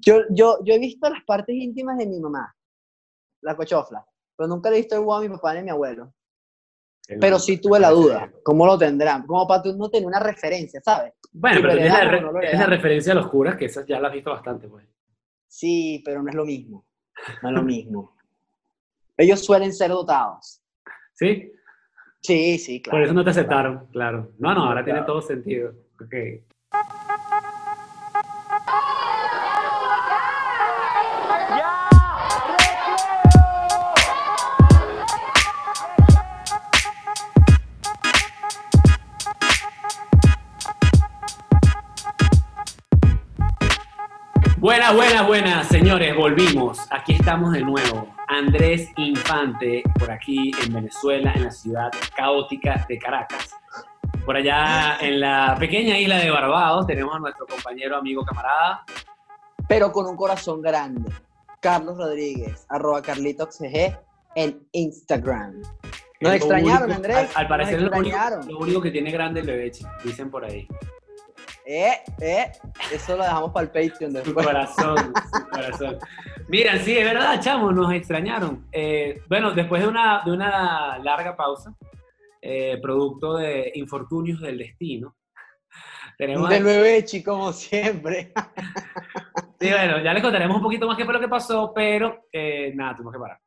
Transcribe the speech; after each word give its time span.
Yo, 0.00 0.20
yo, 0.30 0.58
yo 0.64 0.74
he 0.74 0.78
visto 0.78 1.08
las 1.10 1.22
partes 1.24 1.54
íntimas 1.54 1.98
de 1.98 2.06
mi 2.06 2.18
mamá, 2.20 2.54
la 3.42 3.56
cochofla, 3.56 4.04
pero 4.36 4.48
nunca 4.48 4.70
le 4.70 4.76
he 4.76 4.80
visto 4.80 4.94
el 4.94 5.00
huevo 5.00 5.14
a 5.16 5.20
mi 5.20 5.28
papá 5.28 5.52
ni 5.54 5.60
a 5.60 5.62
mi 5.64 5.70
abuelo. 5.70 6.12
Pero 7.20 7.38
sí 7.38 7.58
tuve 7.58 7.78
la 7.80 7.90
duda, 7.90 8.32
¿cómo 8.44 8.64
lo 8.64 8.78
tendrán? 8.78 9.26
Como 9.26 9.46
para 9.46 9.62
tú 9.62 9.76
no 9.76 9.90
tener 9.90 10.06
una 10.06 10.20
referencia, 10.20 10.80
¿sabes? 10.82 11.12
Bueno, 11.32 11.56
Sí, 11.56 11.62
pero 11.62 11.74
tienes 11.74 11.92
la, 11.92 12.04
re- 12.04 12.20
no 12.20 12.66
referencia 12.66 13.12
a 13.12 13.16
los 13.16 13.28
curas, 13.28 13.56
que 13.56 13.64
esas 13.66 13.84
ya 13.86 13.98
la 14.00 14.08
has 14.08 14.14
visto 14.14 14.30
bastante, 14.30 14.68
pues. 14.68 14.86
Sí, 15.48 16.00
pero 16.04 16.22
no 16.22 16.30
es 16.30 16.34
lo 16.34 16.44
mismo. 16.44 16.86
No 17.42 17.48
es 17.50 17.54
lo 17.54 17.62
mismo. 17.62 18.16
Ellos 19.16 19.44
suelen 19.44 19.72
ser 19.74 19.90
dotados. 19.90 20.62
¿Sí? 21.12 21.52
Sí, 22.20 22.56
sí, 22.58 22.80
claro. 22.80 22.96
Por 22.98 23.02
eso 23.04 23.12
no 23.14 23.24
te 23.24 23.30
aceptaron, 23.30 23.86
claro. 23.88 24.32
No, 24.38 24.54
no, 24.54 24.64
ahora 24.64 24.84
tiene 24.84 25.02
todo 25.02 25.20
sentido. 25.20 25.74
Ok. 26.00 26.14
Buenas, 45.26 45.68
señores, 45.68 46.14
volvimos. 46.16 46.78
Aquí 46.90 47.14
estamos 47.14 47.52
de 47.52 47.60
nuevo. 47.62 48.06
Andrés 48.28 48.90
Infante, 48.96 49.82
por 49.98 50.10
aquí 50.10 50.50
en 50.64 50.72
Venezuela, 50.74 51.32
en 51.34 51.44
la 51.44 51.50
ciudad 51.50 51.90
caótica 52.14 52.84
de 52.88 52.98
Caracas. 52.98 53.50
Por 54.26 54.36
allá 54.36 54.98
en 55.00 55.20
la 55.20 55.56
pequeña 55.58 55.98
isla 55.98 56.18
de 56.18 56.30
Barbados 56.30 56.86
tenemos 56.86 57.14
a 57.14 57.18
nuestro 57.18 57.46
compañero, 57.46 57.96
amigo, 57.96 58.24
camarada. 58.24 58.84
Pero 59.68 59.90
con 59.92 60.06
un 60.06 60.16
corazón 60.16 60.60
grande. 60.60 61.10
Carlos 61.60 61.96
Rodríguez, 61.96 62.66
arroba 62.68 63.00
CarlitosCG 63.02 63.96
en 64.34 64.66
Instagram. 64.72 65.62
Nos 66.20 66.34
extrañaron, 66.34 66.84
único- 66.84 66.96
Andrés. 66.96 67.16
Al, 67.16 67.42
al 67.42 67.48
parecer 67.48 67.80
lo 67.82 67.90
único, 67.96 68.16
lo 68.48 68.58
único 68.58 68.80
que 68.82 68.90
tiene 68.90 69.10
grande 69.10 69.40
el 69.40 69.46
bebé, 69.46 69.72
dicen 70.04 70.30
por 70.30 70.44
ahí. 70.44 70.66
Eh, 71.64 71.92
eh, 72.20 72.52
eso 72.92 73.16
lo 73.16 73.22
dejamos 73.22 73.52
para 73.52 73.66
el 73.66 73.70
Patreon 73.70 74.24
Su 74.24 74.34
corazón, 74.34 74.96
su 75.32 75.48
corazón. 75.48 75.98
Miren, 76.48 76.80
sí, 76.80 76.96
es 76.96 77.04
verdad, 77.04 77.40
chamo, 77.40 77.72
nos 77.72 77.92
extrañaron. 77.92 78.66
Eh, 78.72 79.22
bueno, 79.28 79.52
después 79.52 79.82
de 79.82 79.88
una, 79.88 80.22
de 80.24 80.32
una 80.32 80.98
larga 80.98 81.36
pausa, 81.36 81.74
eh, 82.40 82.78
producto 82.82 83.36
de 83.36 83.70
infortunios 83.76 84.40
del 84.40 84.58
destino, 84.58 85.16
tenemos... 86.18 86.48
Del 86.48 86.64
bebechi, 86.64 87.22
como 87.22 87.52
siempre. 87.52 88.32
Sí, 89.62 89.70
bueno, 89.70 90.02
ya 90.02 90.12
les 90.12 90.24
contaremos 90.24 90.56
un 90.56 90.62
poquito 90.64 90.88
más 90.88 90.96
qué 90.96 91.04
fue 91.04 91.14
lo 91.14 91.20
que 91.20 91.28
pasó, 91.28 91.72
pero 91.72 92.26
eh, 92.32 92.72
nada, 92.74 92.96
tuvimos 92.96 93.12
que 93.12 93.20
parar. 93.20 93.38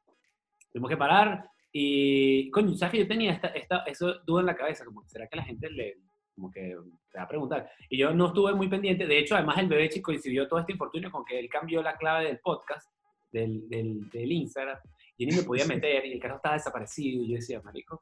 Tuvimos 0.72 0.90
que 0.90 0.96
parar 0.96 1.50
y, 1.74 2.50
coño, 2.52 2.74
¿sabes 2.76 2.94
que 2.94 3.00
yo 3.00 3.08
tenía 3.10 3.34
esta, 3.34 3.50
esta, 3.50 3.80
eso 3.80 4.22
duda 4.26 4.40
en 4.40 4.46
la 4.46 4.56
cabeza? 4.56 4.86
Como, 4.86 5.04
¿será 5.08 5.28
que 5.28 5.36
la 5.36 5.44
gente 5.44 5.70
le, 5.70 5.98
como 6.34 6.50
que 6.50 6.74
te 7.16 7.20
va 7.20 7.26
a 7.26 7.30
preguntar? 7.30 7.70
Y 7.90 7.98
yo 7.98 8.14
no 8.14 8.28
estuve 8.28 8.54
muy 8.54 8.68
pendiente. 8.68 9.08
De 9.08 9.18
hecho, 9.18 9.36
además 9.36 9.58
el 9.58 9.68
bebé 9.70 9.90
chico 9.90 10.12
coincidió 10.12 10.48
todo 10.48 10.60
este 10.60 10.74
infortunio 10.74 11.10
con 11.10 11.24
que 11.24 11.40
él 11.40 11.48
cambió 11.50 11.82
la 11.82 11.96
clave 11.96 12.26
del 12.26 12.40
podcast, 12.40 12.90
del, 13.32 13.68
del, 13.70 14.10
del 14.10 14.32
Instagram, 14.32 14.78
y 15.18 15.26
ni 15.26 15.36
me 15.38 15.44
podía 15.44 15.66
meter 15.66 16.06
y 16.06 16.12
el 16.14 16.20
carro 16.20 16.36
estaba 16.36 16.56
desaparecido. 16.56 17.24
Y 17.24 17.30
yo 17.30 17.36
decía, 17.36 17.62
marico, 17.62 18.02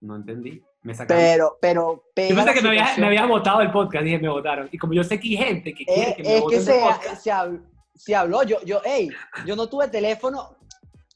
no 0.00 0.16
entendí. 0.16 0.62
Me 0.82 0.94
sacaron. 0.94 1.22
Pero, 1.22 1.58
pero, 1.60 1.94
yo 1.96 2.04
pega 2.14 2.44
pensé 2.44 2.54
que 2.54 2.62
me 2.62 2.68
había, 2.68 2.80
situación. 2.86 3.00
me 3.00 3.06
había 3.08 3.26
votado 3.26 3.60
el 3.62 3.70
podcast, 3.72 4.04
dije, 4.04 4.18
me 4.20 4.28
votaron. 4.28 4.68
Y 4.70 4.78
como 4.78 4.92
yo 4.94 5.02
sé 5.02 5.18
que 5.18 5.28
hay 5.28 5.36
gente 5.36 5.74
que 5.74 5.84
quiere 5.84 6.10
Eh, 6.10 6.14
que 6.16 6.22
me 6.22 6.34
es 6.36 6.40
voten 6.40 6.58
que 6.60 6.64
se, 6.64 6.80
podcast, 6.80 7.22
se, 7.22 7.30
hab- 7.32 7.62
se 7.94 8.14
habló. 8.14 8.42
Yo, 8.44 8.58
yo, 8.64 8.80
hey, 8.84 9.08
yo 9.44 9.56
no 9.56 9.68
tuve 9.68 9.88
teléfono. 9.88 10.56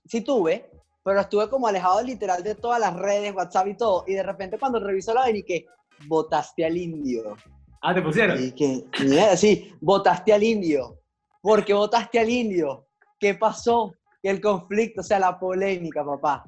Sí 0.05 0.20
tuve, 0.22 0.69
pero 1.05 1.20
estuve 1.20 1.48
como 1.48 1.69
alejado 1.69 2.03
literal 2.03 2.42
de 2.42 2.56
todas 2.56 2.80
las 2.80 2.94
redes, 2.97 3.32
WhatsApp 3.32 3.69
y 3.69 3.76
todo. 3.76 4.04
Y 4.09 4.14
de 4.14 4.22
repente 4.25 4.59
cuando 4.59 4.81
reviso 4.81 5.14
la 5.14 5.20
vaina 5.22 5.38
y 5.38 5.43
que 5.44 5.64
votaste 6.06 6.64
al 6.64 6.76
indio. 6.76 7.36
Ah, 7.80 7.94
te 7.94 8.02
pusieron. 8.02 8.42
Y 8.42 8.52
que, 8.52 8.84
mierda, 9.04 9.36
sí, 9.36 9.72
votaste 9.80 10.32
al 10.32 10.42
indio. 10.42 10.98
¿Por 11.40 11.64
qué 11.64 11.74
votaste 11.74 12.18
al 12.20 12.30
indio? 12.30 12.86
¿Qué 13.18 13.34
pasó? 13.34 13.94
El 14.22 14.40
conflicto, 14.40 15.00
o 15.00 15.04
sea, 15.04 15.18
la 15.18 15.36
polémica, 15.38 16.04
papá. 16.04 16.44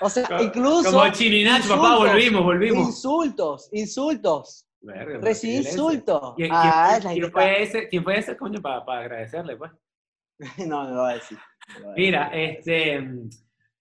O 0.00 0.08
sea, 0.08 0.28
incluso. 0.40 0.92
Como 0.92 1.08
Chininach, 1.10 1.66
papá, 1.66 1.96
volvimos, 1.96 2.44
volvimos. 2.44 2.86
Insultos, 2.86 3.68
insultos. 3.72 4.68
Verga, 4.80 5.18
Recibí 5.18 5.56
insultos. 5.56 6.34
¿Quién, 6.36 6.50
Ah, 6.52 6.98
quién- 7.02 7.32
fue 7.32 7.62
ese, 7.64 7.88
¿Quién 7.88 8.04
fue 8.04 8.18
ese, 8.18 8.36
coño, 8.36 8.60
para 8.62 8.84
agradecerle, 9.00 9.56
pues? 9.56 9.72
No, 10.68 10.84
no 10.84 10.90
lo 10.94 11.00
voy 11.02 11.10
a 11.10 11.14
decir. 11.14 11.38
Mira, 11.96 12.30
este... 12.32 13.04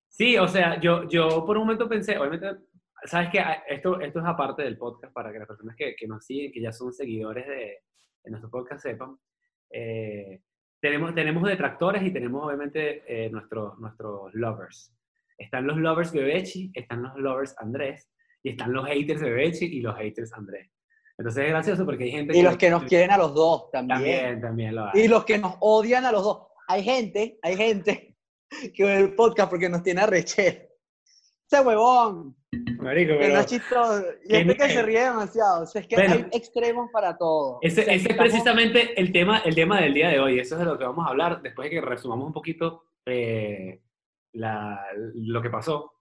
Sí, 0.10 0.38
o 0.38 0.48
sea, 0.48 0.80
yo, 0.80 1.08
yo 1.10 1.46
por 1.46 1.58
un 1.58 1.64
momento 1.66 1.88
pensé, 1.90 2.18
obviamente, 2.18 2.48
sabes 3.06 3.30
que 3.30 3.44
esto, 3.68 4.00
esto 4.02 4.20
es 4.20 4.26
aparte 4.26 4.64
del 4.64 4.78
podcast 4.78 5.14
para 5.14 5.32
que 5.32 5.40
las 5.40 5.48
personas 5.48 5.76
que, 5.76 5.96
que 5.96 6.08
nos 6.08 6.26
siguen, 6.26 6.52
que 6.52 6.62
ya 6.62 6.72
son 6.72 6.94
seguidores 6.94 7.48
de, 7.48 7.80
de 8.24 8.32
nuestro 8.32 8.50
podcast 8.50 8.82
sepan. 8.84 9.18
eh, 9.72 10.42
tenemos, 10.82 11.16
tenemos 11.16 11.44
detractores 11.44 12.04
y 12.04 12.12
tenemos 12.12 12.46
obviamente 12.46 13.04
eh, 13.08 13.30
nuestros, 13.32 13.78
nuestros 13.80 14.34
lovers. 14.36 14.94
Están 15.38 15.66
los 15.66 15.78
lovers 15.78 16.12
Bebechi, 16.12 16.72
están 16.76 17.02
los 17.02 17.16
lovers 17.16 17.56
Andrés, 17.58 18.08
y 18.44 18.52
están 18.52 18.72
los 18.72 18.86
haters 18.86 19.22
Bebechi 19.22 19.66
y 19.66 19.82
los 19.82 19.96
haters 19.98 20.32
Andrés. 20.34 20.70
Entonces 21.18 21.46
es 21.46 21.50
gracioso 21.50 21.86
porque 21.86 22.04
hay 22.04 22.12
gente 22.12 22.38
Y 22.38 22.44
los 22.44 22.58
que 22.58 22.70
nos 22.70 22.84
quieren 22.84 23.10
a 23.10 23.18
los 23.18 23.34
dos 23.34 23.72
también. 23.72 23.98
También, 23.98 24.42
también 24.42 24.76
lo 24.76 24.86
hay. 24.86 25.02
Y 25.02 25.08
los 25.08 25.26
que 25.26 25.40
nos 25.40 25.56
odian 25.60 26.06
a 26.06 26.12
los 26.12 26.24
dos. 26.24 26.48
Hay 26.68 26.84
gente, 26.84 27.40
hay 27.42 27.56
gente 27.56 28.16
que 28.76 28.84
ve 28.84 28.98
el 28.98 29.16
podcast 29.16 29.50
porque 29.50 29.70
nos 29.70 29.82
tiene 29.82 30.02
arrecher. 30.02 30.75
Ese 31.52 31.62
huevón, 31.62 32.36
Marico, 32.80 33.14
que 33.14 33.20
pero 33.20 33.34
no 33.36 33.40
es 33.42 33.46
chistoso. 33.46 34.04
Y 34.24 34.28
¿Quién 34.30 34.40
gente 34.48 34.58
que 34.58 34.66
es? 34.66 34.74
se 34.74 34.82
ríe 34.84 35.00
demasiado. 35.04 35.64
O 35.64 35.66
sea, 35.68 35.82
es 35.82 35.88
que 35.88 35.96
Bueno. 35.96 36.14
hay 36.16 36.26
extremos 36.32 36.90
para 36.92 37.16
todo. 37.18 37.60
ese, 37.62 37.82
O 37.82 37.84
sea, 37.86 37.94
ese 37.94 38.06
es 38.06 38.12
estamos- 38.12 38.32
precisamente 38.32 39.00
el 39.00 39.12
tema, 39.12 39.40
el 39.40 39.54
tema 39.56 39.82
del 39.82 39.94
día 39.94 40.10
de 40.10 40.20
hoy. 40.20 40.40
Eso 40.40 40.56
es 40.56 40.60
de 40.60 40.66
lo 40.66 40.78
que 40.78 40.86
vamos 40.86 41.06
a 41.06 41.10
hablar 41.10 41.42
después 41.42 41.70
de 41.70 41.76
que 41.76 41.82
resumamos 41.82 42.26
un 42.28 42.34
poquito 42.34 42.84
eh, 43.08 43.82
la- 44.34 44.84
lo 44.96 45.42
que 45.42 45.50
pasó. 45.52 45.94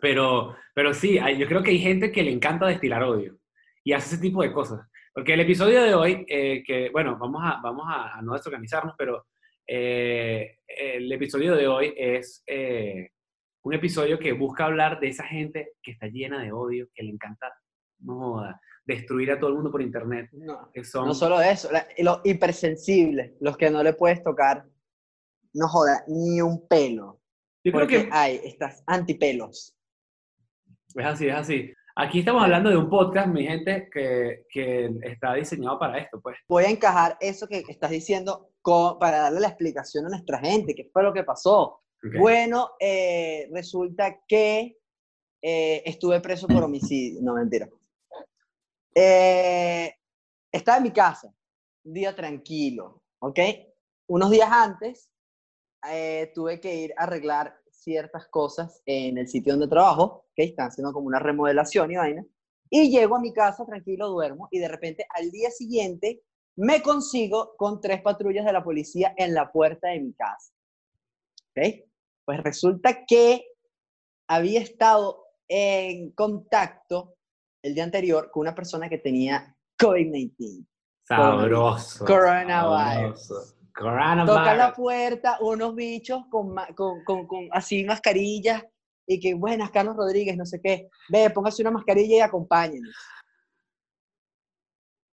Pero, 0.00 0.54
pero 0.74 0.92
sí, 0.92 1.18
hay- 1.18 1.38
yo 1.38 1.46
creo 1.46 1.62
que 1.62 1.70
hay 1.70 1.78
gente 1.78 2.12
que 2.12 2.22
le 2.22 2.30
encanta 2.32 2.66
destilar 2.66 3.02
odio 3.02 3.38
y 3.82 3.92
hace 3.94 4.14
ese 4.16 4.22
tipo 4.22 4.42
de 4.42 4.52
cosas. 4.52 4.80
Porque 5.14 5.32
el 5.34 5.40
episodio 5.40 5.82
de 5.82 5.94
hoy, 5.94 6.26
eh, 6.28 6.62
que 6.66 6.90
bueno, 6.90 7.16
vamos 7.18 7.40
a, 7.44 7.60
vamos 7.62 7.86
a, 7.88 8.18
a 8.18 8.22
no 8.22 8.34
desorganizarnos, 8.34 8.94
pero 8.98 9.26
eh, 9.66 10.58
el 10.66 11.10
episodio 11.12 11.54
de 11.54 11.66
hoy 11.68 11.94
es 11.96 12.42
eh, 12.46 13.10
un 13.64 13.74
episodio 13.74 14.18
que 14.18 14.32
busca 14.32 14.66
hablar 14.66 15.00
de 15.00 15.08
esa 15.08 15.24
gente 15.24 15.72
que 15.82 15.92
está 15.92 16.06
llena 16.06 16.42
de 16.42 16.52
odio, 16.52 16.88
que 16.94 17.02
le 17.02 17.10
encanta, 17.10 17.52
no 18.00 18.18
joda, 18.18 18.60
destruir 18.84 19.32
a 19.32 19.38
todo 19.40 19.48
el 19.50 19.56
mundo 19.56 19.70
por 19.70 19.80
internet. 19.80 20.28
No, 20.32 20.70
Que 20.72 20.84
son, 20.84 21.06
no 21.08 21.14
solo 21.14 21.40
eso, 21.40 21.70
la- 21.72 21.86
los 21.98 22.20
hipersensibles, 22.24 23.32
los 23.40 23.56
que 23.56 23.70
no 23.70 23.82
le 23.82 23.94
puedes 23.94 24.22
tocar, 24.22 24.66
no 25.54 25.68
joda, 25.68 26.04
ni 26.08 26.40
un 26.42 26.66
pelo. 26.68 27.20
yo 27.64 27.72
creo 27.72 27.80
Porque 27.80 28.04
que 28.04 28.10
hay 28.12 28.40
estas 28.44 28.82
antipelos. 28.86 29.74
es 30.94 31.06
así, 31.06 31.28
es 31.28 31.34
así. 31.34 31.72
Aquí 31.96 32.18
estamos 32.18 32.42
hablando 32.42 32.68
de 32.70 32.76
un 32.76 32.90
podcast, 32.90 33.28
mi 33.28 33.46
gente, 33.46 33.88
que, 33.90 34.44
que 34.50 34.90
está 35.04 35.32
diseñado 35.34 35.78
para 35.78 35.96
esto, 35.98 36.20
pues. 36.20 36.36
Voy 36.48 36.64
a 36.64 36.70
encajar 36.70 37.16
eso 37.20 37.46
que 37.46 37.62
estás 37.68 37.90
diciendo 37.90 38.50
con- 38.60 38.98
para 38.98 39.18
darle 39.20 39.40
la 39.40 39.48
explicación 39.48 40.04
a 40.04 40.08
nuestra 40.10 40.38
gente, 40.40 40.74
qué 40.74 40.90
fue 40.92 41.02
lo 41.04 41.14
que 41.14 41.22
pasó. 41.24 41.80
Bueno, 42.18 42.72
eh, 42.78 43.48
resulta 43.52 44.20
que 44.26 44.78
eh, 45.40 45.82
estuve 45.84 46.20
preso 46.20 46.46
por 46.46 46.62
homicidio. 46.62 47.20
No, 47.22 47.34
mentira. 47.34 47.68
Eh, 48.94 49.92
estaba 50.52 50.78
en 50.78 50.84
mi 50.84 50.90
casa, 50.90 51.34
un 51.84 51.94
día 51.94 52.14
tranquilo, 52.14 53.02
¿ok? 53.18 53.38
Unos 54.06 54.30
días 54.30 54.48
antes 54.50 55.10
eh, 55.90 56.30
tuve 56.34 56.60
que 56.60 56.74
ir 56.74 56.94
a 56.96 57.04
arreglar 57.04 57.58
ciertas 57.70 58.28
cosas 58.28 58.82
en 58.86 59.18
el 59.18 59.28
sitio 59.28 59.52
donde 59.54 59.68
trabajo, 59.68 60.26
que 60.34 60.44
están 60.44 60.68
haciendo 60.68 60.92
como 60.92 61.06
una 61.06 61.18
remodelación 61.18 61.90
y 61.90 61.96
vaina. 61.96 62.24
Y 62.70 62.90
llego 62.90 63.16
a 63.16 63.20
mi 63.20 63.32
casa 63.32 63.66
tranquilo, 63.66 64.08
duermo, 64.08 64.48
y 64.50 64.58
de 64.58 64.68
repente 64.68 65.06
al 65.10 65.30
día 65.30 65.50
siguiente 65.50 66.22
me 66.56 66.82
consigo 66.82 67.54
con 67.56 67.80
tres 67.80 68.00
patrullas 68.00 68.44
de 68.44 68.52
la 68.52 68.64
policía 68.64 69.14
en 69.16 69.34
la 69.34 69.50
puerta 69.50 69.88
de 69.88 70.00
mi 70.00 70.12
casa. 70.14 70.52
¿Ok? 71.50 71.84
Pues 72.24 72.42
resulta 72.42 73.04
que 73.06 73.44
había 74.28 74.60
estado 74.60 75.24
en 75.48 76.10
contacto 76.12 77.16
el 77.62 77.74
día 77.74 77.84
anterior 77.84 78.30
con 78.30 78.42
una 78.42 78.54
persona 78.54 78.88
que 78.88 78.98
tenía 78.98 79.56
COVID-19. 79.78 80.66
Sabroso. 81.06 82.04
Coronavirus. 82.06 83.26
sabroso. 83.26 83.56
Tocan 83.74 84.16
la 84.16 84.24
Coronavirus. 84.72 84.76
puerta 84.76 85.38
unos 85.40 85.74
bichos 85.74 86.22
con, 86.30 86.54
ma- 86.54 86.68
con, 86.74 87.02
con, 87.04 87.26
con 87.26 87.48
así 87.52 87.84
mascarillas 87.84 88.64
y 89.06 89.20
que, 89.20 89.34
buenas, 89.34 89.70
Carlos 89.70 89.96
Rodríguez, 89.96 90.36
no 90.36 90.46
sé 90.46 90.60
qué. 90.62 90.88
Ve, 91.10 91.28
póngase 91.30 91.60
una 91.62 91.72
mascarilla 91.72 92.16
y 92.16 92.20
acompáñenos. 92.20 92.94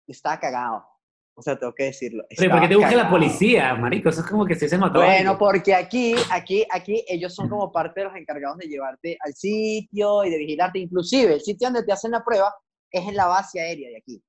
Estaba 0.07 0.39
cagado. 0.39 0.85
O 1.37 1.41
sea, 1.41 1.57
tengo 1.59 1.73
que 1.75 1.85
decirlo. 1.85 2.23
Pero 2.37 2.49
¿por 2.49 2.61
qué 2.61 2.67
te 2.69 2.75
busca 2.77 2.95
la 2.95 3.09
policía, 3.09 3.75
marico? 3.75 4.07
Eso 4.07 4.21
es 4.21 4.27
como 4.27 4.45
que 4.45 4.55
se 4.55 4.69
se 4.69 4.75
a 4.75 4.87
Bueno, 4.87 5.37
porque 5.37 5.75
aquí, 5.75 6.15
aquí, 6.31 6.65
aquí 6.71 7.03
ellos 7.09 7.35
son 7.35 7.49
como 7.49 7.71
parte 7.73 7.99
de 7.99 8.05
los 8.05 8.15
encargados 8.15 8.57
de 8.57 8.67
llevarte 8.67 9.17
al 9.19 9.33
sitio 9.33 10.23
y 10.23 10.29
de 10.29 10.37
vigilarte. 10.37 10.79
Inclusive, 10.79 11.33
el 11.33 11.41
sitio 11.41 11.67
donde 11.67 11.83
te 11.83 11.91
hacen 11.91 12.11
la 12.11 12.23
prueba 12.23 12.53
es 12.89 13.05
en 13.05 13.15
la 13.15 13.27
base 13.27 13.59
aérea 13.59 13.89
de 13.89 13.97
aquí. 13.97 14.23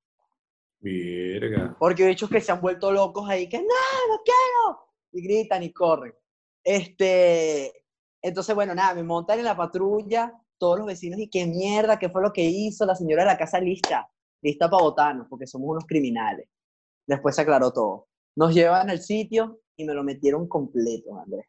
Verga. 0.80 1.76
Porque 1.78 2.02
hay 2.02 2.08
bichos 2.10 2.28
que 2.28 2.40
se 2.40 2.50
han 2.50 2.60
vuelto 2.60 2.90
locos 2.90 3.28
ahí, 3.28 3.48
que 3.48 3.58
no, 3.58 3.64
no 3.64 4.20
quiero. 4.24 4.80
Y 5.12 5.22
gritan 5.22 5.62
y 5.62 5.72
corren. 5.72 6.12
Este, 6.64 7.72
entonces, 8.20 8.52
bueno, 8.52 8.74
nada, 8.74 8.94
me 8.94 9.04
montan 9.04 9.38
en 9.38 9.44
la 9.44 9.56
patrulla, 9.56 10.32
todos 10.58 10.78
los 10.78 10.88
vecinos, 10.88 11.20
y 11.20 11.28
qué 11.28 11.46
mierda, 11.46 12.00
qué 12.00 12.08
fue 12.08 12.20
lo 12.22 12.32
que 12.32 12.42
hizo 12.42 12.84
la 12.84 12.96
señora 12.96 13.22
de 13.22 13.30
la 13.30 13.38
casa 13.38 13.60
lista, 13.60 14.10
lista 14.42 14.68
para 14.68 14.82
botarnos, 14.82 15.28
porque 15.30 15.46
somos 15.46 15.68
unos 15.70 15.84
criminales. 15.86 16.48
Después 17.06 17.34
se 17.36 17.42
aclaró 17.42 17.72
todo. 17.72 18.08
Nos 18.36 18.54
llevan 18.54 18.90
al 18.90 19.00
sitio 19.00 19.60
y 19.76 19.84
me 19.84 19.94
lo 19.94 20.02
metieron 20.02 20.48
completo, 20.48 21.18
Andrés. 21.18 21.46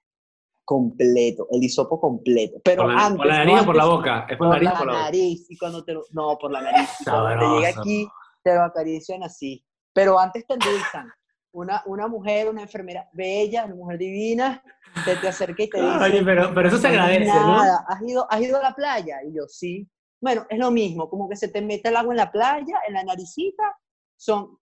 Completo, 0.63 1.47
el 1.51 1.63
hisopo 1.63 1.99
completo. 1.99 2.59
Pero 2.63 2.83
¿Por 2.83 2.93
la, 2.93 3.05
antes, 3.05 3.17
por 3.17 3.25
la 3.27 3.37
no 3.39 3.45
nariz 3.45 3.61
o 3.61 3.65
por 3.65 3.75
la 3.75 3.85
boca? 3.85 4.25
¿Es 4.29 4.37
por, 4.37 4.47
por 4.47 4.47
la 4.47 4.53
nariz 4.53 4.69
la 4.69 4.77
por 4.77 4.87
la 4.87 4.93
boca? 4.93 5.03
nariz. 5.05 5.45
Y 5.49 5.57
cuando 5.57 5.83
te 5.83 5.93
lo, 5.93 6.03
no, 6.11 6.37
por 6.37 6.51
la 6.51 6.61
nariz. 6.61 6.89
Y 6.99 7.03
cuando 7.05 7.39
te 7.39 7.45
llega 7.55 7.79
aquí, 7.79 8.07
te 8.43 8.53
lo 8.55 8.61
acarician 8.63 9.23
así. 9.23 9.63
Pero 9.93 10.19
antes 10.19 10.45
te 10.45 10.53
endulzan. 10.55 11.09
Una, 11.53 11.81
una 11.87 12.07
mujer, 12.07 12.49
una 12.49 12.61
enfermera 12.63 13.09
bella, 13.13 13.65
una 13.65 13.75
mujer 13.75 13.97
divina, 13.97 14.61
te, 15.05 15.15
te 15.15 15.27
acerca 15.29 15.63
y 15.63 15.69
te 15.69 15.81
dice, 15.81 15.97
Oye, 16.03 16.21
pero, 16.23 16.53
pero 16.53 16.67
eso 16.67 16.77
se 16.77 16.83
"No 16.89 16.93
agradece, 17.01 17.25
¿no? 17.33 17.57
nada, 17.57 17.85
¿Has 17.87 18.01
ido, 18.03 18.27
¿Has 18.29 18.41
ido 18.41 18.57
a 18.57 18.61
la 18.61 18.75
playa? 18.75 19.17
Y 19.27 19.33
yo, 19.35 19.47
sí. 19.47 19.89
Bueno, 20.21 20.45
es 20.49 20.59
lo 20.59 20.69
mismo, 20.69 21.09
como 21.09 21.27
que 21.29 21.35
se 21.35 21.47
te 21.47 21.61
mete 21.61 21.89
el 21.89 21.95
agua 21.95 22.13
en 22.13 22.17
la 22.17 22.31
playa, 22.31 22.75
en 22.87 22.93
la 22.93 23.03
naricita, 23.03 23.75
son 24.17 24.59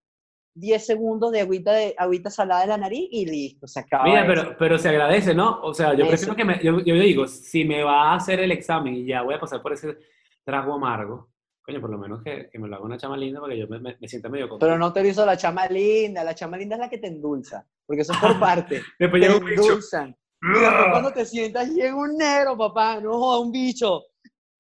10 0.56 0.86
segundos 0.86 1.32
de 1.32 1.42
agüita, 1.42 1.74
de, 1.74 1.94
agüita 1.98 2.30
salada 2.30 2.62
de 2.62 2.68
la 2.68 2.78
nariz 2.78 3.08
y 3.12 3.26
listo, 3.26 3.68
se 3.68 3.82
acaba. 3.82 4.06
Mira, 4.06 4.22
eso. 4.22 4.28
pero, 4.28 4.58
pero 4.58 4.78
se 4.78 4.90
agradece, 4.90 5.36
¿no? 5.36 5.60
O 5.62 5.74
sea, 5.74 5.94
yo 5.94 6.08
prefiero 6.08 6.36
que 6.36 6.46
me, 6.46 6.60
yo, 6.64 6.80
yo 6.80 6.96
digo, 6.96 7.28
si 7.28 7.66
me 7.66 7.84
va 7.84 8.12
a 8.12 8.16
hacer 8.16 8.40
el 8.40 8.52
examen 8.52 8.96
y 8.96 9.06
ya 9.06 9.22
voy 9.22 9.36
a 9.36 9.40
pasar 9.40 9.62
por 9.62 9.74
ese 9.74 9.98
trago 10.46 10.74
amargo, 10.74 11.30
coño, 11.62 11.82
por 11.82 11.90
lo 11.90 11.98
menos 11.98 12.24
que, 12.24 12.50
que 12.50 12.58
me 12.58 12.70
lo 12.70 12.76
haga 12.78 12.86
una 12.86 12.98
chama 12.98 13.18
linda 13.18 13.42
para 13.42 13.54
que 13.54 13.60
yo 13.60 13.68
me, 13.68 13.80
me, 13.80 13.98
me 14.00 14.08
sienta 14.08 14.30
medio 14.30 14.48
contento. 14.48 14.66
Pero 14.66 14.80
no 14.80 14.94
te 14.94 15.06
hizo 15.06 15.26
la 15.26 15.36
chama 15.36 15.68
linda, 15.68 16.24
la 16.24 16.34
chama 16.34 16.58
linda 16.58 16.76
es 16.76 16.80
la 16.80 16.90
que 16.90 17.00
te 17.00 17.08
endulza, 17.08 17.66
porque 17.86 18.04
eso 18.04 18.14
es 18.14 18.20
por 18.20 18.40
parte. 18.40 18.82
Después 18.98 19.22
te 19.22 19.28
llega 19.28 19.40
un 19.40 19.46
bicho. 19.46 19.62
endulzan. 19.62 20.16
Y 20.42 20.60
después 20.60 20.86
cuando 20.92 21.12
te 21.12 21.26
sientas 21.26 21.70
llega 21.70 21.96
un 21.96 22.18
negro, 22.18 22.56
papá, 22.56 23.02
no 23.02 23.14
joda, 23.14 23.40
un 23.40 23.52
bicho. 23.52 24.04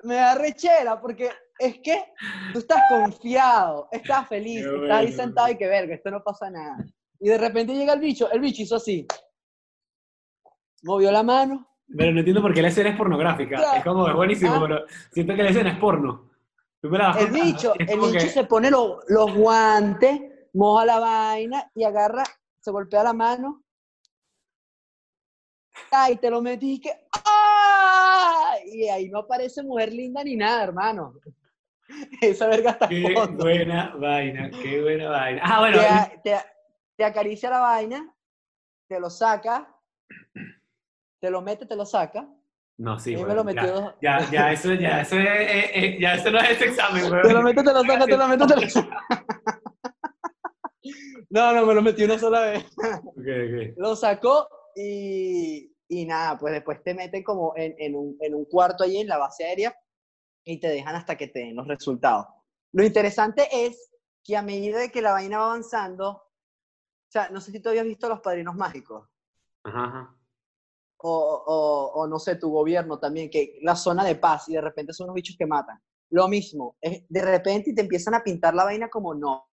Me 0.04 0.16
da 0.16 0.34
rechera 0.34 1.00
porque 1.00 1.30
es 1.60 1.80
que 1.80 2.04
tú 2.54 2.60
estás 2.60 2.82
confiado, 2.90 3.88
estás 3.92 4.28
feliz, 4.28 4.64
Qué 4.66 4.76
estás 4.76 4.98
ahí 4.98 5.06
bueno. 5.08 5.24
sentado 5.24 5.50
y 5.50 5.58
que 5.58 5.68
verga, 5.68 5.96
esto 5.96 6.12
no 6.12 6.24
pasa 6.24 6.50
nada. 6.50 6.78
Y 7.20 7.30
de 7.30 7.38
repente 7.38 7.74
llega 7.74 7.94
el 7.94 8.00
bicho, 8.00 8.30
el 8.32 8.40
bicho 8.42 8.62
hizo 8.64 8.76
así. 8.76 9.08
Movió 10.84 11.12
la 11.12 11.24
mano. 11.24 11.68
Pero 11.98 12.12
no 12.12 12.20
entiendo 12.20 12.42
por 12.42 12.54
qué 12.54 12.62
la 12.62 12.68
escena 12.70 12.90
es 12.90 12.98
pornográfica. 12.98 13.58
Claro. 13.58 13.78
Es 13.78 13.84
como, 13.84 14.08
es 14.08 14.16
buenísimo, 14.16 14.54
Ah. 14.56 14.60
pero 14.62 14.86
siento 15.12 15.36
que 15.36 15.44
la 15.44 15.50
escena 15.50 15.72
es 15.72 15.80
porno. 15.80 16.30
El 16.84 17.32
bicho, 17.32 17.74
el 17.80 17.86
bicho 18.00 18.12
que- 18.12 18.30
se 18.30 18.44
pone 18.44 18.70
lo- 18.70 19.00
los 19.08 19.34
guantes, 19.34 20.22
moja 20.54 20.86
la 20.86 21.00
vaina 21.00 21.72
y 21.74 21.84
agarra, 21.84 22.24
se 22.60 22.70
golpea 22.70 23.02
la 23.02 23.14
mano. 23.14 23.64
Ay, 25.92 26.18
te 26.18 26.30
lo 26.30 26.42
metí 26.42 26.74
y 26.74 26.82
que. 26.82 26.92
¡Ah! 27.28 28.56
Y 28.66 28.88
ahí 28.88 29.10
no 29.10 29.20
aparece 29.20 29.64
mujer 29.64 29.94
linda 29.94 30.24
ni 30.24 30.36
nada, 30.36 30.64
hermano. 30.64 31.14
Esa 32.22 32.48
verga 32.48 32.72
está 32.72 32.88
Qué 32.88 33.14
fondo. 33.14 33.44
buena 33.44 33.96
vaina, 33.96 34.50
qué 34.62 34.82
buena 34.82 35.10
vaina. 35.10 35.42
Ah, 35.44 35.60
bueno, 35.60 35.80
Te, 35.80 35.88
a- 35.88 36.22
te 36.24 36.36
te 36.98 37.04
acaricia 37.04 37.50
la 37.50 37.60
vaina, 37.60 38.16
te 38.88 39.00
lo 39.00 39.10
saca, 39.10 39.68
te 41.20 41.30
lo 41.30 41.42
mete, 41.42 41.66
te 41.66 41.76
lo 41.76 41.86
saca. 41.86 42.26
no, 42.78 42.98
sí, 43.00 43.12
y 43.12 43.16
me 43.16 43.20
bueno, 43.24 43.36
lo 43.36 43.44
metió 43.44 43.62
ya, 43.64 43.72
dos- 43.72 43.94
ya, 44.02 44.32
ya, 44.32 44.52
eso, 44.54 44.74
ya, 44.76 45.02
eso 45.02 45.20
es, 45.20 45.26
eh, 45.28 45.72
eh, 45.74 45.98
ya, 46.00 46.16
eso 46.16 46.32
no 46.32 46.40
es 46.40 46.52
ese 46.52 46.66
examen, 46.66 47.04
güey. 47.10 47.22
Te 47.22 47.34
lo 47.34 47.42
mete, 47.42 47.64
te 47.64 47.74
lo 47.74 47.84
saca, 47.84 48.06
te 48.06 48.18
lo 48.18 48.28
mete, 48.28 48.46
te 48.48 48.56
lo 48.56 48.70
saca. 48.70 49.06
No, 51.30 51.52
no, 51.52 51.66
me 51.66 51.74
lo 51.74 51.82
metí 51.82 52.04
una 52.04 52.20
sola 52.20 52.42
vez. 52.42 52.64
Ok, 52.78 53.18
ok. 53.18 53.74
lo 53.78 53.96
sacó 53.96 54.48
y, 54.76 55.74
y 55.88 56.06
nada, 56.06 56.38
pues 56.38 56.54
después 56.54 56.82
te 56.84 56.94
meten 56.94 57.24
como 57.24 57.54
en, 57.58 57.76
en 57.80 57.96
un, 57.96 58.16
en 58.22 58.36
un 58.36 58.46
cuarto 58.46 58.84
allí 58.84 59.00
en 59.00 59.08
la 59.08 59.18
base 59.18 59.46
aérea 59.46 59.76
y 60.46 60.60
te 60.60 60.68
dejan 60.70 60.96
hasta 60.96 61.18
que 61.18 61.28
te 61.28 61.40
den 61.40 61.56
los 61.56 61.68
resultados. 61.68 62.28
Lo 62.72 62.84
interesante 62.86 63.48
es 63.52 63.92
que 64.24 64.38
a 64.38 64.42
medida 64.42 64.80
de 64.80 64.92
que 64.92 65.02
la 65.02 65.12
vaina 65.12 65.40
va 65.40 65.46
avanzando, 65.48 66.10
o 66.12 66.32
sea, 67.10 67.30
no 67.30 67.42
sé 67.42 67.52
si 67.52 67.60
tú 67.60 67.70
habías 67.70 67.86
visto 67.86 68.08
Los 68.08 68.22
Padrinos 68.22 68.56
Mágicos 68.56 69.08
Ajá, 69.64 69.84
ajá. 69.86 70.16
o, 70.98 71.44
o, 71.48 72.02
o 72.02 72.08
no 72.08 72.20
sé, 72.20 72.36
tu 72.36 72.50
gobierno 72.52 73.00
también, 73.00 73.30
que 73.30 73.60
la 73.62 73.76
zona 73.76 74.04
de 74.04 74.16
paz 74.16 74.48
y 74.50 74.54
de 74.54 74.62
repente 74.62 74.94
son 74.94 75.06
unos 75.06 75.16
bichos 75.16 75.36
que 75.38 75.46
matan. 75.46 75.82
Lo 76.12 76.28
mismo, 76.28 76.78
es 76.80 77.04
de 77.10 77.22
repente 77.22 77.72
y 77.72 77.76
te 77.76 77.82
empiezan 77.82 78.14
a 78.14 78.24
pintar 78.24 78.54
la 78.54 78.66
vaina 78.66 78.90
como 78.90 79.16
no. 79.16 79.50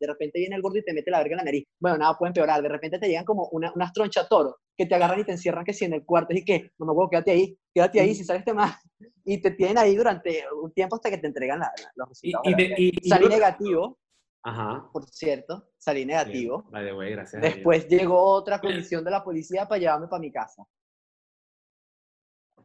De 0.00 0.06
repente 0.06 0.38
viene 0.38 0.56
el 0.56 0.62
gordo 0.62 0.78
y 0.78 0.82
te 0.84 0.94
mete 0.94 1.10
la 1.10 1.18
verga 1.18 1.32
en 1.34 1.38
la 1.38 1.44
nariz. 1.44 1.64
Bueno, 1.78 1.98
nada 1.98 2.16
puede 2.18 2.30
empeorar. 2.30 2.62
De 2.62 2.68
repente 2.70 2.98
te 2.98 3.06
llegan 3.06 3.24
como 3.26 3.48
una, 3.52 3.70
unas 3.74 3.92
tronchas 3.92 4.28
toro 4.28 4.56
que 4.76 4.86
te 4.86 4.94
agarran 4.94 5.20
y 5.20 5.24
te 5.24 5.32
encierran 5.32 5.62
que 5.64 5.74
si 5.74 5.84
en 5.84 5.92
el 5.92 6.04
cuarto. 6.06 6.32
Y 6.34 6.42
que, 6.44 6.72
no 6.78 6.86
me 6.86 6.92
acuerdo, 6.92 7.10
quédate 7.10 7.30
ahí, 7.32 7.58
quédate 7.74 8.00
ahí, 8.00 8.14
si 8.14 8.24
sales 8.24 8.44
te 8.44 8.54
más. 8.54 8.76
Y 9.24 9.42
te 9.42 9.50
tienen 9.50 9.76
ahí 9.78 9.94
durante 9.94 10.42
un 10.60 10.72
tiempo 10.72 10.96
hasta 10.96 11.10
que 11.10 11.18
te 11.18 11.26
entregan 11.26 11.58
la- 11.60 11.70
la- 11.82 11.92
los 11.94 12.08
resultados. 12.08 12.46
y 12.78 13.08
Salí 13.08 13.28
negativo, 13.28 13.98
Ajá. 14.42 14.88
por 14.90 15.06
cierto, 15.08 15.68
salí 15.76 16.06
negativo. 16.06 16.64
The 16.72 16.92
way, 16.94 17.10
gracias. 17.12 17.42
Después 17.42 17.86
llegó 17.88 18.22
otra 18.22 18.58
comisión 18.60 19.04
de 19.04 19.10
la 19.10 19.22
policía 19.22 19.68
para 19.68 19.78
llevarme 19.78 20.08
para 20.08 20.20
mi 20.20 20.32
casa. 20.32 20.64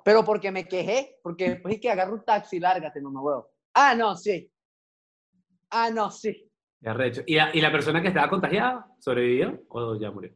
Pero 0.03 0.23
porque 0.23 0.51
me 0.51 0.67
quejé, 0.67 1.19
porque 1.23 1.49
después 1.51 1.75
es 1.75 1.81
que 1.81 1.89
agarro 1.89 2.13
un 2.13 2.23
taxi, 2.23 2.59
lárgate, 2.59 3.01
no 3.01 3.09
me 3.11 3.19
huevo. 3.19 3.49
Ah, 3.73 3.93
no, 3.95 4.15
sí. 4.15 4.49
Ah, 5.71 5.89
no, 5.89 6.11
sí. 6.11 6.49
Ya 6.81 6.94
recho. 6.94 7.22
¿Y 7.25 7.36
la, 7.36 7.50
¿Y 7.54 7.62
la 7.62 7.72
persona 7.72 8.01
que 8.01 8.10
estaba 8.10 8.30
contagiada 8.30 8.88
sobrevivió 9.00 9.63
o 9.69 9.95
ya 9.95 10.12
murió? 10.12 10.33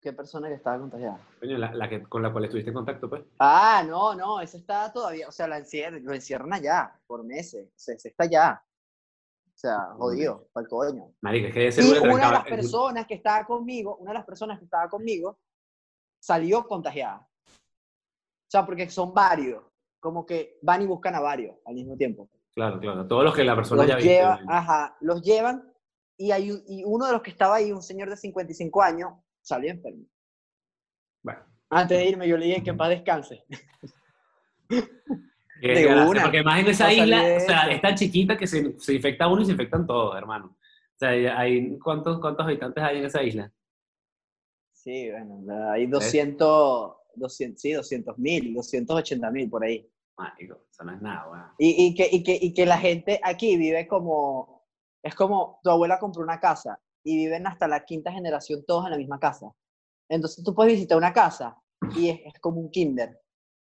¿Qué 0.00 0.12
persona 0.12 0.48
que 0.48 0.54
estaba 0.54 0.78
contagiada? 0.78 1.18
Coño, 1.40 1.58
la, 1.58 1.74
la 1.74 1.88
que, 1.88 2.02
con 2.04 2.22
la 2.22 2.30
cual 2.30 2.44
estuviste 2.44 2.70
en 2.70 2.74
contacto, 2.74 3.08
pues. 3.08 3.24
Ah, 3.40 3.82
no, 3.86 4.14
no, 4.14 4.40
ese 4.40 4.58
está 4.58 4.92
todavía, 4.92 5.26
o 5.26 5.32
sea, 5.32 5.48
la 5.48 5.58
encierran, 5.58 6.04
lo 6.04 6.14
encierran 6.14 6.52
allá 6.52 6.96
por 7.06 7.24
meses. 7.24 7.68
O 7.68 7.78
sea, 7.78 7.94
ese 7.96 8.08
está 8.10 8.24
allá. 8.24 8.62
O 9.46 9.58
sea, 9.58 9.78
jodido, 9.96 10.48
para 10.52 10.64
el 10.64 10.68
coño. 10.68 11.14
Marica, 11.22 11.48
es 11.60 11.76
que 11.76 11.82
Y 11.82 11.98
una 11.98 12.12
de 12.12 12.18
las. 12.18 12.46
Es- 12.46 12.50
personas 12.52 13.06
que 13.06 13.14
estaba 13.14 13.44
conmigo, 13.46 13.96
una 13.96 14.10
de 14.12 14.18
las 14.18 14.26
personas 14.26 14.58
que 14.58 14.66
estaba 14.66 14.88
conmigo, 14.88 15.40
salió 16.20 16.68
contagiada. 16.68 17.26
O 17.48 18.48
sea, 18.48 18.64
porque 18.64 18.88
son 18.90 19.12
varios, 19.12 19.64
como 19.98 20.24
que 20.24 20.58
van 20.62 20.82
y 20.82 20.86
buscan 20.86 21.14
a 21.14 21.20
varios 21.20 21.56
al 21.64 21.74
mismo 21.74 21.96
tiempo. 21.96 22.28
Claro, 22.56 22.80
claro. 22.80 23.06
Todos 23.06 23.22
los 23.22 23.34
que 23.34 23.44
la 23.44 23.54
persona 23.54 23.82
Los, 23.82 23.90
ya 23.90 23.98
lleva, 23.98 24.40
ajá, 24.48 24.96
los 25.02 25.20
llevan 25.20 25.70
y, 26.16 26.30
hay, 26.30 26.50
y 26.66 26.84
uno 26.84 27.04
de 27.04 27.12
los 27.12 27.20
que 27.20 27.30
estaba 27.30 27.56
ahí, 27.56 27.70
un 27.70 27.82
señor 27.82 28.08
de 28.08 28.16
55 28.16 28.82
años, 28.82 29.12
salió 29.42 29.70
enfermo. 29.70 30.06
Bueno. 31.22 31.40
Antes 31.68 31.98
de 31.98 32.06
irme, 32.06 32.26
yo 32.26 32.38
le 32.38 32.46
dije 32.46 32.62
que 32.62 32.70
en 32.70 32.78
paz 32.78 32.88
descanse. 32.88 33.44
De 35.60 35.86
una. 35.86 36.22
Porque 36.22 36.42
más 36.42 36.60
en 36.60 36.66
esa 36.68 36.92
isla, 36.92 37.22
o 37.36 37.40
sea, 37.40 37.70
es 37.70 37.80
tan 37.80 37.94
chiquita 37.94 38.36
que 38.36 38.46
se, 38.46 38.78
se 38.78 38.94
infecta 38.94 39.26
uno 39.26 39.42
y 39.42 39.46
se 39.46 39.52
infectan 39.52 39.86
todos, 39.86 40.16
hermano. 40.16 40.56
O 40.58 40.98
sea, 40.98 41.10
hay, 41.38 41.78
¿cuántos, 41.78 42.20
¿cuántos 42.20 42.44
habitantes 42.44 42.82
hay 42.82 42.98
en 42.98 43.04
esa 43.06 43.22
isla? 43.22 43.52
Sí, 44.72 45.10
bueno, 45.10 45.70
hay 45.70 45.86
200, 45.86 46.96
200 47.14 47.60
sí, 47.60 47.72
200 47.72 48.18
mil, 48.18 48.54
280 48.54 49.30
mil 49.30 49.48
por 49.48 49.64
ahí. 49.64 49.90
Mágico, 50.18 50.58
eso 50.70 50.84
no 50.84 50.94
es 50.94 51.02
nada, 51.02 51.30
weón. 51.30 51.44
Y, 51.58 51.86
y, 51.86 51.94
que, 51.94 52.08
y, 52.10 52.22
que, 52.22 52.38
y 52.40 52.54
que 52.54 52.64
la 52.66 52.78
gente 52.78 53.20
aquí 53.22 53.56
vive 53.56 53.86
como, 53.86 54.64
es 55.02 55.14
como 55.14 55.60
tu 55.62 55.70
abuela 55.70 55.98
compró 55.98 56.22
una 56.22 56.40
casa 56.40 56.80
y 57.04 57.16
viven 57.16 57.46
hasta 57.46 57.68
la 57.68 57.84
quinta 57.84 58.10
generación 58.10 58.64
todos 58.66 58.86
en 58.86 58.92
la 58.92 58.96
misma 58.96 59.20
casa. 59.20 59.52
Entonces 60.08 60.42
tú 60.44 60.54
puedes 60.54 60.74
visitar 60.74 60.96
una 60.96 61.12
casa 61.12 61.56
y 61.94 62.08
es, 62.08 62.20
es 62.24 62.40
como 62.40 62.60
un 62.60 62.70
kinder. 62.70 63.20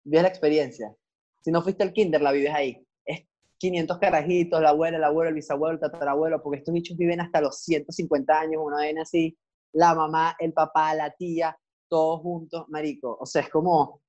Vives 0.04 0.24
la 0.24 0.28
experiencia. 0.28 0.96
Si 1.42 1.52
no 1.52 1.62
fuiste 1.62 1.84
al 1.84 1.94
kinder, 1.94 2.22
la 2.22 2.32
vives 2.32 2.54
ahí. 2.54 2.86
Es 3.06 3.26
500 3.58 3.98
carajitos, 4.00 4.62
la 4.62 4.70
abuela, 4.70 4.98
el 4.98 5.04
abuelo, 5.04 5.30
el 5.30 5.36
bisabuelo, 5.36 5.76
el 5.76 5.80
tatarabuelo, 5.80 6.42
porque 6.42 6.60
estos 6.60 6.74
bichos 6.74 6.98
viven 6.98 7.22
hasta 7.22 7.42
los 7.42 7.60
150 7.60 8.40
años, 8.40 8.62
una 8.64 8.78
vez 8.78 8.96
así. 9.02 9.38
La 9.74 9.96
mamá, 9.96 10.36
el 10.40 10.54
papá, 10.54 10.94
la 10.94 11.12
tía, 11.12 11.58
todos 11.90 12.22
juntos, 12.22 12.66
marico. 12.70 13.18
O 13.20 13.26
sea, 13.26 13.42
es 13.42 13.50
como... 13.50 14.02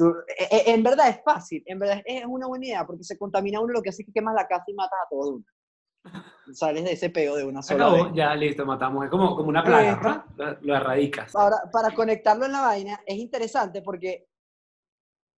tú- 0.00 0.14
e- 0.38 0.56
e- 0.56 0.70
en 0.72 0.82
verdad 0.82 1.08
es 1.10 1.20
fácil, 1.22 1.62
en 1.66 1.78
verdad 1.78 2.00
es 2.04 2.24
una 2.26 2.46
buena 2.46 2.66
idea, 2.66 2.86
porque 2.86 3.04
se 3.04 3.18
contamina 3.18 3.60
uno, 3.60 3.72
lo 3.74 3.82
que 3.82 3.90
hace 3.90 4.02
es 4.02 4.06
que 4.06 4.12
quemas 4.12 4.34
la 4.34 4.46
casa 4.46 4.64
y 4.68 4.74
matas 4.74 4.98
a 5.04 5.08
todo 5.10 5.24
de 5.26 5.36
una. 5.36 5.44
Sales 6.54 6.84
de 6.84 6.92
ese 6.92 7.10
peo 7.10 7.36
de 7.36 7.44
una 7.44 7.60
Se 7.62 7.74
sola 7.74 7.86
acabó, 7.88 8.04
vez. 8.06 8.14
ya 8.14 8.34
listo, 8.34 8.64
matamos. 8.64 9.04
Es 9.04 9.10
como, 9.10 9.36
como 9.36 9.48
una 9.50 9.62
plaga. 9.62 9.96
¿verdad? 10.36 10.58
Lo, 10.62 10.74
erradicas. 10.74 11.36
Ahora, 11.36 11.56
para 11.70 11.90
conectarlo 11.94 12.46
en 12.46 12.52
la 12.52 12.62
vaina, 12.62 13.00
es 13.06 13.16
interesante 13.18 13.82
porque, 13.82 14.26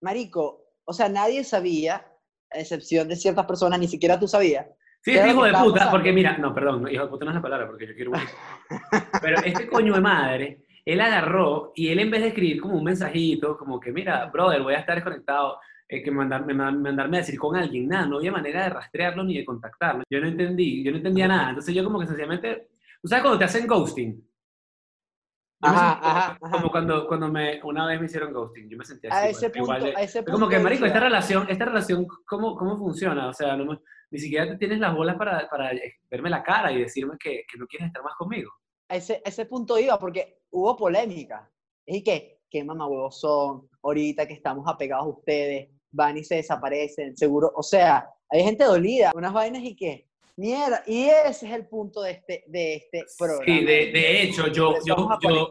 marico, 0.03 0.65
o 0.85 0.93
sea, 0.93 1.09
nadie 1.09 1.45
sabía, 1.45 2.07
a 2.51 2.59
excepción 2.59 3.09
de 3.09 3.17
ciertas 3.17 3.47
personas, 3.47 3.79
ni 3.81 3.89
siquiera 3.89 4.19
tú 4.19 4.29
sabías. 4.29 4.67
Sí, 5.05 5.11
este 5.17 5.31
hijo 5.31 5.45
de 5.45 5.53
puta, 5.53 5.91
porque 5.91 6.13
mira, 6.13 6.39
no, 6.39 6.55
perdón, 6.55 6.87
hijo 6.89 7.03
de 7.05 7.09
puta 7.11 7.25
no 7.25 7.33
es 7.33 7.35
la 7.37 7.43
palabra, 7.43 7.67
porque 7.67 7.89
yo 7.89 7.95
quiero 7.95 8.13
un 8.13 8.19
Pero 9.23 9.39
este 9.45 9.69
coño 9.69 9.95
de 9.95 10.01
madre, 10.01 10.65
él 10.85 11.01
agarró 11.01 11.73
y 11.75 11.89
él 11.89 12.01
en 12.01 12.11
vez 12.11 12.23
de 12.23 12.29
escribir 12.29 12.61
como 12.61 12.77
un 12.77 12.85
mensajito, 12.85 13.57
como 13.57 13.79
que, 13.79 13.93
mira, 13.93 14.27
brother, 14.27 14.63
voy 14.63 14.75
a 14.75 14.79
estar 14.79 14.97
desconectado, 14.97 15.59
eh, 15.89 16.03
que 16.03 16.11
mandarme, 16.11 16.55
mandarme 16.55 17.19
a 17.19 17.21
decir 17.21 17.39
con 17.39 17.57
alguien, 17.57 17.89
nada, 17.89 18.07
no 18.07 18.19
había 18.19 18.33
manera 18.33 18.65
de 18.65 18.71
rastrearlo 18.71 19.25
ni 19.25 19.37
de 19.37 19.45
contactarlo. 19.45 20.03
Yo 20.11 20.21
no 20.21 20.29
entendí, 20.29 20.83
yo 20.83 20.91
no 20.91 20.97
entendía 20.97 21.29
nada. 21.29 21.51
Entonces 21.51 21.75
yo 21.75 21.85
como 21.85 22.01
que 22.01 22.07
sencillamente, 22.07 22.69
¿tú 23.01 23.09
sabes 23.09 23.23
cuando 23.23 23.39
te 23.39 23.45
hacen 23.45 23.67
ghosting? 23.67 24.27
Ajá, 25.65 26.01
ajá, 26.03 26.39
Como 26.41 26.71
cuando, 26.71 27.07
cuando 27.07 27.29
me, 27.29 27.61
una 27.63 27.87
vez 27.87 28.01
me 28.01 28.07
hicieron 28.07 28.33
ghosting, 28.33 28.69
yo 28.69 28.77
me 28.77 28.85
sentía 28.85 29.11
así. 29.11 29.27
A 29.27 29.31
ese 29.31 29.51
punto, 29.51 29.73
a 29.73 30.03
ese 30.03 30.23
punto 30.23 30.33
Como 30.33 30.49
que, 30.49 30.59
marico, 30.59 30.85
esta 30.87 30.99
relación, 30.99 31.47
esta 31.49 31.67
relación, 31.67 32.05
¿cómo, 32.27 32.57
cómo 32.57 32.77
funciona? 32.77 33.29
O 33.29 33.33
sea, 33.33 33.57
no, 33.57 33.81
ni 34.11 34.19
siquiera 34.19 34.59
tienes 34.59 34.81
las 34.81 34.95
bolas 34.95 35.17
para, 35.17 35.49
para 35.49 35.71
verme 36.11 36.31
la 36.31 36.43
cara 36.43 36.73
y 36.73 36.81
decirme 36.81 37.17
que, 37.19 37.45
que, 37.51 37.59
no 37.59 37.67
quieres 37.67 37.87
estar 37.87 38.03
más 38.03 38.15
conmigo. 38.17 38.51
A 38.89 38.97
ese, 38.97 39.23
ese 39.25 39.47
punto 39.47 39.79
iba, 39.79 39.99
porque 39.99 40.41
hubo 40.51 40.77
polémica. 40.77 41.51
Y 41.87 42.03
que, 42.03 42.41
qué 42.51 42.65
mamahuevos 42.65 43.19
son, 43.19 43.69
ahorita 43.83 44.27
que 44.27 44.35
estamos 44.35 44.67
apegados 44.69 45.07
a 45.07 45.19
ustedes, 45.19 45.71
van 45.91 46.19
y 46.19 46.25
se 46.25 46.37
desaparecen, 46.37 47.17
seguro. 47.17 47.53
O 47.55 47.63
sea, 47.63 48.09
hay 48.29 48.43
gente 48.43 48.65
dolida, 48.65 49.13
unas 49.15 49.33
vainas 49.33 49.63
y 49.63 49.77
que, 49.77 50.09
mierda, 50.37 50.83
y 50.87 51.05
ese 51.05 51.47
es 51.47 51.53
el 51.53 51.67
punto 51.67 52.03
de 52.03 52.13
este, 52.13 52.45
de 52.47 52.75
este 52.77 53.05
programa. 53.19 53.45
Sí, 53.45 53.65
de, 53.65 53.93
de 53.93 54.23
hecho, 54.23 54.47
yo, 54.49 54.75
yo, 54.85 54.97
yo, 55.21 55.49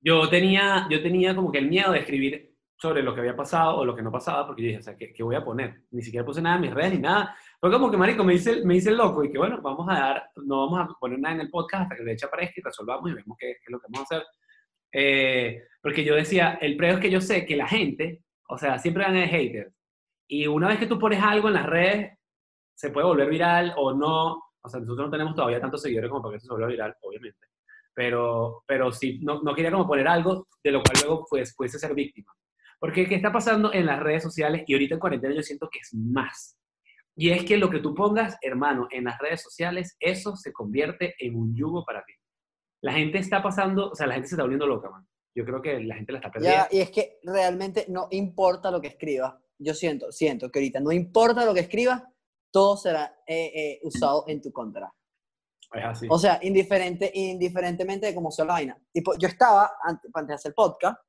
yo, 0.00 0.28
tenía, 0.28 0.86
yo 0.90 1.02
tenía 1.02 1.34
como 1.34 1.52
que 1.52 1.58
el 1.58 1.68
miedo 1.68 1.92
de 1.92 2.00
escribir 2.00 2.50
sobre 2.76 3.02
lo 3.02 3.14
que 3.14 3.20
había 3.20 3.36
pasado 3.36 3.76
o 3.76 3.84
lo 3.84 3.94
que 3.94 4.02
no 4.02 4.10
pasaba, 4.10 4.46
porque 4.46 4.62
yo 4.62 4.68
dije, 4.68 4.80
o 4.80 4.82
sea, 4.82 4.96
¿qué, 4.96 5.22
voy 5.22 5.36
a 5.36 5.44
poner? 5.44 5.82
Ni 5.90 6.02
siquiera 6.02 6.24
puse 6.24 6.40
nada 6.40 6.56
en 6.56 6.62
mis 6.62 6.74
redes 6.74 6.94
ni 6.94 6.98
nada. 7.00 7.36
Fue 7.60 7.70
como 7.70 7.90
que, 7.90 7.98
marico, 7.98 8.24
me 8.24 8.32
dice, 8.32 8.64
me 8.64 8.74
dice 8.74 8.88
el 8.88 8.96
loco 8.96 9.22
y 9.22 9.30
que, 9.30 9.36
bueno, 9.36 9.60
vamos 9.60 9.86
a 9.90 9.92
dar, 9.92 10.30
no 10.36 10.70
vamos 10.70 10.80
a 10.80 10.98
poner 10.98 11.18
nada 11.18 11.34
en 11.34 11.40
el 11.42 11.50
podcast 11.50 11.82
hasta 11.82 11.96
que 11.96 12.04
de 12.04 12.12
hecho 12.12 12.26
aparezca 12.26 12.54
y 12.56 12.62
resolvamos 12.62 13.10
y 13.10 13.14
vemos 13.14 13.36
qué, 13.38 13.50
es 13.50 13.58
lo 13.68 13.78
que 13.78 13.86
vamos 13.90 14.10
a 14.10 14.14
hacer. 14.14 14.26
Eh, 14.92 15.64
porque 15.82 16.02
yo 16.02 16.14
decía, 16.14 16.58
el 16.62 16.76
preo 16.78 16.94
es 16.94 17.00
que 17.00 17.10
yo 17.10 17.20
sé 17.20 17.44
que 17.44 17.56
la 17.56 17.68
gente, 17.68 18.24
o 18.48 18.56
sea, 18.56 18.78
siempre 18.78 19.04
van 19.04 19.16
a 19.18 19.26
haters. 19.26 19.74
Y 20.26 20.46
una 20.46 20.68
vez 20.68 20.78
que 20.78 20.86
tú 20.86 20.98
pones 20.98 21.22
algo 21.22 21.48
en 21.48 21.54
las 21.54 21.66
redes, 21.66 22.18
se 22.74 22.90
puede 22.90 23.06
volver 23.06 23.28
viral 23.28 23.74
o 23.76 23.92
no. 23.92 24.42
O 24.62 24.68
sea, 24.68 24.80
nosotros 24.80 25.08
no 25.08 25.10
tenemos 25.10 25.34
todavía 25.34 25.60
tantos 25.60 25.82
seguidores 25.82 26.08
como 26.08 26.22
para 26.22 26.32
que 26.32 26.36
eso 26.38 26.46
se 26.46 26.52
vuelva 26.52 26.68
viral, 26.68 26.96
obviamente. 27.02 27.46
Pero, 27.92 28.62
pero 28.66 28.90
sí, 28.90 29.20
no, 29.22 29.42
no 29.42 29.54
quería 29.54 29.70
como 29.70 29.86
poner 29.86 30.08
algo 30.08 30.46
de 30.64 30.70
lo 30.72 30.82
cual 30.82 30.96
luego 31.04 31.26
pues, 31.28 31.54
pudiese 31.54 31.78
ser 31.78 31.94
víctima. 31.94 32.32
Porque 32.78 33.06
¿qué 33.06 33.16
está 33.16 33.30
pasando 33.30 33.70
en 33.74 33.84
las 33.84 34.00
redes 34.00 34.22
sociales? 34.22 34.64
Y 34.66 34.72
ahorita 34.72 34.94
en 34.94 35.00
cuarentena 35.00 35.34
yo 35.34 35.42
siento 35.42 35.68
que 35.68 35.80
es 35.80 35.92
más. 35.92 36.59
Y 37.16 37.30
es 37.30 37.44
que 37.44 37.56
lo 37.56 37.70
que 37.70 37.80
tú 37.80 37.94
pongas, 37.94 38.36
hermano, 38.42 38.88
en 38.90 39.04
las 39.04 39.18
redes 39.18 39.42
sociales, 39.42 39.96
eso 40.00 40.36
se 40.36 40.52
convierte 40.52 41.14
en 41.18 41.36
un 41.36 41.54
yugo 41.54 41.84
para 41.84 42.04
ti. 42.04 42.12
La 42.82 42.92
gente 42.92 43.18
está 43.18 43.42
pasando, 43.42 43.90
o 43.90 43.94
sea, 43.94 44.06
la 44.06 44.14
gente 44.14 44.28
se 44.28 44.34
está 44.34 44.42
volviendo 44.42 44.66
loca, 44.66 44.90
man. 44.90 45.06
Yo 45.34 45.44
creo 45.44 45.62
que 45.62 45.80
la 45.80 45.94
gente 45.94 46.12
la 46.12 46.18
está 46.18 46.30
perdiendo. 46.30 46.66
y 46.70 46.80
es 46.80 46.90
que 46.90 47.18
realmente 47.22 47.86
no 47.88 48.08
importa 48.10 48.70
lo 48.70 48.80
que 48.80 48.88
escribas. 48.88 49.34
Yo 49.58 49.74
siento, 49.74 50.10
siento 50.10 50.50
que 50.50 50.58
ahorita 50.58 50.80
no 50.80 50.90
importa 50.90 51.44
lo 51.44 51.54
que 51.54 51.60
escribas, 51.60 52.02
todo 52.50 52.76
será 52.76 53.16
eh, 53.26 53.52
eh, 53.54 53.80
usado 53.82 54.24
en 54.26 54.40
tu 54.40 54.50
contra. 54.50 54.92
Es 55.72 55.84
así. 55.84 56.06
O 56.10 56.18
sea, 56.18 56.40
indiferente, 56.42 57.12
indiferentemente 57.14 58.06
de 58.06 58.14
cómo 58.14 58.30
sea 58.30 58.44
la 58.44 58.54
vaina. 58.54 58.82
Tipo, 58.92 59.16
yo 59.18 59.28
estaba, 59.28 59.70
antes, 59.84 60.10
antes 60.12 60.28
de 60.28 60.34
hacer 60.34 60.50
el 60.50 60.54
podcast, 60.54 61.00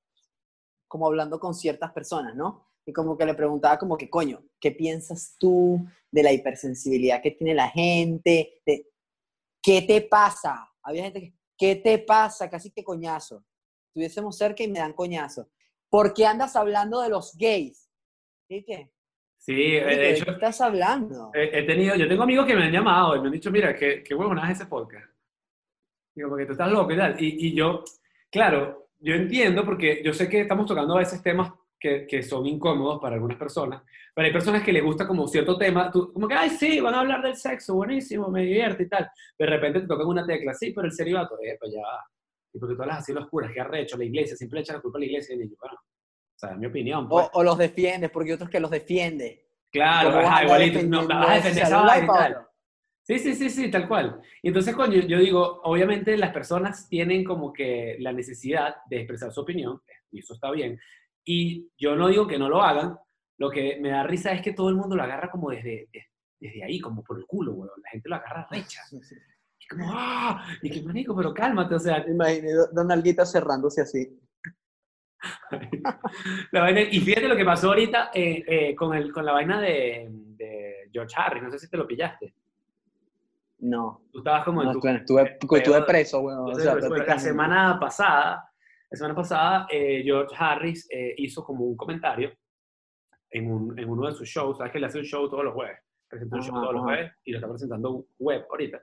como 0.87 1.07
hablando 1.07 1.39
con 1.39 1.55
ciertas 1.55 1.91
personas, 1.93 2.35
¿no? 2.35 2.70
Y 2.85 2.93
como 2.93 3.17
que 3.17 3.25
le 3.25 3.33
preguntaba 3.33 3.77
como 3.77 3.97
que, 3.97 4.09
coño, 4.09 4.43
¿qué 4.59 4.71
piensas 4.71 5.35
tú 5.39 5.85
de 6.09 6.23
la 6.23 6.31
hipersensibilidad 6.31 7.21
que 7.21 7.31
tiene 7.31 7.53
la 7.53 7.69
gente? 7.69 8.61
De, 8.65 8.87
¿Qué 9.61 9.83
te 9.83 10.01
pasa? 10.01 10.67
Había 10.83 11.03
gente 11.03 11.21
que, 11.21 11.33
¿qué 11.57 11.75
te 11.75 11.99
pasa? 11.99 12.49
Casi 12.49 12.71
que 12.71 12.83
coñazo. 12.83 13.45
Estuviésemos 13.89 14.37
cerca 14.37 14.63
y 14.63 14.67
me 14.67 14.79
dan 14.79 14.93
coñazo. 14.93 15.49
¿Por 15.89 16.13
qué 16.13 16.25
andas 16.25 16.55
hablando 16.55 17.01
de 17.01 17.09
los 17.09 17.35
gays? 17.37 17.89
¿Y 18.49 18.63
qué? 18.63 18.91
Sí, 19.37 19.53
de 19.53 20.11
hecho. 20.11 20.19
¿De 20.19 20.25
qué 20.25 20.31
estás 20.31 20.61
hablando? 20.61 21.31
He, 21.33 21.63
tenido, 21.63 21.95
yo 21.95 22.07
tengo 22.07 22.23
amigos 22.23 22.45
que 22.45 22.55
me 22.55 22.63
han 22.63 22.71
llamado 22.71 23.15
y 23.15 23.19
me 23.19 23.27
han 23.27 23.33
dicho, 23.33 23.51
mira, 23.51 23.75
qué, 23.75 24.03
qué 24.03 24.15
huevona 24.15 24.49
es 24.49 24.57
ese 24.57 24.67
podcast. 24.67 25.09
Digo, 26.15 26.29
porque 26.29 26.45
tú 26.45 26.53
estás 26.53 26.71
loco 26.71 26.91
y 26.93 26.97
tal. 26.97 27.21
Y, 27.21 27.47
y 27.47 27.55
yo, 27.55 27.83
claro, 28.31 28.89
yo 28.99 29.15
entiendo 29.15 29.65
porque 29.65 30.01
yo 30.03 30.13
sé 30.13 30.29
que 30.29 30.41
estamos 30.41 30.65
tocando 30.65 30.95
a 30.95 30.99
veces 30.99 31.21
temas 31.21 31.51
que, 31.81 32.05
que, 32.07 32.21
son 32.21 32.45
incómodos 32.45 33.01
para 33.01 33.15
algunas 33.15 33.37
personas, 33.37 33.81
pero 34.13 34.27
hay 34.27 34.31
personas 34.31 34.63
que 34.63 34.71
les 34.71 34.83
gusta 34.83 35.07
como 35.07 35.27
cierto 35.27 35.57
tema, 35.57 35.89
tú, 35.91 36.13
como 36.13 36.27
que, 36.27 36.35
ay, 36.35 36.51
sí, 36.51 36.79
van 36.79 36.93
a 36.93 36.99
hablar 36.99 37.23
del 37.23 37.35
sexo, 37.35 37.73
buenísimo, 37.75 38.29
me 38.29 38.43
divierte 38.43 38.83
y 38.83 38.87
tal. 38.87 39.09
De 39.37 39.45
repente 39.45 39.81
te 39.81 39.87
tocan 39.87 40.05
una 40.05 40.25
tecla, 40.25 40.53
sí, 40.53 40.71
pero 40.71 40.85
el 40.85 40.93
celibato, 40.93 41.35
eh, 41.43 41.57
pues 41.59 41.73
ya 41.73 41.81
va. 41.81 42.05
Y 42.53 42.59
porque 42.59 42.75
tú 42.75 42.81
hablas 42.83 42.99
así 42.99 43.13
los 43.13 43.27
curas, 43.29 43.51
que 43.51 43.61
arrecho, 43.61 43.97
la 43.97 44.05
iglesia, 44.05 44.35
siempre 44.35 44.57
le 44.57 44.61
echan 44.61 44.75
la 44.75 44.81
culpa 44.81 44.97
a 44.97 44.99
la 44.99 45.05
iglesia. 45.05 45.35
Y 45.35 45.49
yo, 45.49 45.55
bueno, 45.59 45.75
o 45.75 46.37
sea, 46.39 46.51
es 46.51 46.57
mi 46.57 46.67
opinión. 46.67 47.07
Pues. 47.07 47.29
O, 47.33 47.43
los 47.43 47.57
defiendes, 47.57 48.11
porque 48.11 48.29
hay 48.29 48.35
otros 48.35 48.49
que 48.49 48.59
los 48.59 48.69
defienden. 48.69 49.39
Claro, 49.71 50.19
ajá, 50.19 50.43
igualito, 50.43 50.83
no, 50.83 51.07
vas 51.07 51.29
a 51.29 51.33
defender 51.35 51.63
esa 51.63 52.03
y 52.03 52.07
tal. 52.07 52.47
Sí, 53.03 53.19
sí, 53.19 53.33
sí, 53.33 53.49
sí, 53.49 53.71
tal 53.71 53.87
cual. 53.87 54.21
Y 54.43 54.49
entonces, 54.49 54.75
coño, 54.75 55.01
yo 55.01 55.17
digo, 55.17 55.61
obviamente 55.63 56.17
las 56.17 56.31
personas 56.31 56.87
tienen 56.87 57.23
como 57.23 57.51
que 57.51 57.95
la 57.99 58.11
necesidad 58.11 58.75
de 58.89 58.97
expresar 58.97 59.31
su 59.31 59.41
opinión, 59.41 59.81
y 60.11 60.19
eso 60.19 60.33
está 60.33 60.51
bien. 60.51 60.79
Y 61.23 61.69
yo 61.77 61.95
no 61.95 62.07
digo 62.07 62.27
que 62.27 62.39
no 62.39 62.49
lo 62.49 62.61
hagan, 62.61 62.97
lo 63.37 63.49
que 63.49 63.79
me 63.79 63.89
da 63.89 64.03
risa 64.03 64.31
es 64.31 64.41
que 64.41 64.53
todo 64.53 64.69
el 64.69 64.75
mundo 64.75 64.95
lo 64.95 65.03
agarra 65.03 65.29
como 65.29 65.49
desde, 65.49 65.89
desde 66.39 66.63
ahí, 66.63 66.79
como 66.79 67.03
por 67.03 67.17
el 67.17 67.25
culo, 67.25 67.53
weón. 67.53 67.81
La 67.83 67.89
gente 67.91 68.09
lo 68.09 68.15
agarra 68.15 68.47
recha. 68.49 68.81
Y 69.59 69.67
como, 69.67 69.89
¡ah! 69.91 70.45
Y 70.61 70.69
que 70.69 70.81
manico, 70.81 71.15
pero 71.15 71.33
cálmate, 71.33 71.75
o 71.75 71.79
sea. 71.79 72.05
Imagínate, 72.07 72.53
Don 72.73 72.91
Alguita 72.91 73.25
cerrándose 73.25 73.81
así. 73.81 74.19
la 76.51 76.61
vaina, 76.61 76.81
y 76.81 76.99
fíjate 76.99 77.27
lo 77.27 77.35
que 77.35 77.45
pasó 77.45 77.69
ahorita 77.69 78.09
eh, 78.13 78.43
eh, 78.47 78.75
con, 78.75 78.95
el, 78.95 79.13
con 79.13 79.25
la 79.25 79.33
vaina 79.33 79.61
de, 79.61 80.07
de 80.09 80.89
George 80.91 81.13
Harris, 81.15 81.43
no 81.43 81.51
sé 81.51 81.59
si 81.59 81.69
te 81.69 81.77
lo 81.77 81.87
pillaste. 81.87 82.33
No. 83.61 84.01
Tú 84.11 84.19
estabas 84.19 84.43
como 84.43 84.63
en 84.63 84.71
tu, 84.71 84.87
estuve, 84.87 85.37
estuve 85.39 85.83
preso, 85.83 86.21
bueno, 86.21 86.45
o 86.45 86.55
sea, 86.55 86.75
la 86.75 87.19
semana 87.19 87.77
pasada, 87.79 88.50
la 88.91 88.97
semana 88.97 89.15
pasada, 89.15 89.67
eh, 89.71 90.01
George 90.03 90.35
Harris 90.37 90.87
eh, 90.91 91.15
hizo 91.17 91.43
como 91.43 91.63
un 91.63 91.77
comentario 91.77 92.33
en, 93.29 93.49
un, 93.49 93.79
en, 93.79 93.89
uno 93.89 94.07
de 94.07 94.13
sus 94.13 94.27
shows, 94.27 94.57
sabes 94.57 94.73
que 94.73 94.79
le 94.79 94.87
hace 94.87 94.99
un 94.99 95.05
show 95.05 95.29
todos 95.29 95.45
los 95.45 95.53
jueves, 95.53 95.79
presenta 96.09 96.35
un 96.35 96.41
show 96.43 96.55
todos 96.55 96.73
los 96.73 96.83
jueves 96.83 97.11
y 97.23 97.31
lo 97.31 97.37
está 97.37 97.47
presentando 97.47 98.05
web 98.19 98.45
ahorita. 98.49 98.81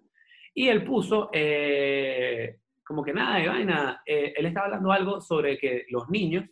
Y 0.54 0.68
él 0.68 0.82
puso 0.82 1.28
eh, 1.32 2.58
como 2.82 3.04
que 3.04 3.12
nada 3.12 3.38
de 3.38 3.48
vaina, 3.48 4.02
él 4.06 4.46
estaba 4.46 4.66
hablando 4.66 4.90
algo 4.90 5.20
sobre 5.20 5.58
que 5.58 5.84
los 5.90 6.08
niños 6.08 6.46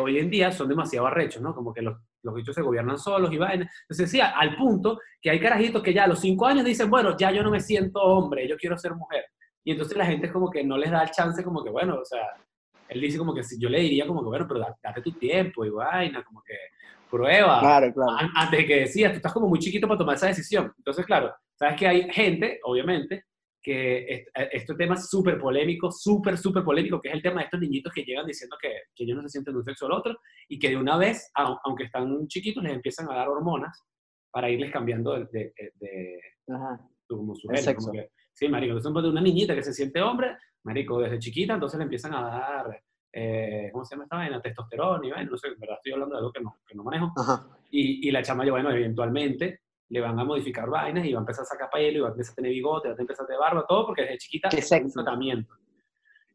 hoy 0.00 0.18
en 0.18 0.30
día 0.30 0.52
son 0.52 0.68
demasiado 0.68 1.08
arrechos, 1.08 1.42
¿no? 1.42 1.54
Como 1.54 1.74
que 1.74 1.82
los 1.82 1.98
los 2.22 2.34
bichos 2.34 2.54
se 2.54 2.62
gobiernan 2.62 2.98
solos 2.98 3.32
y 3.32 3.38
vaina. 3.38 3.70
Entonces 3.82 4.10
decía, 4.10 4.30
al 4.36 4.56
punto 4.56 5.00
que 5.20 5.30
hay 5.30 5.40
carajitos 5.40 5.82
que 5.82 5.94
ya 5.94 6.04
a 6.04 6.08
los 6.08 6.20
cinco 6.20 6.46
años 6.46 6.64
dicen, 6.64 6.90
bueno, 6.90 7.16
ya 7.16 7.30
yo 7.30 7.42
no 7.42 7.50
me 7.50 7.60
siento 7.60 8.00
hombre, 8.00 8.48
yo 8.48 8.56
quiero 8.56 8.76
ser 8.76 8.94
mujer. 8.94 9.24
Y 9.64 9.72
entonces 9.72 9.96
la 9.96 10.06
gente 10.06 10.26
es 10.26 10.32
como 10.32 10.50
que 10.50 10.64
no 10.64 10.76
les 10.76 10.90
da 10.90 11.02
el 11.02 11.10
chance, 11.10 11.44
como 11.44 11.62
que, 11.62 11.70
bueno, 11.70 11.98
o 12.00 12.04
sea, 12.04 12.26
él 12.88 13.00
dice 13.00 13.18
como 13.18 13.34
que 13.34 13.42
si 13.44 13.60
yo 13.60 13.68
le 13.68 13.80
diría 13.80 14.06
como 14.06 14.22
que, 14.22 14.28
bueno, 14.28 14.46
pero 14.48 14.60
date 14.60 15.02
tu 15.02 15.12
tiempo 15.12 15.64
y 15.64 15.70
vaina, 15.70 16.22
como 16.24 16.42
que 16.42 16.54
prueba. 17.10 17.60
Claro, 17.60 17.92
claro. 17.92 18.28
Antes 18.34 18.60
de 18.60 18.66
que 18.66 18.80
decías, 18.80 19.12
tú 19.12 19.16
estás 19.16 19.32
como 19.32 19.48
muy 19.48 19.58
chiquito 19.58 19.86
para 19.86 19.98
tomar 19.98 20.16
esa 20.16 20.26
decisión. 20.26 20.72
Entonces, 20.76 21.04
claro, 21.06 21.34
sabes 21.54 21.76
que 21.76 21.86
hay 21.86 22.10
gente, 22.10 22.60
obviamente, 22.64 23.24
que 23.62 24.24
este 24.52 24.74
tema 24.74 24.94
es 24.94 25.08
súper 25.08 25.38
polémico, 25.38 25.90
súper, 25.90 26.38
súper 26.38 26.62
polémico, 26.62 27.00
que 27.00 27.08
es 27.08 27.14
el 27.14 27.22
tema 27.22 27.40
de 27.40 27.44
estos 27.44 27.60
niñitos 27.60 27.92
que 27.92 28.02
llegan 28.02 28.26
diciendo 28.26 28.56
que, 28.60 28.68
que 28.94 29.04
ellos 29.04 29.16
no 29.16 29.22
se 29.22 29.30
sienten 29.30 29.52
de 29.54 29.58
un 29.58 29.64
sexo 29.64 29.86
al 29.86 29.92
otro 29.92 30.16
y 30.48 30.58
que 30.58 30.70
de 30.70 30.76
una 30.76 30.96
vez, 30.96 31.30
aunque 31.34 31.84
están 31.84 32.26
chiquitos, 32.28 32.62
les 32.62 32.72
empiezan 32.72 33.10
a 33.10 33.14
dar 33.14 33.28
hormonas 33.28 33.84
para 34.30 34.48
irles 34.48 34.70
cambiando 34.70 35.12
de, 35.12 35.26
de, 35.32 35.72
de 35.74 36.20
como 37.06 37.34
su 37.34 37.48
género. 37.48 37.78
sí, 38.32 38.48
marico, 38.48 38.76
entonces 38.76 39.02
de 39.02 39.10
una 39.10 39.20
niñita 39.20 39.54
que 39.54 39.62
se 39.62 39.72
siente 39.72 40.00
hombre, 40.00 40.36
marico, 40.68 41.00
desde 41.00 41.18
chiquita, 41.18 41.54
entonces 41.54 41.78
le 41.78 41.84
empiezan 41.84 42.14
a 42.14 42.22
dar, 42.22 42.82
eh, 43.12 43.70
¿cómo 43.72 43.84
se 43.84 43.94
llama 43.94 44.04
esta 44.04 44.16
vaina? 44.16 44.40
Testosterona 44.40 45.06
y 45.06 45.10
vaina, 45.10 45.30
no 45.30 45.36
sé, 45.36 45.48
en 45.48 45.58
verdad 45.58 45.76
estoy 45.76 45.92
hablando 45.92 46.14
de 46.14 46.18
algo 46.18 46.32
que 46.32 46.40
no, 46.40 46.56
que 46.66 46.74
no 46.74 46.84
manejo. 46.84 47.12
Y, 47.70 48.08
y 48.08 48.10
la 48.10 48.22
chama, 48.22 48.48
bueno, 48.48 48.70
eventualmente 48.70 49.60
le 49.90 50.00
van 50.00 50.18
a 50.18 50.24
modificar 50.24 50.68
vainas 50.68 51.04
y 51.04 51.12
va 51.12 51.18
a 51.18 51.22
empezar 51.22 51.42
a 51.42 51.46
sacar 51.46 51.70
pelo 51.70 51.98
y 51.98 52.00
va 52.00 52.08
a 52.08 52.10
empezar 52.12 52.32
a 52.32 52.36
tener 52.36 52.52
bigote, 52.52 52.88
va 52.88 52.94
a 52.94 53.00
empezar 53.00 53.24
a 53.24 53.26
tener 53.26 53.40
barba, 53.40 53.66
todo 53.66 53.86
porque 53.86 54.02
desde 54.02 54.18
chiquita 54.18 54.48
es 54.48 54.70
un 54.70 54.92
tratamiento. 54.92 55.54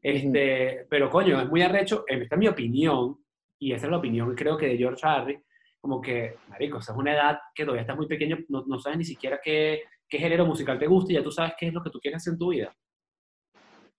Este, 0.02 0.86
Pero 0.90 1.10
coño, 1.10 1.40
es 1.40 1.50
muy 1.50 1.62
arrecho, 1.62 2.04
esta 2.08 2.36
es 2.36 2.40
mi 2.40 2.48
opinión, 2.48 3.18
y 3.60 3.72
esa 3.72 3.86
es 3.86 3.92
la 3.92 3.98
opinión 3.98 4.36
creo 4.36 4.58
que 4.58 4.68
de 4.68 4.78
George 4.78 5.00
Harry, 5.08 5.42
como 5.80 6.02
que, 6.02 6.38
marico, 6.50 6.80
esa 6.80 6.94
es 6.94 6.98
una 6.98 7.14
edad 7.14 7.40
que 7.54 7.64
todavía 7.64 7.82
estás 7.82 7.98
muy 7.98 8.08
pequeño, 8.08 8.38
no, 8.50 8.64
no 8.66 8.80
sabes 8.80 8.98
ni 8.98 9.06
siquiera 9.06 9.40
qué, 9.44 9.84
qué, 10.08 10.18
género 10.18 10.46
musical 10.46 10.80
te 10.80 10.88
gusta 10.88 11.12
y 11.12 11.16
ya 11.16 11.24
tú 11.24 11.32
sabes 11.32 11.54
qué 11.58 11.68
es 11.68 11.74
lo 11.74 11.84
que 11.84 11.90
tú 11.90 12.00
quieres 12.00 12.18
hacer 12.18 12.34
en 12.34 12.40
tu 12.40 12.50
vida. 12.50 12.76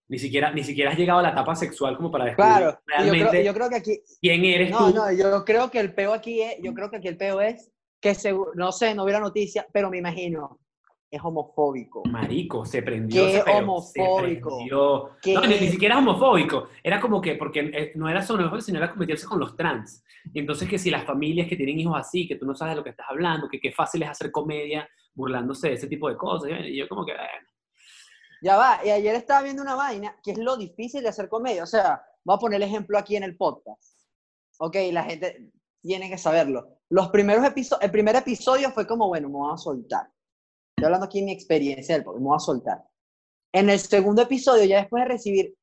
Ni 0.08 0.18
siquiera, 0.18 0.52
ni 0.52 0.62
siquiera 0.62 0.90
has 0.90 0.99
llegado 0.99 1.20
a 1.20 1.23
la 1.23 1.30
etapa 1.30 1.54
sexual 1.54 1.96
como 1.96 2.11
para 2.11 2.26
descubrir 2.26 2.52
claro, 2.52 2.78
realmente 2.87 3.18
yo 3.25 3.30
creo, 3.30 3.42
yo 3.44 3.54
creo 3.54 3.68
que 3.70 3.76
aquí, 3.76 4.00
quién 4.20 4.44
eres 4.44 4.70
no, 4.70 4.78
tú. 4.90 4.94
No, 4.94 5.12
yo 5.12 5.44
creo 5.44 5.70
que 5.70 5.80
el 5.80 5.94
peo 5.94 6.12
aquí 6.12 6.42
es, 6.42 6.56
yo 6.62 6.75
creo 6.75 6.90
que 6.90 6.96
aquí 6.99 7.08
el 7.08 7.16
peo 7.16 7.40
es 7.40 7.70
que 8.00 8.14
seguro, 8.14 8.52
no 8.54 8.70
sé, 8.70 8.94
no 8.94 9.06
la 9.08 9.18
noticia, 9.18 9.66
pero 9.73 9.88
me 9.88 9.96
imagino, 9.96 10.58
es 11.11 11.23
homofóbico. 11.23 12.02
Marico, 12.06 12.66
se 12.66 12.82
prendió. 12.82 13.23
Qué 13.25 13.37
ese 13.37 13.44
peo, 13.44 13.54
se 13.54 13.61
homofóbico. 13.62 14.56
prendió. 14.56 15.11
Qué- 15.23 15.34
No, 15.34 15.40
ni, 15.46 15.58
ni 15.58 15.68
siquiera 15.68 15.99
homofóbico. 15.99 16.68
Era 16.82 17.00
como 17.00 17.20
que, 17.20 17.37
porque 17.37 17.61
eh, 17.61 17.92
no 17.94 18.08
era 18.08 18.20
solo 18.20 18.40
homofóbico, 18.40 18.66
sino 18.66 18.78
era 18.78 18.88
como 18.90 19.00
meterse 19.00 19.26
con 19.26 19.38
los 19.40 19.56
trans. 19.56 20.04
Y 20.32 20.40
entonces 20.40 20.68
que 20.68 20.78
si 20.78 20.90
las 20.90 21.04
familias 21.04 21.49
que 21.49 21.56
tienen 21.56 21.78
hijos 21.80 21.96
así, 21.96 22.26
que 22.26 22.37
tú 22.37 22.44
no 22.44 22.54
sabes 22.54 22.73
de 22.73 22.76
lo 22.76 22.84
que 22.84 22.90
estás 22.90 23.06
hablando, 23.08 23.49
que 23.49 23.61
qué 23.61 23.73
fácil 23.73 24.02
es 24.02 24.08
hacer 24.11 24.30
comedia 24.30 24.88
burlándose 25.14 25.68
de 25.68 25.75
ese 25.75 25.87
tipo 25.87 26.08
de 26.08 26.16
cosas. 26.16 26.50
Y 26.64 26.76
yo 26.76 26.88
como 26.88 27.06
que, 27.06 27.12
bueno, 27.12 27.49
Ya 28.44 28.58
va, 28.58 28.78
y 28.84 28.90
ayer 28.90 29.14
estaba 29.14 29.40
viendo 29.40 29.62
una 29.62 29.74
vaina 29.74 30.20
que 30.22 30.32
es 30.32 30.38
lo 30.38 30.58
difícil 30.58 31.02
de 31.02 31.08
hacer 31.08 31.30
comedia. 31.30 31.62
O 31.62 31.66
sea, 31.66 32.04
voy 32.22 32.36
a 32.36 32.38
poner 32.38 32.56
el 32.58 32.68
ejemplo 32.68 32.98
aquí 32.98 33.16
en 33.16 33.22
el 33.22 33.38
podcast. 33.38 33.98
Ok, 34.58 34.76
la 34.92 35.02
gente 35.04 35.50
tiene 35.80 36.10
que 36.10 36.18
saberlo. 36.18 36.68
Los 36.90 37.08
primeros 37.08 37.42
episodios, 37.42 37.82
el 37.82 37.90
primer 37.90 38.16
episodio 38.16 38.70
fue 38.70 38.86
como, 38.86 39.08
bueno, 39.08 39.28
me 39.28 39.36
voy 39.36 39.54
a 39.54 39.56
soltar. 39.56 40.12
Estoy 40.76 40.84
hablando 40.84 41.06
aquí 41.06 41.20
de 41.20 41.24
mi 41.24 41.32
experiencia 41.32 41.94
del 41.94 42.04
podcast, 42.04 42.20
me 42.20 42.28
voy 42.28 42.36
a 42.36 42.40
soltar. 42.40 42.84
En 43.50 43.70
el 43.70 43.78
segundo 43.78 44.20
episodio, 44.20 44.66
ya 44.66 44.80
después 44.80 45.04
de 45.04 45.08
recibir, 45.08 45.56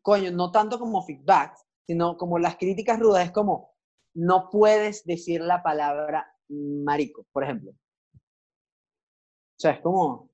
coño, 0.00 0.30
no 0.30 0.50
tanto 0.50 0.78
como 0.78 1.02
feedback, 1.02 1.54
sino 1.86 2.16
como 2.16 2.38
las 2.38 2.56
críticas 2.56 2.98
rudas, 2.98 3.26
es 3.26 3.30
como, 3.30 3.74
no 4.14 4.48
puedes 4.48 5.04
decir 5.04 5.42
la 5.42 5.62
palabra 5.62 6.34
marico, 6.48 7.26
por 7.30 7.44
ejemplo. 7.44 7.72
O 7.72 9.58
sea, 9.58 9.72
es 9.72 9.80
como, 9.80 10.30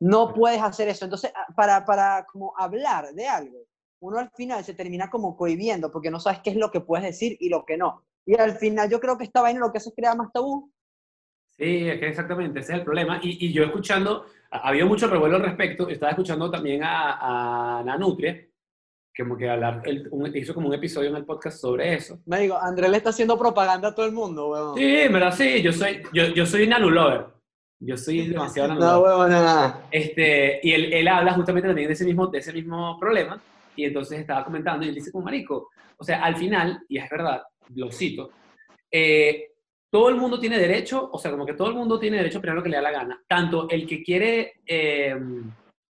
no 0.00 0.32
puedes 0.34 0.60
hacer 0.62 0.88
eso. 0.88 1.04
Entonces, 1.04 1.32
a- 1.34 1.52
para, 1.54 1.84
para 1.84 2.24
como 2.26 2.52
hablar 2.58 3.12
de 3.14 3.26
algo, 3.28 3.58
uno 4.02 4.18
al 4.18 4.30
final 4.30 4.64
se 4.64 4.74
termina 4.74 5.10
como 5.10 5.36
cohibiendo 5.36 5.90
porque 5.90 6.10
no 6.10 6.18
sabes 6.20 6.40
qué 6.42 6.50
es 6.50 6.56
lo 6.56 6.70
que 6.70 6.80
puedes 6.80 7.04
decir 7.06 7.36
y 7.40 7.48
lo 7.50 7.64
que 7.64 7.76
no. 7.76 8.02
Y 8.26 8.34
al 8.38 8.52
final 8.56 8.88
yo 8.90 8.98
creo 9.00 9.16
que 9.18 9.24
esta 9.24 9.42
vaina 9.42 9.60
lo 9.60 9.70
que 9.72 9.78
hace 9.78 9.90
es 9.90 9.94
crear 9.94 10.16
más 10.16 10.32
tabú. 10.32 10.72
Sí, 11.50 11.88
es 11.88 12.00
que 12.00 12.08
exactamente, 12.08 12.60
ese 12.60 12.72
es 12.72 12.78
el 12.78 12.84
problema. 12.84 13.20
Y, 13.22 13.46
y 13.46 13.52
yo 13.52 13.62
escuchando, 13.64 14.24
ha 14.50 14.58
ha 14.58 14.68
habido 14.68 14.86
mucho 14.86 15.06
revuelo 15.08 15.36
al 15.36 15.42
respecto, 15.42 15.88
estaba 15.88 16.10
escuchando 16.12 16.50
también 16.50 16.82
a, 16.82 17.78
a 17.80 17.84
Nanutria, 17.84 18.34
que 19.12 19.22
como 19.22 19.36
que 19.36 19.50
hablar, 19.50 19.82
él 19.84 20.08
un- 20.12 20.34
hizo 20.34 20.54
como 20.54 20.68
un 20.68 20.74
episodio 20.74 21.10
en 21.10 21.16
el 21.16 21.26
podcast 21.26 21.58
sobre 21.58 21.92
eso. 21.94 22.18
Me 22.24 22.40
digo, 22.40 22.56
Andrés 22.56 22.90
le 22.90 22.96
está 22.96 23.10
haciendo 23.10 23.38
propaganda 23.38 23.88
a 23.88 23.94
todo 23.94 24.06
el 24.06 24.12
mundo, 24.12 24.48
weón. 24.48 24.78
Sí, 24.78 25.08
verdad 25.12 25.34
sí, 25.36 25.60
yo 25.60 25.72
soy, 25.72 26.02
yo, 26.14 26.28
yo 26.28 26.46
soy 26.46 26.66
nanulover. 26.66 27.26
Yo 27.80 27.96
soy 27.96 28.28
demasiado 28.28 28.74
No, 28.74 29.00
weón, 29.00 29.30
nada. 29.30 29.86
Este, 29.90 30.60
y 30.62 30.72
él, 30.72 30.92
él 30.92 31.08
habla 31.08 31.32
justamente 31.32 31.68
también 31.68 31.88
de 31.88 31.94
ese, 31.94 32.04
mismo, 32.04 32.26
de 32.26 32.38
ese 32.38 32.52
mismo 32.52 32.98
problema, 32.98 33.42
y 33.74 33.84
entonces 33.84 34.20
estaba 34.20 34.44
comentando, 34.44 34.84
y 34.84 34.90
él 34.90 34.94
dice 34.94 35.10
como 35.10 35.24
marico, 35.24 35.70
o 35.96 36.04
sea, 36.04 36.22
al 36.22 36.36
final, 36.36 36.82
y 36.88 36.98
es 36.98 37.08
verdad, 37.08 37.42
lo 37.74 37.90
cito, 37.90 38.30
eh, 38.90 39.52
todo 39.90 40.10
el 40.10 40.16
mundo 40.16 40.38
tiene 40.38 40.58
derecho, 40.58 41.08
o 41.10 41.18
sea, 41.18 41.30
como 41.30 41.46
que 41.46 41.54
todo 41.54 41.68
el 41.68 41.74
mundo 41.74 41.98
tiene 41.98 42.18
derecho 42.18 42.36
a 42.36 42.40
opinar 42.40 42.56
lo 42.56 42.62
que 42.62 42.68
le 42.68 42.76
da 42.76 42.82
la 42.82 42.92
gana, 42.92 43.22
tanto 43.26 43.68
el 43.70 43.86
que 43.86 44.02
quiere 44.02 44.60
eh, 44.66 45.16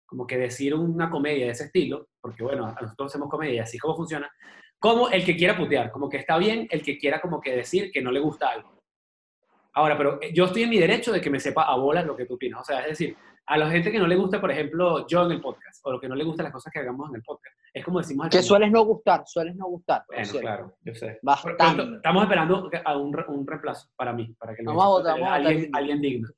como 0.06 0.28
que 0.28 0.38
decir 0.38 0.76
una 0.76 1.10
comedia 1.10 1.48
de 1.48 1.52
ese 1.52 1.66
estilo, 1.66 2.10
porque 2.22 2.44
bueno, 2.44 2.68
a 2.68 2.82
nosotros 2.82 3.12
hacemos 3.12 3.30
comedia 3.30 3.56
y 3.56 3.60
así 3.60 3.78
es 3.78 3.82
como 3.82 3.96
funciona, 3.96 4.32
como 4.80 5.10
el 5.10 5.26
que 5.26 5.36
quiera 5.36 5.58
putear, 5.58 5.92
como 5.92 6.08
que 6.08 6.18
está 6.18 6.38
bien 6.38 6.68
el 6.70 6.82
que 6.82 6.98
quiera 6.98 7.20
como 7.20 7.42
que 7.42 7.56
decir 7.56 7.92
que 7.92 8.02
no 8.02 8.12
le 8.12 8.20
gusta 8.20 8.50
algo. 8.50 8.79
Ahora, 9.74 9.98
pero 9.98 10.20
eh, 10.22 10.32
yo 10.34 10.46
estoy 10.46 10.64
en 10.64 10.70
mi 10.70 10.80
derecho 10.80 11.12
de 11.12 11.22
que 11.22 11.30
me 11.30 11.40
sepa 11.40 11.64
a 11.64 11.76
bolas 11.78 12.06
lo 12.06 12.16
que 12.16 12.26
tú 12.26 12.34
opinas. 12.36 12.62
O 12.62 12.64
sea, 12.64 12.82
es 12.82 12.90
decir, 12.90 13.16
a 13.46 13.58
la 13.58 13.70
gente 13.70 13.92
que 13.92 14.00
no 14.00 14.08
le 14.08 14.16
gusta, 14.16 14.40
por 14.42 14.52
ejemplo, 14.52 15.08
yo 15.08 15.26
en 15.26 15.32
el 15.32 15.42
podcast, 15.42 15.80
o 15.84 15.92
lo 15.92 16.00
que 16.00 16.08
no 16.08 16.16
le 16.16 16.24
gusta 16.24 16.44
las 16.44 16.52
cosas 16.52 16.72
que 16.72 16.80
hagamos 16.80 17.10
en 17.10 17.16
el 17.16 17.24
podcast, 17.24 17.56
es 17.74 17.84
como 17.86 18.00
decimos 18.00 18.26
al 18.26 18.30
Que 18.32 18.42
sueles 18.44 18.72
no 18.72 18.84
gustar, 18.84 19.24
sueles 19.26 19.56
no 19.56 19.66
gustar. 19.68 20.04
Bueno, 20.08 20.26
cierto. 20.26 20.42
claro, 20.42 20.74
yo 20.82 20.94
sé. 20.96 21.20
Bastante. 21.22 21.84
pero 21.84 21.96
estamos 21.98 22.24
esperando 22.24 22.70
a 22.86 22.98
un, 22.98 23.16
un 23.28 23.48
reemplazo 23.48 23.88
para 23.96 24.14
mí, 24.14 24.36
para 24.40 24.56
que 24.56 24.64
Vamos 24.64 24.84
a 24.84 24.88
votar, 24.88 25.14
vamos 25.14 25.28
a 25.28 25.32
votar 25.32 25.46
alguien, 25.48 25.62
lindo. 25.64 25.78
alguien 25.78 26.02
digno. 26.02 26.30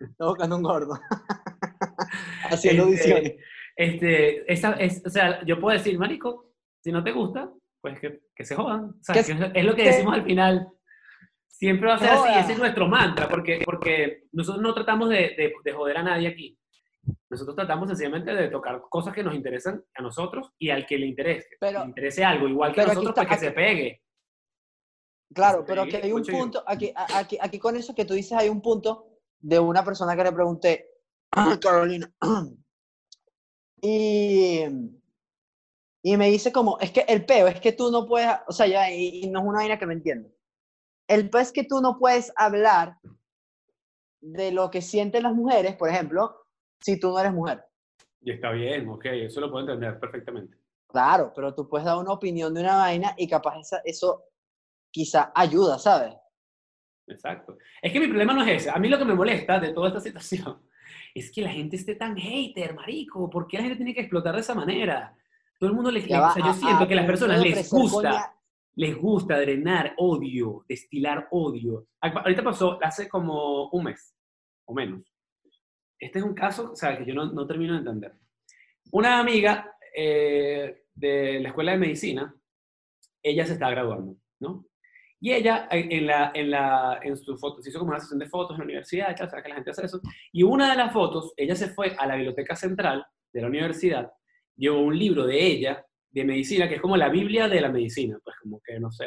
Estoy 0.00 0.28
buscando 0.28 0.56
un 0.56 0.62
gordo. 0.62 0.94
Haciendo 2.50 2.84
Este, 2.84 3.12
audiciones. 3.12 3.34
Este, 3.76 4.52
esa, 4.52 4.72
es, 4.72 5.02
o 5.06 5.10
sea, 5.10 5.44
yo 5.44 5.58
puedo 5.60 5.76
decir, 5.76 5.98
marico, 5.98 6.50
si 6.82 6.92
no 6.92 7.02
te 7.02 7.12
gusta, 7.12 7.50
pues 7.80 7.98
que, 8.00 8.20
que 8.34 8.44
se 8.44 8.54
jodan. 8.54 8.84
O 8.90 8.94
sea, 9.00 9.14
Que 9.14 9.20
es, 9.20 9.28
es 9.54 9.64
lo 9.64 9.74
que- 9.74 9.84
decimos 9.84 10.14
al 10.14 10.24
final. 10.24 10.68
Siempre 11.52 11.88
va 11.88 11.94
a 11.94 11.98
ser 11.98 12.08
así, 12.10 12.40
ese 12.40 12.52
es 12.54 12.58
nuestro 12.58 12.88
mantra, 12.88 13.28
porque, 13.28 13.60
porque 13.64 14.24
nosotros 14.32 14.62
no 14.62 14.74
tratamos 14.74 15.08
de, 15.10 15.16
de, 15.36 15.52
de 15.62 15.72
joder 15.72 15.98
a 15.98 16.02
nadie 16.02 16.28
aquí. 16.28 16.58
Nosotros 17.28 17.54
tratamos 17.54 17.88
sencillamente 17.88 18.32
de 18.34 18.48
tocar 18.48 18.80
cosas 18.88 19.14
que 19.14 19.22
nos 19.22 19.34
interesan 19.34 19.84
a 19.94 20.02
nosotros 20.02 20.50
y 20.58 20.70
al 20.70 20.86
que 20.86 20.98
le 20.98 21.06
interese. 21.06 21.46
Pero- 21.60 21.80
le 21.80 21.86
interese 21.86 22.24
algo, 22.24 22.48
igual 22.48 22.72
que 22.74 22.80
a 22.80 22.86
nosotros, 22.86 23.10
está- 23.10 23.26
pues 23.28 23.38
que 23.40 23.46
se 23.46 23.52
pegue. 23.52 24.02
Claro, 25.32 25.58
se 25.60 25.64
pero 25.66 25.82
pegue 25.84 25.90
que 26.00 26.06
hay 26.06 26.12
un 26.12 26.22
punto, 26.24 26.64
aquí, 26.66 26.92
aquí, 26.94 27.38
aquí 27.40 27.58
con 27.58 27.76
eso 27.76 27.94
que 27.94 28.04
tú 28.04 28.14
dices 28.14 28.32
hay 28.36 28.48
un 28.48 28.60
punto 28.60 29.08
de 29.38 29.58
una 29.58 29.84
persona 29.84 30.16
que 30.16 30.24
le 30.24 30.32
pregunté, 30.32 30.88
Carolina, 31.60 32.10
y, 33.80 34.60
y 36.02 36.16
me 36.16 36.30
dice 36.30 36.52
como, 36.52 36.78
es 36.80 36.90
que 36.90 37.00
el 37.08 37.24
peo 37.24 37.46
es 37.48 37.60
que 37.60 37.72
tú 37.72 37.90
no 37.90 38.06
puedes, 38.06 38.28
o 38.46 38.52
sea, 38.52 38.66
ya, 38.66 38.90
y, 38.90 39.22
y 39.24 39.30
no 39.30 39.40
es 39.40 39.46
una 39.46 39.58
vaina 39.58 39.78
que 39.78 39.86
no 39.86 39.92
entiendo. 39.92 40.28
El 41.12 41.28
peo 41.28 41.40
es 41.42 41.52
que 41.52 41.64
tú 41.64 41.80
no 41.82 41.98
puedes 41.98 42.32
hablar 42.36 42.96
de 44.22 44.50
lo 44.50 44.70
que 44.70 44.80
sienten 44.80 45.24
las 45.24 45.34
mujeres, 45.34 45.76
por 45.76 45.90
ejemplo, 45.90 46.46
si 46.80 46.98
tú 46.98 47.08
no 47.10 47.18
eres 47.18 47.32
mujer. 47.34 47.62
Y 48.22 48.30
está 48.30 48.50
bien, 48.50 48.88
ok, 48.88 49.04
eso 49.06 49.40
lo 49.40 49.50
puedo 49.50 49.66
entender 49.66 50.00
perfectamente. 50.00 50.56
Claro, 50.88 51.32
pero 51.34 51.54
tú 51.54 51.68
puedes 51.68 51.84
dar 51.84 51.98
una 51.98 52.12
opinión 52.12 52.54
de 52.54 52.60
una 52.62 52.76
vaina 52.76 53.14
y 53.18 53.28
capaz 53.28 53.58
esa- 53.60 53.82
eso 53.84 54.24
quizá 54.90 55.32
ayuda, 55.34 55.78
¿sabes? 55.78 56.14
Exacto. 57.06 57.58
Es 57.82 57.92
que 57.92 58.00
mi 58.00 58.06
problema 58.06 58.32
no 58.32 58.42
es 58.44 58.62
ese. 58.62 58.70
A 58.70 58.78
mí 58.78 58.88
lo 58.88 58.96
que 58.98 59.04
me 59.04 59.14
molesta 59.14 59.58
de 59.60 59.72
toda 59.72 59.88
esta 59.88 60.00
situación 60.00 60.62
es 61.14 61.30
que 61.30 61.42
la 61.42 61.50
gente 61.50 61.76
esté 61.76 61.94
tan 61.96 62.16
hater, 62.16 62.74
marico. 62.74 63.28
¿Por 63.28 63.46
qué 63.46 63.58
la 63.58 63.64
gente 63.64 63.76
tiene 63.76 63.92
que 63.94 64.00
explotar 64.00 64.34
de 64.34 64.40
esa 64.40 64.54
manera? 64.54 65.14
Todo 65.58 65.68
el 65.68 65.76
mundo 65.76 65.90
le, 65.90 66.00
o 66.00 66.06
sea, 66.06 66.46
yo 66.46 66.52
siento 66.54 66.84
a 66.84 66.88
que 66.88 66.94
a 66.94 66.96
las 66.96 67.06
personas 67.06 67.40
les 67.40 67.70
gusta, 67.70 68.34
les 68.74 68.96
gusta 68.96 69.38
drenar 69.38 69.94
odio, 69.98 70.64
destilar 70.68 71.28
odio. 71.30 71.88
Ahorita 72.00 72.42
pasó 72.42 72.78
hace 72.82 73.08
como 73.08 73.68
un 73.70 73.84
mes 73.84 74.14
o 74.66 74.74
menos. 74.74 75.02
Este 75.98 76.18
es 76.18 76.24
un 76.24 76.34
caso, 76.34 76.72
o 76.72 76.98
que 76.98 77.04
yo 77.06 77.14
no, 77.14 77.32
no 77.32 77.46
termino 77.46 77.74
de 77.74 77.80
entender. 77.80 78.12
Una 78.90 79.20
amiga 79.20 79.76
eh, 79.94 80.84
de 80.94 81.40
la 81.40 81.48
escuela 81.48 81.72
de 81.72 81.78
medicina, 81.78 82.34
ella 83.22 83.46
se 83.46 83.52
está 83.52 83.70
graduando, 83.70 84.16
¿no? 84.40 84.66
Y 85.20 85.32
ella, 85.32 85.68
en, 85.70 86.04
la, 86.04 86.32
en, 86.34 86.50
la, 86.50 86.98
en 87.00 87.16
su 87.16 87.38
foto, 87.38 87.62
se 87.62 87.70
hizo 87.70 87.78
como 87.78 87.92
una 87.92 88.00
sesión 88.00 88.18
de 88.18 88.28
fotos 88.28 88.56
en 88.56 88.58
la 88.58 88.64
universidad, 88.64 89.16
sabes 89.16 89.40
que 89.40 89.48
la 89.48 89.54
gente 89.54 89.70
hace 89.70 89.86
eso. 89.86 90.00
Y 90.32 90.42
una 90.42 90.68
de 90.68 90.76
las 90.76 90.92
fotos, 90.92 91.32
ella 91.36 91.54
se 91.54 91.68
fue 91.68 91.94
a 91.96 92.06
la 92.08 92.16
biblioteca 92.16 92.56
central 92.56 93.06
de 93.32 93.40
la 93.40 93.46
universidad, 93.46 94.10
llevó 94.56 94.80
un 94.80 94.98
libro 94.98 95.24
de 95.24 95.40
ella, 95.40 95.86
de 96.12 96.24
medicina, 96.24 96.68
que 96.68 96.76
es 96.76 96.80
como 96.80 96.96
la 96.96 97.08
Biblia 97.08 97.48
de 97.48 97.60
la 97.60 97.68
medicina, 97.70 98.18
pues 98.22 98.36
como 98.42 98.60
que, 98.64 98.78
no 98.78 98.90
sé. 98.92 99.06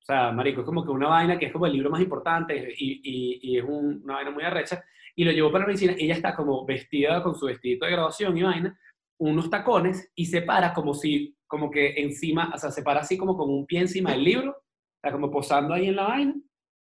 O 0.00 0.04
sea, 0.06 0.30
marico, 0.30 0.60
es 0.60 0.66
como 0.66 0.84
que 0.84 0.90
una 0.90 1.08
vaina 1.08 1.38
que 1.38 1.46
es 1.46 1.52
como 1.52 1.66
el 1.66 1.72
libro 1.72 1.90
más 1.90 2.00
importante 2.00 2.72
y, 2.78 3.00
y, 3.02 3.40
y 3.42 3.58
es 3.58 3.64
un- 3.64 4.00
una 4.04 4.14
vaina 4.14 4.30
muy 4.30 4.44
arrecha. 4.44 4.84
Y 5.16 5.24
lo 5.24 5.32
llevó 5.32 5.50
para 5.50 5.62
la 5.64 5.68
medicina. 5.68 5.94
Ella 5.98 6.14
está 6.14 6.34
como 6.36 6.64
vestida 6.64 7.22
con 7.22 7.34
su 7.34 7.46
vestidito 7.46 7.86
de 7.86 7.92
graduación 7.92 8.36
y 8.38 8.42
vaina, 8.42 8.78
unos 9.18 9.50
tacones 9.50 10.12
y 10.14 10.26
se 10.26 10.42
para 10.42 10.72
como 10.74 10.94
si, 10.94 11.34
como 11.46 11.70
que 11.70 11.94
encima, 11.96 12.52
o 12.54 12.58
sea, 12.58 12.70
se 12.70 12.82
para 12.82 13.00
así 13.00 13.16
como 13.16 13.36
con 13.36 13.50
un 13.50 13.66
pie 13.66 13.80
encima 13.80 14.12
del 14.12 14.22
libro, 14.22 14.62
está 15.02 15.10
como 15.10 15.30
posando 15.30 15.74
ahí 15.74 15.88
en 15.88 15.96
la 15.96 16.04
vaina, 16.06 16.34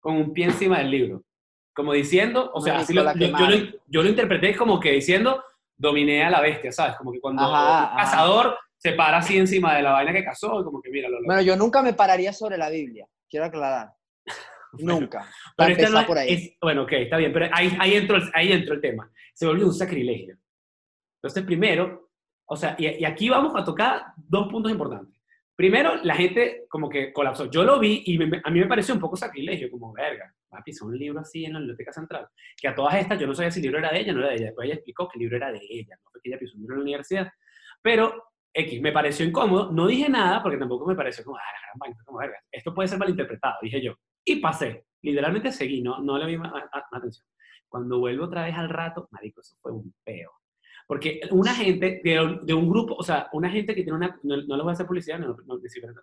con 0.02 0.16
un 0.18 0.34
pie 0.34 0.46
encima 0.46 0.80
del 0.80 0.92
libro. 0.92 1.24
Como 1.76 1.94
diciendo, 1.94 2.52
o 2.54 2.60
sea, 2.60 2.80
así 2.80 2.94
lo- 2.94 3.04
yo, 3.16 3.28
yo 3.28 3.48
lo, 3.50 3.56
yo 3.88 4.04
lo 4.04 4.10
interpreté 4.10 4.56
como 4.58 4.80
que 4.80 4.92
diciendo, 4.92 5.44
dominé 5.78 6.24
a 6.24 6.30
la 6.30 6.42
bestia, 6.42 6.72
¿sabes? 6.72 6.96
Como 6.98 7.12
que 7.12 7.22
cuando 7.22 7.44
Ajá, 7.44 7.52
un 7.52 7.84
ajá. 7.86 7.96
cazador 7.98 8.58
se 8.84 8.92
para 8.94 9.18
así 9.20 9.38
encima 9.38 9.76
de 9.78 9.82
la 9.82 9.94
vaina 9.94 10.12
que 10.12 10.26
cazó, 10.26 10.60
y 10.60 10.64
como 10.66 10.82
que 10.82 10.90
mira, 10.90 11.08
lo 11.08 11.20
Bueno, 11.24 11.42
yo 11.42 11.56
nunca 11.56 11.82
me 11.82 11.94
pararía 11.94 12.34
sobre 12.34 12.58
la 12.58 12.70
Biblia, 12.70 13.08
quiero 13.30 13.46
aclarar. 13.46 13.94
Nunca. 14.74 15.26
Pero 15.56 15.70
este 15.72 15.90
no 15.90 16.00
es- 16.02 16.06
por 16.06 16.18
ahí. 16.18 16.34
es- 16.34 16.58
bueno, 16.62 16.84
ok, 16.84 16.92
está 16.94 17.16
bien, 17.18 17.32
pero 17.32 17.48
ahí, 17.54 17.74
ahí, 17.80 17.94
entró, 17.94 18.18
el- 18.18 18.30
ahí 18.34 18.52
entró 18.52 18.74
el 18.74 18.82
tema. 18.82 19.10
Se 19.34 19.46
volvió 19.46 19.66
un 19.68 19.74
sacrilegio. 19.74 20.36
Entonces, 21.22 21.44
primero, 21.46 22.10
o 22.46 22.58
sea, 22.58 22.76
y, 22.78 22.88
y 22.88 23.06
aquí 23.06 23.30
vamos 23.30 23.54
a 23.56 23.64
tocar 23.64 24.04
dos 24.18 24.50
puntos 24.50 24.72
importantes. 24.72 25.18
Primero, 25.56 25.96
la 26.04 26.16
gente 26.16 26.66
como 26.68 26.90
que 26.90 27.14
colapsó. 27.14 27.50
Yo 27.50 27.64
lo 27.64 27.80
vi 27.80 28.02
y 28.06 28.18
me- 28.18 28.42
a 28.44 28.50
mí 28.50 28.60
me 28.60 28.66
pareció 28.68 28.94
un 28.96 29.00
poco 29.00 29.16
sacrilegio, 29.16 29.70
como, 29.72 29.94
verga, 29.94 30.34
papi, 30.50 30.74
son 30.74 30.90
un 30.90 30.98
libro 30.98 31.20
así 31.22 31.46
en 31.46 31.54
la 31.54 31.60
biblioteca 31.60 31.94
central. 31.94 32.28
Que 32.60 32.68
a 32.68 32.76
todas 32.76 32.96
estas 32.96 33.18
yo 33.20 33.28
no 33.28 33.34
sabía 33.36 33.52
si 33.52 33.60
el 33.60 33.64
libro 33.68 33.80
era 33.80 33.92
de 33.92 34.00
ella 34.02 34.12
o 34.12 34.16
no 34.16 34.22
era 34.22 34.30
de 34.32 34.36
ella. 34.38 34.46
Después 34.48 34.66
ella 34.66 34.76
explicó 34.76 35.08
que 35.08 35.18
el 35.20 35.22
libro 35.22 35.38
era 35.38 35.52
de 35.52 35.62
ella, 35.70 35.96
no 36.04 36.10
fue 36.12 36.20
que 36.22 36.30
ella 36.30 36.40
pisó 36.40 36.56
un 36.56 36.62
libro 36.62 36.74
en 36.76 36.80
la 36.80 36.84
universidad. 36.84 37.32
Pero, 37.82 38.33
X, 38.54 38.82
me 38.82 38.92
pareció 38.92 39.26
incómodo. 39.26 39.72
No 39.72 39.88
dije 39.88 40.10
nada 40.10 40.42
porque 40.42 40.58
tampoco 40.58 40.86
me 40.86 40.96
pareció 40.96 41.24
como, 41.24 41.38
ah, 41.38 41.42
la 41.42 41.68
gran 41.68 41.80
vaina, 41.80 42.04
como, 42.06 42.20
verga, 42.20 42.38
esto 42.52 42.74
puede 42.74 42.88
ser 42.88 43.00
malinterpretado, 43.00 43.56
dije 43.62 43.82
yo. 43.82 43.94
Y 44.24 44.38
pasé. 44.38 44.86
Literalmente 45.02 45.52
seguí, 45.52 45.82
no, 45.82 46.00
no 46.00 46.18
le 46.18 46.26
vi 46.28 46.38
más, 46.38 46.52
más- 46.52 46.70
más 46.72 46.84
atención. 46.92 47.26
Cuando 47.68 48.00
vuelvo 48.00 48.26
otra 48.26 48.46
vez 48.46 48.56
al 48.56 48.70
rato, 48.70 49.08
marico, 49.12 49.42
eso 49.42 49.56
fue 49.62 49.72
un 49.72 49.94
peo. 50.04 50.32
Porque 50.86 51.22
una 51.32 51.54
gente 51.54 52.02
de, 52.04 52.40
de, 52.44 52.54
un 52.54 52.70
grupo, 52.70 52.96
o 52.96 53.04
sea, 53.04 53.30
una 53.34 53.50
gente 53.50 53.74
que 53.74 53.84
tiene 53.84 53.98
una, 53.98 54.20
no, 54.24 54.36
no 54.36 54.56
les 54.56 54.64
voy 54.64 54.70
a 54.70 54.74
hacer 54.74 54.86
publicidad, 54.86 55.18
no, 55.18 55.36
no, 55.46 55.60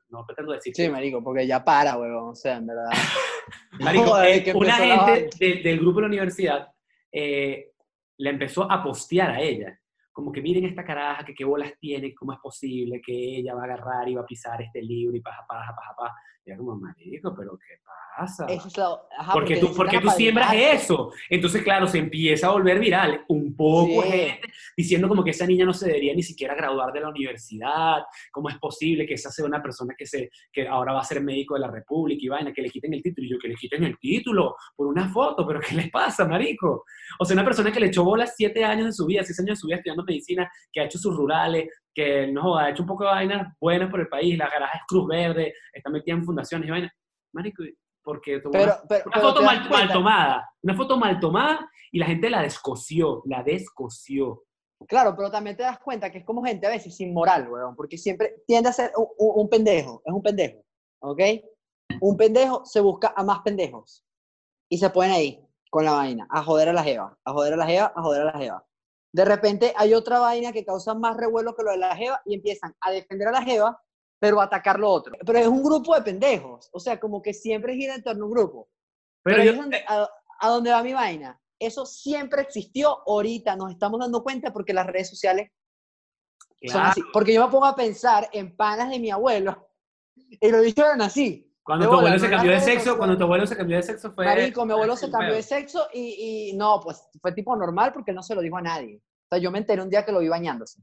no, 0.08 0.26
pretendo 0.26 0.52
decir. 0.52 0.74
Sí, 0.74 0.88
marico, 0.88 1.22
porque 1.22 1.46
ya 1.46 1.62
para, 1.62 1.98
huevón, 1.98 2.30
o 2.30 2.34
sea, 2.34 2.56
en 2.56 2.66
verdad. 2.66 2.90
marico, 3.80 4.20
eh, 4.22 4.52
una 4.54 4.72
gente 4.74 5.60
del 5.62 5.78
grupo 5.80 5.98
de 5.98 6.02
la 6.02 6.08
universidad 6.08 6.68
eh, 7.12 7.72
le 8.18 8.30
empezó 8.30 8.70
a 8.70 8.82
postear 8.82 9.30
a 9.30 9.40
ella 9.40 9.78
como 10.20 10.33
que 10.33 10.42
miren 10.42 10.66
esta 10.66 10.85
caraja, 10.85 11.24
que 11.24 11.33
qué 11.33 11.46
bolas 11.46 11.72
tiene, 11.80 12.14
cómo 12.14 12.35
es 12.35 12.38
posible 12.40 13.00
que 13.00 13.38
ella 13.38 13.54
va 13.54 13.62
a 13.62 13.64
agarrar 13.64 14.06
y 14.06 14.14
va 14.14 14.20
a 14.20 14.26
pisar 14.26 14.61
este 14.61 14.83
libro 14.83 15.16
y 15.16 15.22
paja, 15.22 15.46
paja, 15.48 15.74
paja, 15.74 15.94
paja. 15.96 16.14
Como, 16.56 16.76
marico, 16.76 17.34
pero 17.36 17.58
¿qué 17.58 17.76
pasa? 17.84 18.46
porque, 19.32 19.56
tú, 19.56 19.72
porque 19.74 20.00
tú 20.00 20.10
siembras 20.10 20.52
eso. 20.54 21.12
Entonces, 21.28 21.62
claro, 21.62 21.86
se 21.86 21.98
empieza 21.98 22.48
a 22.48 22.52
volver 22.52 22.78
viral. 22.78 23.24
Un 23.28 23.54
poco 23.56 24.02
gente 24.02 24.52
diciendo 24.76 25.08
como 25.08 25.24
que 25.24 25.30
esa 25.30 25.46
niña 25.46 25.64
no 25.64 25.72
se 25.72 25.86
debería 25.86 26.14
ni 26.14 26.22
siquiera 26.22 26.54
graduar 26.54 26.92
de 26.92 27.00
la 27.00 27.08
universidad. 27.08 28.02
¿Cómo 28.30 28.48
es 28.48 28.58
posible 28.58 29.06
que 29.06 29.14
esa 29.14 29.30
sea 29.30 29.44
una 29.44 29.62
persona 29.62 29.94
que, 29.96 30.06
se, 30.06 30.30
que 30.52 30.66
ahora 30.66 30.92
va 30.92 31.00
a 31.00 31.04
ser 31.04 31.22
médico 31.22 31.54
de 31.54 31.60
la 31.60 31.70
República 31.70 32.20
y 32.22 32.28
vaina, 32.28 32.52
que 32.52 32.62
le 32.62 32.70
quiten 32.70 32.94
el 32.94 33.02
título? 33.02 33.26
Y 33.26 33.30
yo, 33.30 33.38
que 33.38 33.48
le 33.48 33.54
quiten 33.54 33.84
el 33.84 33.98
título 33.98 34.56
por 34.76 34.86
una 34.86 35.08
foto, 35.08 35.46
pero 35.46 35.60
¿qué 35.60 35.74
les 35.76 35.90
pasa, 35.90 36.26
marico? 36.26 36.84
O 37.18 37.24
sea, 37.24 37.34
una 37.34 37.44
persona 37.44 37.72
que 37.72 37.80
le 37.80 37.86
echó 37.86 38.04
bolas 38.04 38.34
siete 38.36 38.64
años 38.64 38.86
de 38.86 38.92
su 38.92 39.06
vida, 39.06 39.22
seis 39.24 39.38
años 39.40 39.58
de 39.58 39.60
su 39.60 39.66
vida 39.66 39.76
estudiando 39.76 40.04
medicina, 40.04 40.50
que 40.72 40.80
ha 40.80 40.84
hecho 40.84 40.98
sus 40.98 41.16
rurales, 41.16 41.68
que 41.94 42.26
no 42.29 42.57
ha 42.57 42.70
hecho 42.70 42.83
un 42.83 42.88
poco 42.88 43.05
de 43.05 43.11
vainas 43.11 43.55
buenas 43.61 43.90
por 43.90 44.00
el 44.00 44.09
país, 44.09 44.37
la 44.37 44.48
garaje 44.48 44.79
es 44.79 44.85
Cruz 44.87 45.09
Verde, 45.09 45.55
está 45.72 45.90
metida 45.90 46.14
en 46.14 46.24
fundaciones 46.24 46.68
y 46.68 46.70
vainas. 46.70 46.92
Marico, 47.33 47.62
porque 48.03 48.40
una, 48.44 49.20
foto 49.20 49.42
mal, 49.42 49.88
tomada, 49.92 50.50
una 50.62 50.74
foto 50.74 50.96
mal 50.96 51.20
tomada 51.20 51.70
y 51.92 51.98
la 51.98 52.07
gente 52.07 52.31
la 52.31 52.42
descoció, 52.42 53.22
la 53.26 53.42
descoció. 53.42 54.44
Claro, 54.88 55.14
pero 55.14 55.31
también 55.31 55.57
te 55.57 55.62
das 55.62 55.79
cuenta 55.79 56.11
que 56.11 56.18
es 56.18 56.24
como 56.24 56.42
gente 56.42 56.66
a 56.66 56.70
veces 56.70 56.96
sin 56.96 57.12
moral, 57.12 57.48
weón, 57.48 57.76
porque 57.76 57.98
siempre 57.98 58.42
tiende 58.46 58.70
a 58.70 58.72
ser 58.72 58.92
un, 58.96 59.07
un 59.18 59.48
pendejo, 59.48 60.03
es 60.05 60.12
un 60.12 60.22
pendejo, 60.22 60.64
¿ok? 61.00 61.20
Un 62.00 62.16
pendejo 62.16 62.64
se 62.64 62.81
busca 62.81 63.12
a 63.14 63.22
más 63.22 63.40
pendejos 63.40 64.05
y 64.70 64.79
se 64.79 64.88
ponen 64.90 65.12
ahí 65.12 65.46
con 65.70 65.85
la 65.85 65.92
vaina, 65.92 66.26
a 66.31 66.42
joder 66.42 66.70
a 66.70 66.72
la 66.72 66.83
jeva, 66.83 67.18
a 67.24 67.33
joder 67.33 67.55
a 67.55 67.57
la 67.57 67.66
jeva, 67.66 67.92
a 67.94 68.03
joder 68.03 68.22
a 68.22 68.24
la 68.24 68.38
jeva. 68.38 68.66
De 69.12 69.25
repente 69.25 69.73
hay 69.77 69.94
otra 69.94 70.20
vaina 70.20 70.53
que 70.53 70.64
causa 70.64 70.94
más 70.94 71.16
revuelo 71.16 71.55
que 71.55 71.64
lo 71.64 71.73
de 71.73 71.79
la 71.79 71.96
Jeva 71.96 72.20
y 72.25 72.35
empiezan 72.35 72.75
a 72.81 72.90
defender 72.90 73.29
a 73.29 73.33
la 73.33 73.42
Jeva, 73.42 73.81
pero 74.20 74.40
a 74.40 74.44
atacar 74.44 74.79
lo 74.79 74.90
otro. 74.90 75.16
Pero 75.25 75.38
es 75.38 75.46
un 75.46 75.62
grupo 75.62 75.94
de 75.94 76.03
pendejos. 76.03 76.68
O 76.73 76.79
sea, 76.79 77.01
como 77.01 77.20
que 77.20 77.35
siempre 77.35 77.75
gira 77.75 77.94
en 77.94 78.05
torno 78.05 78.25
a 78.25 78.27
un 78.29 78.33
grupo. 78.33 78.68
Pero, 79.23 79.42
eh 79.42 79.85
a, 79.87 80.49
dónde 80.49 80.70
va 80.70 80.83
mi 80.83 80.92
vaina. 80.92 81.40
Eso 81.59 81.85
siempre 81.85 82.42
existió. 82.42 83.03
Ahorita 83.07 83.57
nos 83.57 83.73
estamos 83.73 84.01
dando 84.01 84.23
cuenta 84.23 84.53
porque 84.53 84.73
las 84.73 84.87
redes 84.87 85.11
sociales 85.11 85.51
son 86.66 86.83
así. 86.83 87.03
Porque 87.12 87.35
yo 87.35 87.44
me 87.44 87.51
pongo 87.51 87.66
a 87.66 87.77
pensar 87.77 88.29
en 88.33 88.57
panas 88.57 88.90
de 88.90 89.01
mi 89.01 89.11
abuelo 89.11 89.68
y 90.16 90.51
lo 90.51 90.61
dijeron 90.61 91.03
así. 91.03 91.49
Cuando 91.70 91.88
tu 91.88 91.94
abuelo 91.94 92.18
se 92.18 92.28
cambió 92.28 92.50
de 92.50 92.61
sexo, 92.61 92.98
cuando 92.98 93.16
tu 93.16 93.22
abuelo 93.22 93.46
se 93.46 93.56
cambió 93.56 93.76
de 93.76 93.83
sexo 93.85 94.11
fue... 94.11 94.24
Marico, 94.24 94.66
mi 94.66 94.72
abuelo 94.72 94.96
se 94.96 95.09
cambió 95.09 95.35
de 95.35 95.42
sexo 95.44 95.87
y, 95.94 96.50
y, 96.50 96.56
no, 96.56 96.80
pues 96.83 97.09
fue 97.20 97.30
tipo 97.30 97.54
normal 97.54 97.92
porque 97.92 98.12
no 98.12 98.24
se 98.24 98.35
lo 98.35 98.40
dijo 98.40 98.56
a 98.56 98.62
nadie. 98.62 98.96
O 98.96 99.28
sea, 99.28 99.38
yo 99.38 99.52
me 99.52 99.59
enteré 99.59 99.80
un 99.80 99.88
día 99.88 100.04
que 100.04 100.11
lo 100.11 100.18
vi 100.18 100.26
bañándose. 100.26 100.83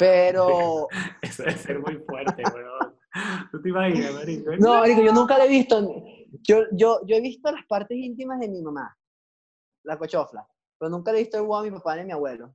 Pero... 0.00 0.88
Eso 1.22 1.44
debe 1.44 1.56
ser 1.56 1.78
muy 1.78 1.98
fuerte, 1.98 2.42
weón. 2.52 2.96
¿Tú 3.52 3.62
te 3.62 3.68
imaginas, 3.68 4.14
marico? 4.14 4.50
No, 4.58 4.80
marico, 4.80 5.00
yo 5.00 5.12
nunca 5.12 5.38
lo 5.38 5.44
he 5.44 5.48
visto. 5.48 6.04
Yo, 6.42 6.64
yo, 6.72 7.06
yo 7.06 7.16
he 7.16 7.20
visto 7.20 7.52
las 7.52 7.64
partes 7.66 7.96
íntimas 7.96 8.40
de 8.40 8.48
mi 8.48 8.60
mamá, 8.62 8.96
la 9.84 9.96
cochofla, 9.96 10.44
pero 10.76 10.90
nunca 10.90 11.12
he 11.12 11.18
visto 11.18 11.36
el 11.36 11.44
huevo 11.44 11.62
de 11.62 11.70
mi 11.70 11.76
papá 11.76 11.94
ni 11.94 12.00
de 12.00 12.06
mi 12.06 12.12
abuelo. 12.12 12.52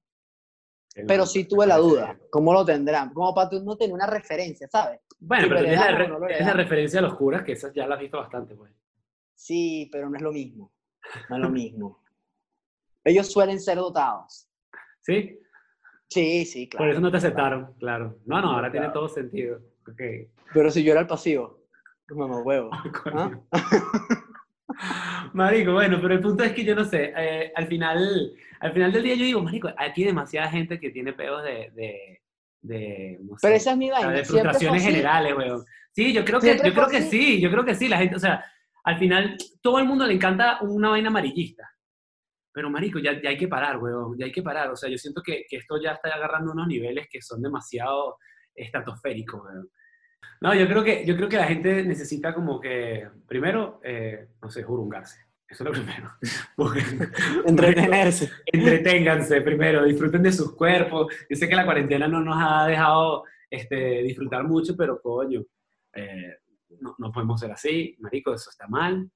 Pero 0.93 1.25
sí 1.25 1.45
tuve 1.45 1.65
la 1.65 1.77
duda, 1.77 2.17
¿cómo 2.29 2.51
lo 2.51 2.65
tendrán? 2.65 3.13
Como 3.13 3.33
para 3.33 3.49
tú 3.49 3.63
no 3.63 3.77
tener 3.77 3.93
una 3.93 4.07
referencia, 4.07 4.67
¿sabes? 4.67 4.99
Bueno, 5.19 5.47
pero 5.47 5.61
tienes 5.61 5.79
la, 5.79 6.53
referencia 6.53 6.99
a 6.99 7.03
los 7.03 7.15
curas, 7.15 7.43
que 7.43 7.53
esas 7.53 7.73
ya 7.73 7.87
la 7.87 7.95
has 7.95 8.01
visto 8.01 8.17
bastante, 8.17 8.55
pues. 8.55 8.73
Sí, 9.33 9.89
pero 9.91 10.09
no 10.09 10.17
es 10.17 10.21
lo 10.21 10.31
mismo. 10.31 10.73
No 11.29 11.35
es 11.37 11.41
lo 11.41 11.49
mismo. 11.49 12.03
Ellos 13.03 13.31
suelen 13.31 13.59
ser 13.59 13.77
dotados. 13.77 14.47
¿Sí? 15.01 15.39
Sí, 16.07 16.45
sí, 16.45 16.67
claro. 16.67 16.83
Por 16.83 16.91
eso 16.91 17.01
no 17.01 17.09
te 17.09 17.17
aceptaron, 17.17 17.73
claro. 17.79 18.19
No, 18.25 18.41
no, 18.41 18.51
ahora 18.51 18.69
tiene 18.69 18.89
todo 18.89 19.07
sentido. 19.07 19.61
Okay. 19.93 20.29
Pero 20.53 20.69
si 20.69 20.83
yo 20.83 20.91
era 20.91 21.01
el 21.01 21.07
pasivo, 21.07 21.61
mamá 22.09 22.41
huevo. 22.41 22.69
¿Ah? 23.13 23.31
Marico, 25.33 25.73
bueno, 25.73 25.99
pero 26.01 26.13
el 26.15 26.19
punto 26.19 26.43
es 26.43 26.53
que 26.53 26.63
yo 26.63 26.75
no 26.75 26.83
sé, 26.83 27.13
eh, 27.15 27.51
al, 27.55 27.67
final, 27.67 28.33
al 28.59 28.73
final 28.73 28.91
del 28.91 29.03
día 29.03 29.15
yo 29.15 29.25
digo, 29.25 29.41
Marico, 29.41 29.69
aquí 29.77 30.01
hay 30.01 30.07
demasiada 30.07 30.49
gente 30.49 30.79
que 30.79 30.89
tiene 30.89 31.13
pedos 31.13 31.43
de, 31.43 32.19
de, 32.61 33.17
no 33.21 33.37
sé, 33.37 33.47
Pero 33.47 33.55
esa 33.55 33.71
es 33.71 33.77
mi 33.77 33.89
vaina. 33.89 34.11
De 34.11 34.25
frustraciones 34.25 34.83
generales, 34.83 35.35
weón. 35.35 35.65
Sí, 35.91 36.13
yo 36.13 36.23
creo 36.23 36.39
que, 36.39 36.57
yo 36.57 36.73
creo 36.73 36.87
que 36.87 37.01
sí, 37.01 37.41
yo 37.41 37.51
creo 37.51 37.65
que 37.65 37.75
sí, 37.75 37.87
la 37.87 37.97
gente, 37.97 38.15
o 38.15 38.19
sea, 38.19 38.43
al 38.83 38.97
final 38.97 39.37
todo 39.61 39.79
el 39.79 39.85
mundo 39.85 40.05
le 40.05 40.13
encanta 40.13 40.59
una 40.61 40.89
vaina 40.89 41.09
amarillista. 41.09 41.69
Pero, 42.53 42.69
marico, 42.69 42.99
ya, 42.99 43.21
ya 43.21 43.29
hay 43.29 43.37
que 43.37 43.47
parar, 43.47 43.77
weón, 43.77 44.17
ya 44.17 44.25
hay 44.25 44.31
que 44.31 44.43
parar. 44.43 44.69
O 44.71 44.75
sea, 44.75 44.89
yo 44.89 44.97
siento 44.97 45.21
que, 45.21 45.45
que 45.49 45.57
esto 45.57 45.81
ya 45.81 45.91
está 45.91 46.09
agarrando 46.09 46.51
unos 46.51 46.67
niveles 46.67 47.07
que 47.09 47.21
son 47.21 47.41
demasiado 47.41 48.17
estratosféricos, 48.53 49.41
weón. 49.41 49.69
No, 50.41 50.55
yo 50.55 50.67
creo 50.67 50.83
que, 50.83 51.05
yo 51.05 51.15
creo 51.15 51.29
que 51.29 51.37
la 51.37 51.47
gente 51.47 51.83
necesita 51.83 52.33
como 52.33 52.59
que, 52.59 53.07
primero, 53.27 53.79
eh, 53.83 54.29
no 54.41 54.49
sé, 54.49 54.63
jurungarse. 54.63 55.19
Eso 55.47 55.63
es 55.63 55.69
lo 55.69 55.71
primero. 55.71 56.11
Entretenerse. 57.45 58.31
Entreténganse 58.45 59.41
primero, 59.41 59.83
disfruten 59.83 60.23
de 60.23 60.31
sus 60.31 60.55
cuerpos. 60.55 61.13
Yo 61.29 61.35
sé 61.35 61.47
que 61.47 61.55
la 61.55 61.65
cuarentena 61.65 62.07
no 62.07 62.21
nos 62.21 62.37
ha 62.39 62.65
dejado 62.65 63.25
este, 63.49 64.01
disfrutar 64.01 64.45
mucho, 64.45 64.75
pero 64.77 65.01
coño, 65.01 65.43
eh, 65.93 66.37
no, 66.79 66.95
no, 66.97 67.11
podemos 67.11 67.39
ser 67.39 67.51
así, 67.51 67.95
marico, 67.99 68.33
eso 68.33 68.49
está 68.49 68.67
mal. 68.67 69.11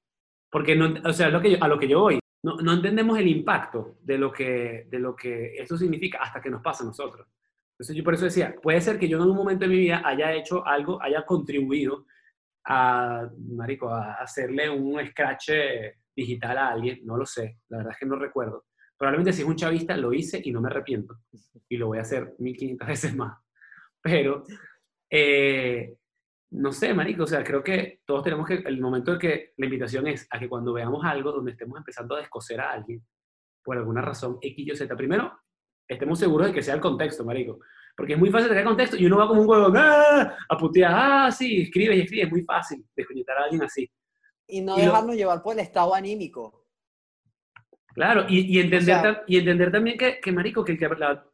Porque, 0.50 0.76
no, 0.76 0.94
o 1.04 1.12
sea, 1.12 1.30
lo 1.30 1.40
que 1.40 1.58
a 1.60 1.68
lo 1.68 1.78
que 1.78 1.88
yo 1.88 2.00
voy, 2.00 2.20
no, 2.42 2.56
no, 2.58 2.74
entendemos 2.74 3.18
el 3.18 3.26
impacto 3.26 3.96
de 4.02 4.18
lo, 4.18 4.30
que, 4.30 4.86
de 4.88 4.98
lo 4.98 5.16
que 5.16 5.56
eso 5.56 5.76
significa 5.76 6.18
hasta 6.18 6.40
que 6.40 6.50
nos 6.50 6.62
pasa 6.62 6.84
a 6.84 6.86
nosotros. 6.86 7.26
Entonces 7.76 7.94
yo 7.94 8.04
por 8.04 8.14
eso 8.14 8.24
decía, 8.24 8.54
puede 8.62 8.80
ser 8.80 8.98
que 8.98 9.06
yo 9.06 9.18
en 9.18 9.28
un 9.28 9.36
momento 9.36 9.66
de 9.66 9.70
mi 9.70 9.78
vida 9.78 10.00
haya 10.02 10.32
hecho 10.32 10.66
algo, 10.66 11.00
haya 11.02 11.26
contribuido 11.26 12.06
a, 12.64 13.28
marico, 13.50 13.90
a 13.90 14.14
hacerle 14.14 14.70
un 14.70 15.04
scratch 15.06 15.50
digital 16.16 16.56
a 16.56 16.68
alguien, 16.70 17.00
no 17.04 17.18
lo 17.18 17.26
sé, 17.26 17.58
la 17.68 17.78
verdad 17.78 17.92
es 17.92 17.98
que 17.98 18.06
no 18.06 18.16
recuerdo. 18.16 18.64
Probablemente 18.96 19.34
si 19.34 19.42
es 19.42 19.48
un 19.48 19.56
chavista 19.56 19.94
lo 19.96 20.14
hice 20.14 20.40
y 20.42 20.50
no 20.52 20.62
me 20.62 20.68
arrepiento. 20.68 21.18
Y 21.68 21.76
lo 21.76 21.88
voy 21.88 21.98
a 21.98 22.02
hacer 22.02 22.34
1500 22.38 22.88
veces 22.88 23.14
más. 23.14 23.38
Pero, 24.00 24.44
eh, 25.10 25.96
no 26.52 26.72
sé, 26.72 26.94
marico, 26.94 27.24
o 27.24 27.26
sea, 27.26 27.44
creo 27.44 27.62
que 27.62 28.00
todos 28.06 28.22
tenemos 28.22 28.48
que, 28.48 28.54
el 28.54 28.80
momento 28.80 29.12
de 29.12 29.18
que 29.18 29.52
la 29.58 29.66
invitación 29.66 30.06
es 30.06 30.26
a 30.30 30.38
que 30.38 30.48
cuando 30.48 30.72
veamos 30.72 31.04
algo 31.04 31.32
donde 31.32 31.50
estemos 31.52 31.76
empezando 31.76 32.14
a 32.14 32.20
descoser 32.20 32.60
a 32.60 32.72
alguien, 32.72 33.04
por 33.62 33.76
alguna 33.76 34.00
razón, 34.00 34.38
X, 34.40 34.66
Y, 34.66 34.76
Z, 34.76 34.96
primero, 34.96 35.38
estemos 35.88 36.18
seguros 36.18 36.48
de 36.48 36.52
que 36.52 36.62
sea 36.62 36.74
el 36.74 36.80
contexto, 36.80 37.24
marico. 37.24 37.60
Porque 37.96 38.12
es 38.12 38.18
muy 38.18 38.30
fácil 38.30 38.48
tener 38.48 38.64
contexto 38.64 38.96
y 38.96 39.06
uno 39.06 39.18
va 39.18 39.28
como 39.28 39.40
un 39.40 39.48
huevo, 39.48 39.72
¡ah! 39.76 40.36
a 40.48 40.56
putear, 40.56 40.92
ah, 40.94 41.32
sí, 41.32 41.62
escribe 41.62 41.96
y 41.96 42.00
escribe, 42.00 42.24
es 42.24 42.30
muy 42.30 42.42
fácil 42.42 42.84
desconectar 42.94 43.38
a 43.38 43.44
alguien 43.44 43.62
así. 43.62 43.90
Y 44.46 44.60
no 44.60 44.76
dejarnos 44.76 45.16
llevar 45.16 45.42
por 45.42 45.54
el 45.54 45.60
estado 45.60 45.94
anímico. 45.94 46.66
Claro, 47.94 48.26
y, 48.28 48.54
y 48.54 48.60
entender, 48.60 49.22
y 49.26 49.38
entender 49.38 49.72
también 49.72 49.96
que, 49.96 50.20
que 50.20 50.30
marico, 50.30 50.62
que, 50.62 50.76
que 50.76 50.86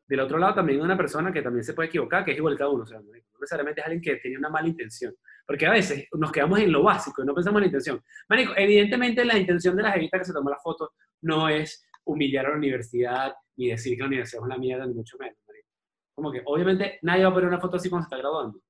del 0.06 0.20
otro 0.20 0.38
lado 0.38 0.54
también 0.54 0.78
hay 0.78 0.84
una 0.84 0.96
persona 0.96 1.32
que 1.32 1.42
también 1.42 1.64
se 1.64 1.74
puede 1.74 1.88
equivocar, 1.88 2.24
que 2.24 2.30
es 2.30 2.38
igual 2.38 2.56
que 2.56 2.64
uno, 2.64 2.84
o 2.84 2.86
sea, 2.86 3.00
no 3.00 3.10
necesariamente 3.40 3.80
es 3.80 3.86
alguien 3.86 4.00
que 4.00 4.16
tiene 4.16 4.38
una 4.38 4.48
mala 4.48 4.68
intención, 4.68 5.12
porque 5.44 5.66
a 5.66 5.72
veces 5.72 6.06
nos 6.12 6.30
quedamos 6.30 6.60
en 6.60 6.70
lo 6.70 6.84
básico 6.84 7.22
y 7.22 7.26
no 7.26 7.34
pensamos 7.34 7.58
en 7.58 7.62
la 7.62 7.66
intención. 7.66 8.00
Marico, 8.28 8.52
evidentemente 8.56 9.24
la 9.24 9.36
intención 9.36 9.74
de 9.74 9.82
la 9.82 9.90
jevita 9.90 10.18
que 10.18 10.24
se 10.24 10.32
tomó 10.32 10.50
la 10.50 10.58
foto 10.58 10.92
no 11.22 11.48
es 11.48 11.84
humillar 12.04 12.46
a 12.46 12.50
la 12.50 12.56
universidad 12.56 13.34
ni 13.56 13.68
decir 13.68 13.96
que 13.96 14.00
la 14.00 14.06
universidad 14.08 14.42
es 14.42 14.46
una 14.46 14.58
mierda, 14.58 14.86
ni 14.86 14.94
mucho 14.94 15.16
menos, 15.18 15.38
marico. 15.46 15.68
Como 16.14 16.32
que, 16.32 16.42
obviamente, 16.44 16.98
nadie 17.02 17.24
va 17.24 17.30
a 17.30 17.34
poner 17.34 17.48
una 17.48 17.60
foto 17.60 17.76
así 17.76 17.88
cuando 17.88 18.08
se 18.08 18.14
está 18.14 18.18
graduando. 18.18 18.60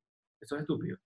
Eso 0.41 0.57
es 0.57 0.63
estúpido. 0.63 0.97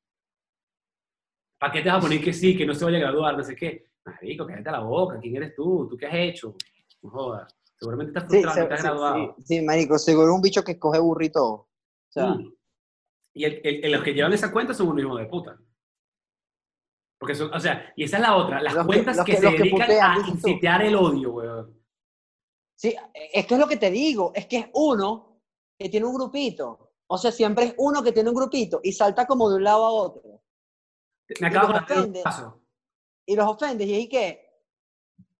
¿Para 1.59 1.73
qué 1.73 1.83
te 1.83 1.89
vas 1.89 1.99
a 1.99 2.01
poner 2.01 2.23
que 2.23 2.33
sí, 2.33 2.57
que 2.57 2.67
no 2.67 2.75
se 2.75 2.85
vaya 2.85 2.99
a 2.99 3.01
graduar, 3.01 3.37
no 3.37 3.43
sé 3.43 3.57
qué? 3.57 3.91
Marico, 4.05 4.47
cállate 4.47 4.71
la 4.71 4.81
boca, 4.81 5.19
¿quién 5.21 5.37
eres 5.37 5.55
tú? 5.55 5.89
¿Tú 5.89 5.97
qué 5.97 6.07
has 6.07 6.15
hecho? 6.15 6.55
No 7.03 7.11
jodas. 7.11 7.55
Seguramente 7.79 8.11
estás 8.11 8.31
frustrado, 8.31 8.55
sí, 8.55 8.63
estás 8.63 8.83
graduado. 8.83 9.35
Sí, 9.39 9.45
sí, 9.45 9.63
marico, 9.63 9.99
seguro 9.99 10.35
un 10.35 10.41
bicho 10.41 10.63
que 10.63 10.79
coge 10.79 10.99
burrito. 10.99 11.45
O 11.45 11.69
sea. 12.09 12.29
Mm. 12.29 12.53
Y 13.35 13.45
el, 13.45 13.93
los 13.93 14.03
que 14.03 14.15
llevan 14.15 14.33
esa 14.33 14.51
cuenta 14.51 14.73
son 14.73 14.89
un 14.89 14.99
hijo 14.99 15.17
de 15.17 15.27
puta. 15.27 15.59
Porque 17.19 17.35
son, 17.35 17.53
o 17.53 17.61
sea, 17.61 17.93
y 17.97 18.05
esa 18.05 18.17
es 18.17 18.23
la 18.23 18.37
otra, 18.37 18.63
las 18.63 18.75
cuentas 18.87 19.23
que, 19.25 19.37
se 19.37 19.51
dedican 19.51 19.91
a 19.91 20.29
incitear 20.29 20.83
el 20.83 20.95
odio, 20.95 21.33
weón. 21.33 21.86
Sí, 22.77 22.95
esto 23.33 23.55
es 23.55 23.61
lo 23.61 23.67
que 23.67 23.79
te 23.79 23.91
digo, 23.91 24.33
es 24.35 24.47
que 24.47 24.59
es 24.59 24.67
uno 24.75 25.41
que 25.79 25.89
tiene 25.89 26.07
un 26.07 26.15
grupito. 26.15 26.93
O 27.09 27.17
sea, 27.17 27.33
siempre 27.33 27.65
es 27.65 27.75
uno 27.79 28.03
que 28.03 28.13
tiene 28.13 28.29
un 28.29 28.37
grupito 28.37 28.81
y 28.83 28.93
salta 28.93 29.27
como 29.27 29.49
de 29.49 29.57
un 29.57 29.65
lado 29.65 29.85
a 29.85 29.91
otro. 29.91 30.43
Me 31.41 31.47
acabo 31.49 31.73
de 31.73 32.23
Y 33.27 33.35
los 33.35 33.49
ofendes 33.49 33.87
y 33.87 33.95
ahí 33.95 34.09
que 34.09 34.47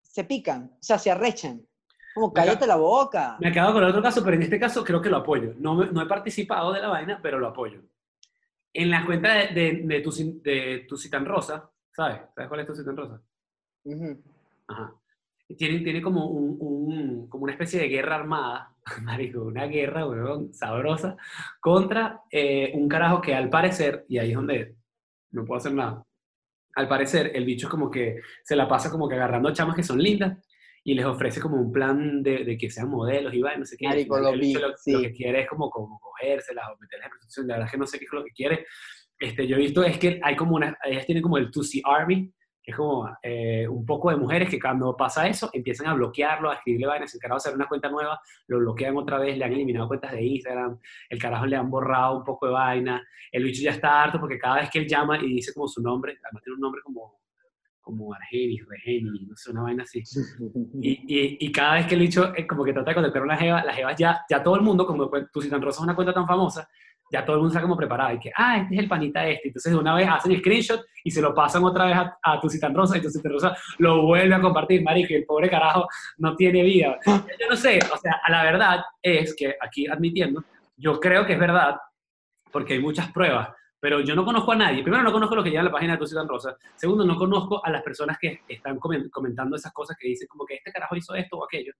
se 0.01 0.23
pican, 0.23 0.71
o 0.73 0.83
sea, 0.83 0.97
se 0.97 1.11
arrechan. 1.11 1.65
Como 2.13 2.33
cállate 2.33 2.65
la 2.65 2.77
boca. 2.77 3.37
Me 3.39 3.49
acabo 3.49 3.73
con 3.73 3.83
el 3.83 3.89
otro 3.89 4.01
caso, 4.01 4.23
pero 4.23 4.35
en 4.35 4.41
este 4.41 4.59
caso 4.59 4.83
creo 4.83 4.99
que 4.99 5.09
lo 5.09 5.17
apoyo. 5.17 5.53
No, 5.57 5.75
no 5.85 6.01
he 6.01 6.07
participado 6.07 6.73
de 6.73 6.81
la 6.81 6.87
vaina, 6.87 7.19
pero 7.21 7.37
lo 7.37 7.47
apoyo. 7.47 7.83
En 8.73 8.89
la 8.89 9.05
cuenta 9.05 9.33
de, 9.33 9.47
de, 9.49 9.81
de 9.83 10.01
tu, 10.01 10.11
de 10.41 10.85
tu 10.89 10.97
Citan 10.97 11.25
Rosa, 11.25 11.71
¿sabes? 11.91 12.21
¿Sabes 12.33 12.47
cuál 12.47 12.61
es 12.61 12.67
tu 12.67 12.75
Citan 12.75 12.97
Rosa? 12.97 13.21
Ujú. 13.83 14.23
Ajá. 14.67 14.95
Tiene, 15.55 15.79
tiene 15.79 16.01
como, 16.01 16.25
un, 16.27 16.57
un- 16.59 17.27
como 17.29 17.43
una 17.45 17.53
especie 17.53 17.79
de 17.79 17.87
guerra 17.87 18.15
armada, 18.15 18.75
marico, 19.03 19.43
una 19.43 19.65
guerra, 19.65 20.05
weón, 20.07 20.53
sabrosa, 20.53 21.15
contra 21.59 22.21
eh, 22.31 22.71
un 22.73 22.87
carajo 22.89 23.21
que 23.21 23.33
al 23.33 23.49
parecer, 23.49 24.05
y 24.09 24.17
ahí 24.17 24.31
es 24.31 24.35
donde 24.35 24.75
no 25.31 25.45
puedo 25.45 25.57
hacer 25.59 25.73
nada, 25.73 26.03
al 26.75 26.87
parecer 26.87 27.31
el 27.33 27.45
bicho 27.45 27.67
es 27.67 27.71
como 27.71 27.89
que 27.89 28.17
se 28.43 28.55
la 28.55 28.67
pasa 28.67 28.91
como 28.91 29.07
que 29.09 29.15
agarrando 29.15 29.51
chamas 29.53 29.75
que 29.75 29.83
son 29.83 29.99
lindas 29.99 30.37
y 30.83 30.93
les 30.93 31.05
ofrece 31.05 31.41
como 31.41 31.57
un 31.59 31.71
plan 31.71 32.21
de, 32.23 32.43
de 32.45 32.57
que 32.57 32.69
sean 32.69 32.89
modelos 32.89 33.33
y 33.33 33.41
va, 33.41 33.55
no 33.57 33.65
sé 33.65 33.75
qué. 33.77 33.87
Marico, 33.87 34.19
lo 34.19 34.31
vi, 34.33 34.53
lo, 34.53 34.75
sí. 34.77 34.91
lo 34.91 35.01
que 35.01 35.11
quiere 35.11 35.41
es 35.41 35.49
como, 35.49 35.69
como 35.69 35.99
cogérselas 35.99 36.65
o 36.69 36.77
meterlas 36.79 37.07
en 37.07 37.09
prostitución, 37.11 37.47
la 37.47 37.53
verdad 37.55 37.65
es 37.67 37.71
que 37.71 37.77
no 37.77 37.87
sé 37.87 37.99
qué 37.99 38.05
es 38.05 38.11
lo 38.13 38.23
que 38.23 38.31
quiere. 38.31 38.65
Este, 39.19 39.47
yo 39.47 39.55
he 39.55 39.59
visto 39.59 39.83
es 39.83 39.97
que 39.97 40.19
hay 40.23 40.35
como 40.35 40.55
una, 40.55 40.77
ellas 40.85 41.05
tienen 41.05 41.23
como 41.23 41.37
el 41.37 41.49
2C 41.51 41.81
Army, 41.83 42.31
es 42.67 42.75
como 42.75 43.09
eh, 43.23 43.65
un 43.65 43.85
poco 43.85 44.09
de 44.09 44.17
mujeres 44.17 44.49
que 44.49 44.59
cuando 44.59 44.93
pasa 44.97 45.25
eso 45.25 45.49
empiezan 45.53 45.87
a 45.87 45.93
bloquearlo, 45.93 46.51
a 46.51 46.55
escribirle 46.55 46.87
vainas, 46.87 47.15
el 47.15 47.21
carajo 47.21 47.37
hacer 47.37 47.55
una 47.55 47.65
cuenta 47.65 47.87
nueva, 47.87 48.19
lo 48.47 48.59
bloquean 48.59 48.97
otra 48.97 49.17
vez, 49.19 49.37
le 49.37 49.45
han 49.45 49.53
eliminado 49.53 49.87
cuentas 49.87 50.11
de 50.11 50.21
Instagram, 50.21 50.77
el 51.09 51.17
carajo 51.17 51.45
le 51.45 51.55
han 51.55 51.69
borrado 51.69 52.17
un 52.17 52.25
poco 52.25 52.47
de 52.47 52.51
vaina, 52.51 53.07
el 53.31 53.45
bicho 53.45 53.61
ya 53.63 53.71
está 53.71 54.03
harto 54.03 54.19
porque 54.19 54.37
cada 54.37 54.57
vez 54.57 54.69
que 54.69 54.79
él 54.79 54.85
llama 54.85 55.17
y 55.17 55.35
dice 55.35 55.53
como 55.53 55.65
su 55.69 55.81
nombre, 55.81 56.17
además 56.21 56.43
tiene 56.43 56.55
un 56.55 56.61
nombre 56.61 56.81
como, 56.83 57.21
como 57.79 58.13
Argenis, 58.13 58.65
Regeni, 58.67 59.25
no 59.25 59.37
sé, 59.37 59.51
una 59.51 59.61
vaina 59.61 59.83
así. 59.83 60.03
Y, 60.81 60.91
y, 60.91 61.37
y 61.39 61.51
cada 61.53 61.75
vez 61.75 61.87
que 61.87 61.95
el 61.95 62.01
bicho 62.01 62.35
eh, 62.35 62.45
como 62.45 62.65
que 62.65 62.73
trata 62.73 62.91
de 62.91 62.95
contactar 62.95 63.21
a 63.21 63.25
una 63.25 63.37
jeva, 63.37 63.63
las 63.63 63.77
jevas 63.77 63.95
ya, 63.97 64.25
ya 64.29 64.43
todo 64.43 64.57
el 64.57 64.61
mundo, 64.61 64.85
como 64.85 65.09
tu 65.31 65.41
Citan 65.41 65.61
Rosa 65.61 65.79
es 65.79 65.83
una 65.85 65.95
cuenta 65.95 66.13
tan 66.13 66.27
famosa, 66.27 66.67
ya 67.11 67.23
todo 67.25 67.35
el 67.37 67.41
mundo 67.41 67.53
está 67.53 67.61
como 67.61 67.77
preparado 67.77 68.13
y 68.15 68.19
que, 68.19 68.31
ah, 68.35 68.57
este 68.57 68.75
es 68.75 68.79
el 68.81 68.87
panita 68.87 69.25
este. 69.27 69.47
Entonces 69.49 69.71
de 69.71 69.77
una 69.79 69.95
vez 69.95 70.07
hacen 70.09 70.37
screenshot 70.39 70.81
y 71.03 71.11
se 71.11 71.21
lo 71.21 71.33
pasan 71.33 71.63
otra 71.63 71.85
vez 71.85 71.95
a, 71.95 72.17
a 72.21 72.39
tu 72.39 72.47
Rosa 72.73 72.97
y 72.97 73.01
tu 73.01 73.09
Rosa 73.23 73.55
lo 73.77 74.03
vuelve 74.03 74.35
a 74.35 74.41
compartir, 74.41 74.83
marico, 74.83 75.13
el 75.13 75.25
pobre 75.25 75.49
carajo 75.49 75.87
no 76.17 76.35
tiene 76.35 76.63
vida. 76.63 76.97
Yo 77.05 77.49
no 77.49 77.55
sé, 77.55 77.79
o 77.93 77.97
sea, 77.97 78.19
a 78.23 78.31
la 78.31 78.43
verdad 78.43 78.81
es 79.01 79.35
que 79.35 79.55
aquí 79.61 79.87
admitiendo, 79.87 80.43
yo 80.75 80.99
creo 80.99 81.25
que 81.25 81.33
es 81.33 81.39
verdad, 81.39 81.77
porque 82.51 82.73
hay 82.73 82.79
muchas 82.79 83.11
pruebas, 83.11 83.49
pero 83.79 83.99
yo 84.01 84.15
no 84.15 84.25
conozco 84.25 84.51
a 84.51 84.55
nadie. 84.55 84.81
Primero, 84.81 85.03
no 85.03 85.11
conozco 85.11 85.35
lo 85.35 85.43
que 85.43 85.49
lleva 85.49 85.61
en 85.61 85.65
la 85.67 85.71
página 85.71 85.93
de 85.93 85.99
Tu 85.99 86.07
Citan 86.07 86.27
Rosa. 86.27 86.57
Segundo, 86.75 87.05
no 87.05 87.15
conozco 87.15 87.63
a 87.63 87.69
las 87.69 87.83
personas 87.83 88.17
que 88.19 88.41
están 88.47 88.79
comen- 88.79 89.09
comentando 89.11 89.55
esas 89.55 89.71
cosas 89.71 89.95
que 89.99 90.07
dicen 90.07 90.27
como 90.27 90.45
que 90.45 90.55
este 90.55 90.71
carajo 90.71 90.95
hizo 90.95 91.13
esto 91.13 91.37
o 91.37 91.45
aquello. 91.45 91.73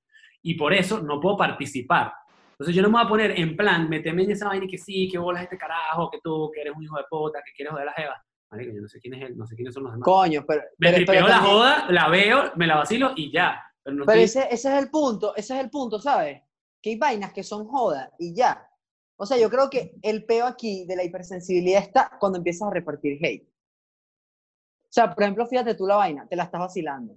Y 0.43 0.53
por 0.53 0.73
eso 0.73 1.01
no 1.01 1.19
puedo 1.19 1.35
participar. 1.35 2.13
Entonces 2.59 2.75
yo 2.75 2.81
no 2.81 2.89
me 2.89 2.93
voy 2.97 3.05
a 3.05 3.09
poner 3.09 3.31
en 3.39 3.55
plan, 3.55 3.87
meterme 3.87 4.23
en 4.23 4.31
esa 4.31 4.47
vaina 4.47 4.65
y 4.65 4.67
que 4.67 4.77
sí, 4.79 5.07
que 5.11 5.17
bolas 5.19 5.43
este 5.43 5.57
carajo, 5.57 6.09
que 6.09 6.19
tú, 6.23 6.49
que 6.53 6.61
eres 6.61 6.73
un 6.75 6.83
hijo 6.83 6.97
de 6.97 7.03
puta, 7.09 7.39
que 7.45 7.51
quieres 7.53 7.71
joder 7.71 7.87
a 7.87 7.91
la 7.91 7.93
jeva. 7.97 8.25
Marico, 8.49 8.73
yo 8.73 8.81
no 8.81 8.87
sé 8.87 8.99
quién 8.99 9.13
es 9.13 9.21
él, 9.29 9.37
no 9.37 9.45
sé 9.45 9.55
quiénes 9.55 9.73
son 9.73 9.83
los 9.83 9.91
demás. 9.91 10.05
Coño, 10.05 10.43
pero. 10.47 10.61
me 10.79 10.91
pero- 10.91 10.95
tripeo 10.95 11.27
la 11.27 11.37
joda, 11.39 11.85
la 11.89 12.09
veo, 12.09 12.51
me 12.55 12.65
la 12.65 12.77
vacilo 12.77 13.11
y 13.15 13.31
ya. 13.31 13.61
Pero 13.83 13.97
no 13.97 14.05
Pero 14.05 14.19
estoy- 14.21 14.41
ese, 14.43 14.53
ese 14.53 14.73
es 14.75 14.83
el 14.83 14.89
punto, 14.89 15.35
ese 15.35 15.53
es 15.55 15.59
el 15.63 15.69
punto, 15.69 15.99
¿sabes? 15.99 16.41
Que 16.81 16.91
hay 16.91 16.95
vainas 16.97 17.31
que 17.33 17.43
son 17.43 17.67
joda 17.67 18.11
y 18.17 18.33
ya. 18.33 18.67
O 19.19 19.25
sea, 19.25 19.37
yo 19.37 19.49
creo 19.49 19.69
que 19.69 19.95
el 20.01 20.25
peo 20.25 20.45
aquí 20.45 20.85
de 20.87 20.95
la 20.95 21.03
hipersensibilidad 21.03 21.81
está 21.83 22.17
cuando 22.19 22.37
empiezas 22.37 22.67
a 22.69 22.71
repartir 22.73 23.19
hate. 23.23 23.47
O 23.47 24.89
sea, 24.89 25.13
por 25.13 25.23
ejemplo, 25.23 25.45
fíjate 25.45 25.75
tú 25.75 25.85
la 25.85 25.95
vaina, 25.97 26.27
te 26.27 26.35
la 26.35 26.43
estás 26.43 26.61
vacilando. 26.61 27.15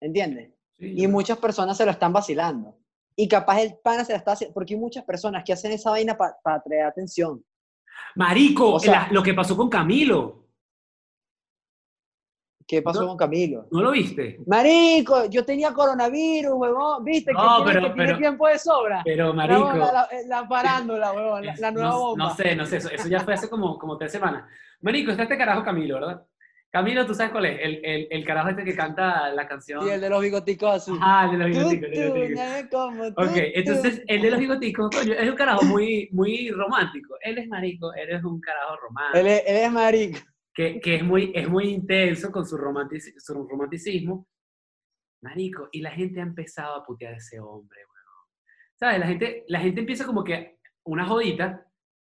¿Entiendes? 0.00 0.52
Sí, 0.78 0.94
Y 1.02 1.06
muchas 1.06 1.38
personas 1.38 1.76
se 1.76 1.84
lo 1.84 1.90
están 1.92 2.12
vacilando. 2.12 2.76
Y 3.18 3.26
capaz 3.28 3.60
el 3.62 3.78
pana 3.82 4.04
se 4.04 4.12
la 4.12 4.18
está 4.18 4.32
haciendo, 4.32 4.52
porque 4.52 4.74
hay 4.74 4.80
muchas 4.80 5.04
personas 5.04 5.42
que 5.44 5.52
hacen 5.52 5.72
esa 5.72 5.90
vaina 5.90 6.16
para 6.16 6.36
atraer 6.44 6.82
atención. 6.84 7.42
Marico, 8.14 8.74
O 8.74 8.78
sea- 8.80 9.06
la- 9.06 9.08
lo 9.12 9.22
que 9.22 9.34
pasó 9.34 9.56
con 9.56 9.68
Camilo, 9.70 10.42
¿Qué 12.68 12.82
pasó 12.82 13.02
No. 13.02 13.08
con 13.10 13.16
Camilo? 13.16 13.68
¿no 13.70 13.80
lo 13.80 13.92
viste? 13.92 14.40
Marico, 14.44 15.26
yo 15.26 15.44
tenía 15.44 15.72
coronavirus, 15.72 16.52
huevón. 16.52 17.04
¿Viste? 17.04 17.32
No, 17.32 17.64
que 17.64 17.70
tiene, 17.70 17.80
pero- 17.90 17.94
tiene 17.94 18.14
tiempo 18.18 18.48
de 18.48 18.58
sobra. 18.58 19.02
Pero 19.04 19.32
marico, 19.32 19.72
la, 19.72 19.92
la, 19.92 20.08
la 20.26 20.48
parándola, 20.48 21.12
huevón, 21.12 21.46
la, 21.46 21.54
la 21.58 21.70
nueva 21.70 21.90
no, 21.90 21.98
bomba. 22.00 22.24
no 22.24 22.34
sé, 22.34 22.56
no 22.56 22.66
sé, 22.66 22.78
eso, 22.78 22.90
eso 22.90 23.06
ya 23.08 23.20
fue 23.20 23.34
hace 23.34 23.48
como, 23.48 23.78
como 23.78 23.96
tres 23.96 24.10
semanas. 24.10 24.50
Marico, 24.80 25.12
está 25.12 25.22
este 25.22 25.38
carajo 25.38 25.62
Camilo, 25.62 25.94
¿verdad? 25.94 26.26
Camilo, 26.76 27.06
¿tú 27.06 27.14
sabes 27.14 27.32
cuál 27.32 27.46
es? 27.46 27.58
El, 27.62 27.80
el, 27.82 28.06
el 28.10 28.24
carajo 28.26 28.50
este 28.50 28.62
que 28.64 28.76
canta 28.76 29.30
la 29.32 29.48
canción. 29.48 29.86
Y 29.86 29.90
el 29.90 30.00
de 30.02 30.10
los 30.10 30.20
bigoticos 30.20 30.74
azul. 30.74 30.98
Ajá, 31.00 31.24
el 31.24 31.30
de 31.32 31.38
los 31.38 31.48
bigoticos, 31.48 31.88
tú, 31.90 32.00
bigoticos. 32.02 32.30
nadie 32.36 32.68
como 32.68 33.14
tú, 33.14 33.22
Ok, 33.22 33.32
entonces 33.54 34.02
el 34.06 34.20
de 34.22 34.30
los 34.30 34.38
bigoticos, 34.38 34.90
coño, 34.90 35.12
es 35.14 35.30
un 35.30 35.36
carajo 35.36 35.64
muy, 35.64 36.08
muy 36.12 36.50
romántico. 36.50 37.14
Él 37.22 37.38
es 37.38 37.48
marico, 37.48 37.94
él 37.94 38.10
es 38.10 38.22
un 38.22 38.38
carajo 38.40 38.76
romántico. 38.76 39.18
Él 39.18 39.26
es, 39.26 39.42
él 39.46 39.56
es 39.56 39.72
marico. 39.72 40.18
que, 40.54 40.78
que 40.80 40.96
es, 40.96 41.02
muy, 41.02 41.32
es 41.34 41.48
muy 41.48 41.64
intenso 41.70 42.30
con 42.30 42.44
su, 42.44 42.58
romantic- 42.58 43.14
su 43.18 43.32
romanticismo. 43.48 44.28
Marico, 45.22 45.68
y 45.72 45.80
la 45.80 45.90
gente 45.92 46.20
ha 46.20 46.24
empezado 46.24 46.74
a 46.74 46.84
putear 46.84 47.14
a 47.14 47.16
ese 47.16 47.40
hombre, 47.40 47.78
weón. 47.78 48.76
¿Sabes? 48.78 49.00
La 49.00 49.06
gente, 49.06 49.44
la 49.48 49.60
gente 49.60 49.80
empieza 49.80 50.04
como 50.04 50.22
que 50.22 50.58
una 50.84 51.06
jodita, 51.06 51.65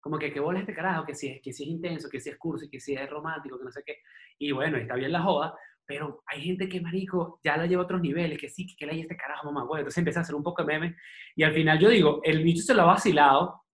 como 0.07 0.17
que 0.19 0.31
qué 0.31 0.39
bola 0.39 0.59
este 0.61 0.73
carajo, 0.73 1.03
que 1.05 1.13
si, 1.13 1.27
es, 1.27 1.41
que 1.43 1.51
si 1.51 1.63
es 1.63 1.69
intenso, 1.69 2.07
que 2.09 2.21
si 2.21 2.29
es 2.29 2.37
cursi, 2.37 2.69
que 2.69 2.79
si 2.79 2.93
es 2.93 3.09
romántico, 3.09 3.57
que 3.59 3.65
no 3.65 3.71
sé 3.71 3.81
qué. 3.85 3.97
Y 4.39 4.53
bueno, 4.53 4.77
está 4.77 4.95
bien 4.95 5.11
la 5.11 5.21
joda, 5.21 5.53
pero 5.85 6.23
hay 6.27 6.41
gente 6.41 6.69
que, 6.69 6.79
marico, 6.79 7.41
ya 7.43 7.57
la 7.57 7.65
lleva 7.65 7.81
a 7.81 7.85
otros 7.85 7.99
niveles, 7.99 8.37
que 8.39 8.47
sí, 8.47 8.65
que, 8.65 8.75
que 8.77 8.85
le 8.85 8.93
hay 8.93 9.01
este 9.01 9.17
carajo, 9.17 9.51
mamá, 9.51 9.65
bueno. 9.67 9.81
Entonces 9.81 9.97
empieza 9.97 10.21
a 10.21 10.23
hacer 10.23 10.33
un 10.35 10.43
poco 10.43 10.61
de 10.63 10.67
meme. 10.67 10.95
Y 11.35 11.43
al 11.43 11.51
final 11.53 11.77
yo 11.77 11.89
digo, 11.89 12.21
el 12.23 12.41
bicho 12.41 12.61
se 12.63 12.73
lo 12.73 12.83
ha 12.83 12.85
vacilado, 12.85 13.65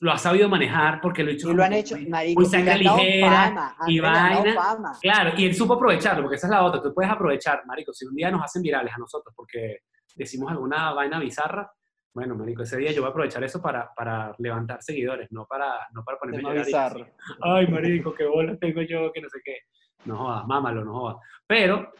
lo 0.00 0.12
ha 0.12 0.18
sabido 0.18 0.50
manejar, 0.50 1.00
porque 1.00 1.22
lo 1.24 1.30
ha 1.30 1.32
hecho 1.32 1.50
Y 1.50 1.54
lo 1.54 1.64
han 1.64 1.72
hecho, 1.72 1.96
muy- 1.96 2.06
marico. 2.08 2.40
muy 2.42 2.50
sangre 2.50 2.76
ligera 2.76 3.30
fama, 3.48 3.76
y 3.86 4.00
vaina. 4.00 4.54
fama. 4.54 4.92
Claro, 5.00 5.32
y 5.38 5.46
él 5.46 5.54
supo 5.54 5.74
aprovecharlo, 5.74 6.22
porque 6.24 6.36
esa 6.36 6.46
es 6.46 6.50
la 6.50 6.62
otra. 6.62 6.82
Tú 6.82 6.92
puedes 6.92 7.10
aprovechar, 7.10 7.62
marico, 7.66 7.94
si 7.94 8.04
un 8.04 8.14
día 8.14 8.30
nos 8.30 8.42
hacen 8.44 8.60
virales 8.60 8.92
a 8.94 8.98
nosotros 8.98 9.32
porque 9.34 9.78
decimos 10.14 10.50
alguna 10.50 10.92
vaina 10.92 11.18
bizarra, 11.18 11.70
bueno, 12.12 12.34
marico, 12.34 12.62
ese 12.62 12.76
día 12.76 12.92
yo 12.92 13.02
voy 13.02 13.08
a 13.08 13.10
aprovechar 13.10 13.44
eso 13.44 13.62
para, 13.62 13.92
para 13.94 14.34
levantar 14.38 14.82
seguidores, 14.82 15.30
no 15.30 15.46
para, 15.46 15.88
no 15.92 16.02
para 16.02 16.18
ponerme 16.18 16.50
a 16.50 16.64
llorar 16.64 17.12
Ay, 17.40 17.66
marico, 17.68 18.14
qué 18.14 18.26
bolas 18.26 18.58
tengo 18.58 18.82
yo, 18.82 19.12
que 19.12 19.20
no 19.20 19.28
sé 19.28 19.38
qué. 19.44 19.58
No 20.04 20.16
jodas, 20.16 20.46
mámalo, 20.46 20.84
no 20.84 20.92
jodas. 20.92 21.16
Pero 21.46 21.92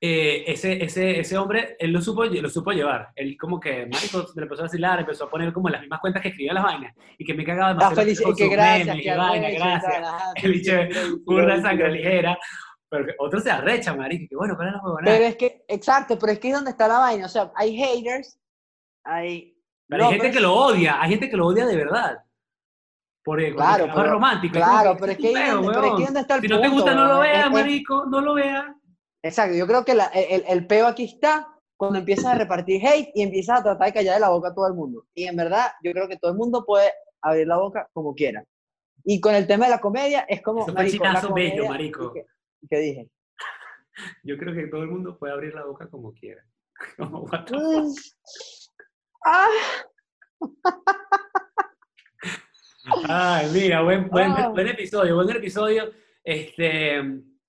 eh, 0.00 0.44
ese, 0.46 0.82
ese, 0.82 1.20
ese 1.20 1.38
hombre, 1.38 1.76
él 1.78 1.92
lo 1.92 2.02
supo, 2.02 2.24
lo 2.24 2.50
supo 2.50 2.72
llevar. 2.72 3.10
Él 3.14 3.36
como 3.38 3.60
que, 3.60 3.86
marico, 3.86 4.26
lo 4.34 4.42
empezó 4.42 4.62
a 4.62 4.66
vacilar, 4.66 5.00
empezó 5.00 5.24
a 5.24 5.30
poner 5.30 5.52
como 5.52 5.68
las 5.68 5.80
mismas 5.80 6.00
cuentas 6.00 6.22
que 6.22 6.28
escribía 6.28 6.52
las 6.52 6.64
vainas 6.64 6.94
y 7.16 7.24
que 7.24 7.34
me 7.34 7.44
cagaba 7.44 7.68
demasiado 7.68 7.96
felicidad, 7.96 8.24
con 8.24 8.36
que 8.36 8.48
gracias, 8.48 8.86
memes 8.86 9.02
que 9.04 9.16
vaina, 9.16 9.50
gracias. 9.50 10.12
El 10.42 10.52
bicho 10.52 10.72
sí, 10.90 11.62
sangre 11.62 11.90
ligera. 11.92 12.38
Pero 12.88 13.12
otro 13.18 13.40
se 13.40 13.50
arrecha, 13.50 13.94
marico, 13.94 14.26
que 14.30 14.36
bueno, 14.36 14.54
¿cuál 14.54 14.68
es 14.68 14.74
la? 14.74 14.80
Pero 15.04 15.24
es 15.24 15.36
que, 15.36 15.64
exacto, 15.66 16.18
pero 16.18 16.32
es 16.32 16.38
que 16.38 16.48
es 16.48 16.54
donde 16.54 16.70
está 16.70 16.86
la 16.86 16.98
vaina. 16.98 17.26
O 17.26 17.28
sea, 17.28 17.50
hay 17.56 17.76
haters, 17.76 18.38
hay. 19.06 19.56
Pero 19.88 20.06
hay 20.08 20.12
gente 20.14 20.30
que 20.32 20.40
lo 20.40 20.54
odia, 20.54 21.00
hay 21.00 21.10
gente 21.10 21.30
que 21.30 21.36
lo 21.36 21.46
odia 21.46 21.64
de 21.66 21.76
verdad. 21.76 22.18
Porque 23.24 23.54
Claro, 23.54 23.86
es 23.86 23.94
pero- 23.94 24.10
romántico. 24.12 24.54
Claro, 24.54 24.90
como 24.90 25.00
pero 25.00 25.12
es 25.12 25.18
que, 25.18 25.32
donde, 25.50 25.68
pero 25.72 25.84
es 25.86 25.92
que 25.96 26.04
donde 26.04 26.20
está 26.20 26.34
el 26.36 26.40
Si 26.42 26.48
no 26.48 26.56
te 26.60 26.68
punto, 26.68 26.74
gusta, 26.82 26.94
no 26.94 27.06
lo 27.06 27.18
veas, 27.20 27.50
marico, 27.50 28.06
no 28.06 28.20
lo 28.20 28.34
veas. 28.34 28.66
Exacto, 29.22 29.56
yo 29.56 29.66
creo 29.66 29.84
que 29.84 29.94
la- 29.94 30.06
el, 30.06 30.44
el 30.46 30.66
peo 30.66 30.86
aquí 30.86 31.04
está 31.04 31.48
cuando 31.76 31.98
empiezas 31.98 32.26
a 32.26 32.34
repartir 32.38 32.80
hate 32.86 33.10
y 33.14 33.22
empiezas 33.22 33.60
a 33.60 33.62
tratar 33.64 33.88
de 33.88 33.92
callar 33.94 34.14
de 34.14 34.20
la 34.20 34.28
boca 34.30 34.48
a 34.48 34.54
todo 34.54 34.66
el 34.68 34.74
mundo. 34.74 35.04
Y 35.14 35.24
en 35.26 35.36
verdad, 35.36 35.72
yo 35.82 35.92
creo 35.92 36.08
que 36.08 36.16
todo 36.18 36.30
el 36.30 36.36
mundo 36.36 36.64
puede 36.64 36.90
abrir 37.22 37.46
la 37.46 37.56
boca 37.58 37.88
como 37.92 38.14
quiera. 38.14 38.44
Y 39.04 39.20
con 39.20 39.34
el 39.34 39.46
tema 39.46 39.66
de 39.66 39.72
la 39.72 39.80
comedia, 39.80 40.20
es 40.28 40.40
como. 40.42 40.60
Eso 40.60 40.66
fue 40.72 40.74
marico, 40.74 41.04
la 41.04 41.10
chinazo 41.10 41.34
bello, 41.34 41.68
marico. 41.68 42.12
¿Qué, 42.12 42.24
qué 42.70 42.78
dije? 42.78 43.10
Yo 44.24 44.36
creo 44.38 44.54
que 44.54 44.68
todo 44.68 44.82
el 44.82 44.88
mundo 44.90 45.18
puede 45.18 45.32
abrir 45.32 45.54
la 45.54 45.64
boca 45.64 45.88
como 45.90 46.12
quiera. 46.12 46.42
Como, 46.98 47.26
Ah, 49.28 49.48
Ay, 53.08 53.50
mira, 53.52 53.82
buen, 53.82 54.08
buen, 54.08 54.30
Ah. 54.30 54.48
buen 54.50 54.68
episodio, 54.68 55.16
buen 55.16 55.28
episodio. 55.30 55.90
Este, 56.22 57.02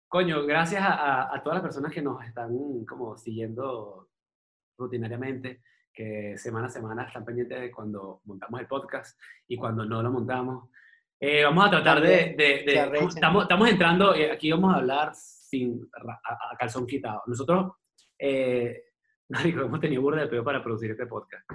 coño, 0.07 0.43
gracias 0.45 0.81
a, 0.81 1.31
a- 1.33 1.43
todas 1.43 1.57
las 1.57 1.63
personas 1.63 1.91
que 1.93 2.01
nos 2.01 2.23
están 2.25 2.83
como 2.85 3.15
siguiendo 3.15 4.09
rutinariamente, 4.75 5.61
que 5.93 6.35
semana 6.39 6.65
a 6.65 6.69
semana 6.71 7.03
están 7.03 7.23
pendientes 7.25 7.61
de 7.61 7.69
cuando 7.71 8.21
montamos 8.25 8.59
el 8.59 8.67
podcast 8.67 9.19
y 9.47 9.55
cuando 9.55 9.85
no 9.85 10.01
lo 10.01 10.11
montamos. 10.11 10.69
Eh, 11.19 11.43
vamos 11.43 11.67
a 11.67 11.69
tratar 11.69 12.01
de... 12.01 12.35
De- 12.35 12.63
de- 12.65 12.79
arrechan. 12.79 13.07
estamos, 13.09 13.43
estamos 13.43 13.69
entrando, 13.69 14.15
eh, 14.15 14.31
aquí 14.31 14.51
vamos 14.51 14.73
a 14.73 14.77
hablar 14.77 15.11
sin 15.13 15.87
a, 16.23 16.53
a 16.53 16.57
calzón 16.57 16.87
quitado. 16.87 17.21
Nosotros, 17.27 17.73
eh, 18.17 18.83
marico, 19.29 19.61
hemos 19.65 19.79
tenido 19.79 20.01
burda 20.01 20.21
de 20.21 20.27
peo 20.27 20.43
para 20.43 20.63
producir 20.63 20.91
este 20.91 21.05
podcast. 21.05 21.49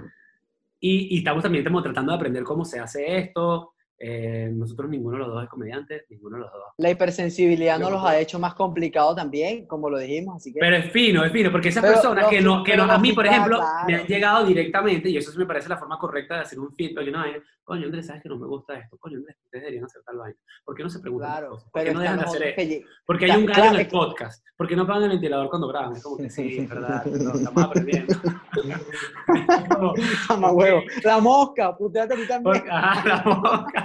Y, 0.79 1.15
y 1.15 1.17
estamos 1.19 1.43
también 1.43 1.61
estamos 1.61 1.83
tratando 1.83 2.11
de 2.11 2.17
aprender 2.17 2.43
cómo 2.43 2.65
se 2.65 2.79
hace 2.79 3.17
esto. 3.17 3.72
Eh, 3.99 4.49
nosotros 4.53 4.89
ninguno 4.89 5.17
de 5.17 5.23
los 5.23 5.33
dos 5.33 5.43
es 5.43 5.49
comediante, 5.49 6.05
ninguno 6.09 6.37
de 6.37 6.41
los 6.43 6.51
dos. 6.51 6.61
La 6.77 6.89
hipersensibilidad 6.89 7.79
nos 7.79 7.91
los 7.91 8.03
ha 8.03 8.19
hecho 8.19 8.37
más 8.39 8.53
complicado 8.55 9.15
también, 9.15 9.65
como 9.67 9.89
lo 9.89 9.97
dijimos, 9.97 10.35
así 10.37 10.51
que... 10.51 10.59
Pero 10.59 10.75
es 10.77 10.91
fino, 10.91 11.23
es 11.23 11.31
fino, 11.31 11.51
porque 11.51 11.69
esas 11.69 11.81
Pero 11.83 11.93
personas 11.93 12.27
que 12.27 12.41
no, 12.41 12.63
que 12.63 12.75
no, 12.75 12.83
a 12.83 12.97
mí, 12.97 13.13
por 13.13 13.25
ejemplo, 13.25 13.59
claro. 13.59 13.85
me 13.87 13.95
han 13.95 14.05
llegado 14.07 14.45
directamente, 14.45 15.09
y 15.09 15.17
eso 15.17 15.31
sí 15.31 15.37
me 15.37 15.45
parece 15.45 15.69
la 15.69 15.77
forma 15.77 15.97
correcta 15.97 16.35
de 16.35 16.41
hacer 16.41 16.59
un 16.59 16.73
feedback, 16.73 17.07
una 17.07 17.21
vaina, 17.21 17.43
coño, 17.63 17.85
Andrés, 17.85 18.07
sabes 18.07 18.21
que 18.21 18.27
no 18.29 18.37
me 18.37 18.47
gusta 18.47 18.77
esto, 18.77 18.97
coño, 18.97 19.17
Andrés, 19.19 19.37
ustedes 19.45 19.61
deberían 19.63 19.85
hacer 19.85 20.01
tal 20.03 20.17
vaina. 20.17 20.37
¿Por 20.65 20.75
qué 20.75 20.83
no 20.83 20.89
se 20.89 20.99
preguntan 20.99 21.29
claro, 21.31 21.49
cosas? 21.51 21.69
¿Por 21.71 21.81
qué 21.81 21.85
pero 21.85 21.93
no 21.93 21.99
dejan 22.01 22.19
de 22.19 22.25
hacer 22.25 22.43
esto? 22.43 22.61
que 22.61 22.83
Porque 23.05 23.25
hay 23.31 23.39
un 23.39 23.45
Claro, 23.45 23.61
gallo 23.63 23.75
en 23.75 23.81
el 23.81 23.87
podcast. 23.87 24.45
¿Por 24.57 24.67
qué 24.67 24.75
no 24.75 24.85
pagan 24.87 25.03
el 25.03 25.09
ventilador 25.11 25.49
cuando 25.49 25.67
graban? 25.69 25.95
Es 25.95 26.03
como 26.03 26.17
que 26.17 26.29
sí, 26.29 26.57
es 26.57 26.69
verdad, 26.69 27.05
no, 27.05 27.33
estamos 27.33 27.63
aprendiendo. 27.63 28.13
Es 28.13 29.69
como- 29.69 29.93
Mamá 30.29 30.51
huevo. 30.51 30.81
La 31.03 31.19
mosca, 31.19 31.75
puteate 31.77 32.13
a 32.13 32.17
ti 32.17 32.27
también. 32.27 32.43
Porque- 32.43 32.69
ajá, 32.71 33.07
la 33.07 33.21
boca. 33.23 33.82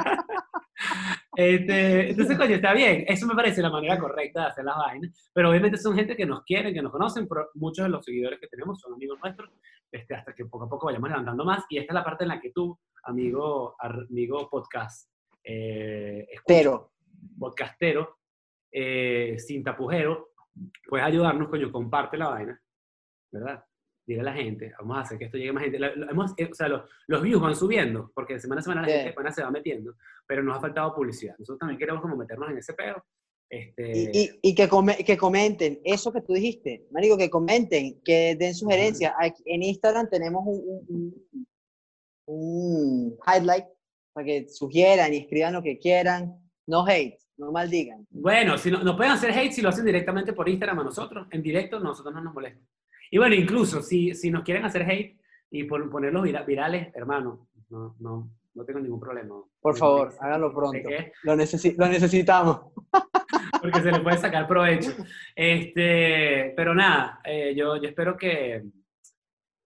Este, 1.36 2.10
entonces, 2.10 2.36
coño, 2.38 2.56
está 2.56 2.72
bien. 2.72 3.04
Eso 3.06 3.26
me 3.26 3.34
parece 3.34 3.62
la 3.62 3.70
manera 3.70 3.98
correcta 3.98 4.42
de 4.42 4.46
hacer 4.48 4.64
las 4.64 4.76
vainas. 4.76 5.30
Pero 5.32 5.50
obviamente 5.50 5.76
son 5.76 5.94
gente 5.94 6.16
que 6.16 6.26
nos 6.26 6.42
quieren, 6.44 6.74
que 6.74 6.82
nos 6.82 6.92
conocen. 6.92 7.28
Pero 7.28 7.48
muchos 7.54 7.84
de 7.84 7.90
los 7.90 8.04
seguidores 8.04 8.40
que 8.40 8.48
tenemos 8.48 8.80
son 8.80 8.94
amigos 8.94 9.18
nuestros. 9.22 9.50
Este, 9.90 10.14
hasta 10.14 10.34
que 10.34 10.44
poco 10.46 10.64
a 10.64 10.68
poco 10.68 10.86
vayamos 10.86 11.08
levantando 11.10 11.44
más. 11.44 11.64
Y 11.68 11.78
esta 11.78 11.92
es 11.92 11.94
la 11.94 12.04
parte 12.04 12.24
en 12.24 12.28
la 12.28 12.40
que 12.40 12.50
tú, 12.50 12.78
amigo, 13.04 13.76
amigo 13.78 14.48
podcast, 14.50 15.10
eh, 15.44 16.26
escucha- 16.30 16.44
Pero, 16.46 16.92
podcastero, 17.38 18.18
eh, 18.70 19.36
sin 19.38 19.62
tapujero, 19.64 20.30
puedes 20.88 21.06
ayudarnos, 21.06 21.48
coño, 21.48 21.70
comparte 21.72 22.18
la 22.18 22.28
vaina, 22.28 22.60
¿verdad? 23.32 23.64
Dile 24.08 24.20
a 24.22 24.24
la 24.24 24.32
gente, 24.32 24.72
vamos 24.78 24.96
a 24.96 25.00
hacer 25.02 25.18
que 25.18 25.26
esto 25.26 25.36
llegue 25.36 25.50
a 25.50 25.52
más 25.52 25.62
gente. 25.64 25.78
La- 25.78 25.94
la- 25.94 26.06
hemos- 26.10 26.32
eh, 26.38 26.48
o 26.50 26.54
sea, 26.54 26.66
los, 26.66 26.80
los 27.08 27.20
views 27.22 27.42
van 27.42 27.54
subiendo, 27.54 28.10
porque 28.14 28.32
de 28.34 28.40
semana 28.40 28.60
a 28.60 28.62
semana 28.62 28.80
la 28.80 28.86
Sí. 28.88 28.92
gente 28.94 29.10
apenas 29.10 29.34
se 29.34 29.42
va 29.42 29.50
metiendo, 29.50 29.96
pero 30.26 30.42
nos 30.42 30.56
ha 30.56 30.60
faltado 30.62 30.94
publicidad. 30.94 31.34
Nosotros 31.38 31.58
también 31.58 31.78
queremos 31.78 32.00
como 32.00 32.16
meternos 32.16 32.50
en 32.50 32.56
ese 32.56 32.72
pedo. 32.72 33.04
Este, 33.50 33.92
y, 34.14 34.18
y- 34.18 34.30
y 34.50 34.54
que, 34.54 34.66
come- 34.66 34.96
que 35.04 35.16
comenten 35.18 35.80
eso 35.84 36.10
que 36.10 36.22
tú 36.22 36.32
dijiste, 36.32 36.86
Marico, 36.90 37.18
que 37.18 37.28
comenten, 37.28 38.00
que 38.02 38.34
den 38.36 38.54
sugerencias. 38.54 39.12
En 39.44 39.62
Instagram 39.62 40.08
tenemos 40.10 40.42
un, 40.46 40.84
un, 40.88 41.26
un- 41.36 41.46
un 42.26 43.18
highlight 43.26 43.66
para 44.14 44.24
que 44.26 44.48
sugieran 44.48 45.12
y 45.12 45.18
escriban 45.18 45.52
lo 45.52 45.62
que 45.62 45.78
quieran. 45.78 46.34
No 46.66 46.86
hate, 46.86 47.18
no 47.38 47.50
maldigan. 47.52 48.06
Bueno, 48.10 48.58
si 48.58 48.70
no, 48.70 48.82
nos 48.82 48.96
pueden 48.96 49.12
hacer 49.12 49.30
hate 49.30 49.52
si 49.52 49.62
lo 49.62 49.70
hacen 49.70 49.84
directamente 49.86 50.32
por 50.34 50.48
Instagram 50.48 50.80
a 50.80 50.84
nosotros, 50.84 51.26
en 51.30 51.42
directo, 51.42 51.80
nosotros 51.80 52.14
no 52.14 52.20
nos 52.22 52.34
molesta. 52.34 52.62
Y 53.10 53.18
bueno, 53.18 53.34
incluso 53.34 53.82
si, 53.82 54.14
si 54.14 54.30
nos 54.30 54.42
quieren 54.42 54.64
hacer 54.64 54.82
hate 54.82 55.18
y 55.50 55.64
pon- 55.64 55.90
ponerlos 55.90 56.22
vira- 56.22 56.42
virales, 56.44 56.94
hermano, 56.94 57.48
no, 57.70 57.96
no, 58.00 58.30
no 58.54 58.64
tengo 58.64 58.80
ningún 58.80 59.00
problema. 59.00 59.34
Por 59.60 59.74
Ningún 59.74 59.78
favor, 59.78 60.14
háganlo 60.20 60.48
¿De 60.48 60.54
pronto. 60.54 60.88
Lo, 61.24 61.34
necesi- 61.36 61.74
lo 61.76 61.86
necesitamos. 61.88 62.60
porque 63.62 63.80
se 63.80 63.90
le 63.92 64.00
puede 64.00 64.18
sacar 64.18 64.46
provecho. 64.46 64.92
Este, 65.34 66.52
pero 66.56 66.74
nada, 66.74 67.20
eh, 67.24 67.54
yo, 67.56 67.76
yo 67.76 67.88
espero 67.88 68.16
que, 68.16 68.62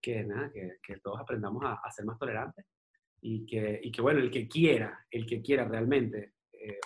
que, 0.00 0.24
nada, 0.24 0.50
que, 0.52 0.78
que 0.82 0.98
todos 0.98 1.20
aprendamos 1.20 1.62
a, 1.64 1.74
a 1.74 1.90
ser 1.90 2.04
más 2.04 2.18
tolerantes 2.18 2.64
y 3.20 3.44
que, 3.46 3.80
y 3.82 3.90
que, 3.92 4.02
bueno, 4.02 4.20
el 4.20 4.30
que 4.30 4.48
quiera, 4.48 5.06
el 5.10 5.26
que 5.26 5.42
quiera 5.42 5.64
realmente 5.66 6.34
eh, 6.52 6.78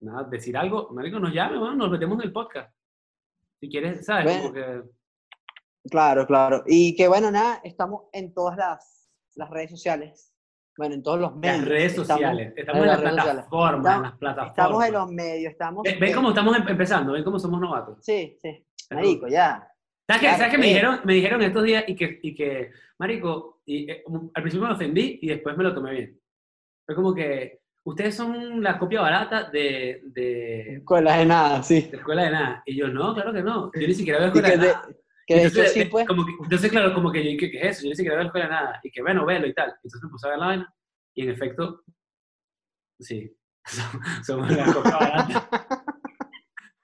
nada, 0.00 0.24
decir 0.24 0.56
algo, 0.56 0.90
marico, 0.92 1.18
nos 1.18 1.32
llame, 1.32 1.58
bueno, 1.58 1.74
nos 1.74 1.90
metemos 1.90 2.18
en 2.20 2.24
el 2.26 2.32
podcast. 2.32 2.74
Si 3.60 3.68
quieres, 3.68 4.04
¿sabes? 4.06 4.24
Bueno. 4.26 4.42
Como 4.42 4.54
que, 4.54 4.82
Claro, 5.90 6.26
claro. 6.26 6.62
Y 6.66 6.94
que 6.96 7.08
bueno, 7.08 7.30
nada, 7.30 7.60
estamos 7.64 8.04
en 8.12 8.32
todas 8.34 8.56
las, 8.56 9.08
las 9.36 9.48
redes 9.50 9.70
sociales. 9.70 10.32
Bueno, 10.76 10.94
en 10.94 11.02
todos 11.02 11.18
los 11.18 11.34
medios. 11.34 11.58
las 11.58 11.68
redes 11.68 11.94
sociales, 11.96 12.52
estamos 12.56 12.82
en 12.82 12.86
las 12.88 13.00
redes 13.00 13.12
plataformas, 13.14 13.74
en 13.74 13.80
Estamos- 13.80 14.02
las 14.02 14.18
plataformas. 14.18 14.50
Estamos 14.58 14.84
en 14.84 14.92
los 14.92 15.10
medios, 15.10 15.50
estamos... 15.52 15.82
Ven, 15.82 15.98
ven 16.00 16.14
cómo 16.14 16.28
estamos 16.28 16.56
em- 16.56 16.68
empezando, 16.68 17.12
ven 17.12 17.24
cómo 17.24 17.38
somos 17.40 17.60
novatos. 17.60 17.98
Sí, 18.02 18.38
sí. 18.40 18.64
Marico, 18.92 19.26
ya. 19.26 19.68
¿Sabes 20.06 20.20
qué? 20.20 20.26
Claro, 20.28 20.36
¿Sabes 20.38 20.50
qué 20.52 20.58
me 20.58 20.66
eh. 20.66 20.68
dijeron? 20.68 21.00
Me 21.04 21.14
dijeron 21.14 21.42
estos 21.42 21.64
días 21.64 21.84
y 21.88 21.96
que, 21.96 22.20
y 22.22 22.34
que 22.34 22.70
Marico, 22.98 23.60
y, 23.66 23.90
eh, 23.90 24.02
como- 24.04 24.30
al 24.32 24.42
principio 24.42 24.68
me 24.68 24.74
ofendí 24.74 25.18
y 25.20 25.26
después 25.28 25.56
me 25.56 25.64
lo 25.64 25.74
tomé 25.74 25.90
bien. 25.92 26.20
Fue 26.86 26.94
como 26.94 27.12
que 27.12 27.60
ustedes 27.84 28.14
son 28.14 28.62
la 28.62 28.78
copia 28.78 29.00
barata 29.00 29.50
de, 29.50 30.02
de, 30.04 30.76
Escuelas 30.76 31.18
de 31.18 31.26
nada, 31.26 31.62
sí. 31.64 31.80
de 31.90 31.96
Escuela 31.96 32.22
de 32.22 32.30
Nada. 32.30 32.62
Y 32.66 32.76
yo, 32.76 32.86
no, 32.86 33.14
claro 33.14 33.32
que 33.32 33.42
no. 33.42 33.70
Yo 33.74 33.86
ni 33.88 33.94
siquiera 33.94 34.20
veo 34.20 34.28
Escuela 34.28 34.48
que 34.50 34.56
de 34.58 34.66
de, 34.68 34.72
Nada. 34.72 34.88
Que 35.28 35.34
de 35.34 35.40
hecho 35.42 35.48
entonces, 35.58 35.72
sí, 35.74 35.80
eh, 35.82 35.88
pues. 35.90 36.06
como 36.08 36.24
que- 36.24 36.32
entonces, 36.42 36.70
claro, 36.70 36.94
como 36.94 37.12
que 37.12 37.22
yo, 37.32 37.38
¿qué, 37.38 37.50
qué 37.50 37.58
es 37.60 37.76
eso? 37.76 37.82
Yo 37.84 37.90
ni 37.90 37.96
siquiera 37.96 38.16
veo 38.16 38.26
Escuela 38.26 38.46
de 38.46 38.52
Nada. 38.52 38.80
Y 38.82 38.90
que, 38.90 39.02
bueno, 39.02 39.26
velo 39.26 39.46
y 39.46 39.54
tal. 39.54 39.70
Entonces 39.84 40.02
me 40.02 40.08
puse 40.08 40.26
a 40.26 40.30
ver 40.30 40.38
la 40.38 40.46
vaina 40.46 40.74
y 41.14 41.22
en 41.22 41.30
efecto, 41.30 41.84
sí, 42.98 43.36
somos 44.24 44.50
la 44.50 44.72
copia 44.72 44.96
barata. 44.96 45.48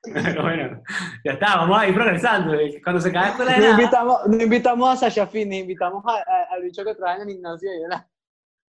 Pero 0.02 0.42
bueno, 0.42 0.82
ya 1.24 1.32
está, 1.32 1.56
vamos 1.56 1.78
a 1.80 1.88
ir 1.88 1.94
progresando. 1.94 2.52
Cuando 2.82 3.00
se 3.00 3.10
cae 3.10 3.30
Escuela 3.30 3.52
de 3.52 3.56
No 3.58 3.62
Nada... 3.64 3.80
invitamos, 3.80 4.20
no 4.26 4.42
invitamos 4.42 4.90
a 4.90 4.96
Sasha 4.96 5.26
Fitness, 5.26 5.60
invitamos 5.62 6.04
a- 6.06 6.18
a- 6.18 6.54
al 6.54 6.62
bicho 6.62 6.84
que 6.84 6.94
trabaja 6.94 7.22
en 7.22 7.28
el 7.30 7.34
gimnasio 7.36 7.70
y 7.74 7.80
de 7.82 7.88
la, 7.88 8.08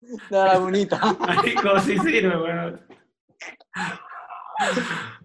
de 0.31 0.37
la 0.53 0.59
bonita. 0.59 0.99
Marico, 1.21 1.79
sí 1.81 1.99
sirve, 1.99 2.35
weón. 2.39 2.81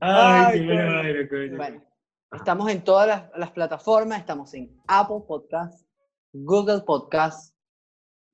Ay, 0.02 0.70
Ay, 0.70 1.14
qué 1.14 1.28
coño. 1.30 1.56
Bueno, 1.58 1.84
estamos 2.34 2.70
en 2.70 2.84
todas 2.84 3.08
las, 3.08 3.30
las 3.38 3.52
plataformas, 3.52 4.20
estamos 4.20 4.54
en 4.54 4.82
Apple 4.88 5.24
Podcast, 5.28 5.86
Google 6.32 6.82
Podcast, 6.82 7.56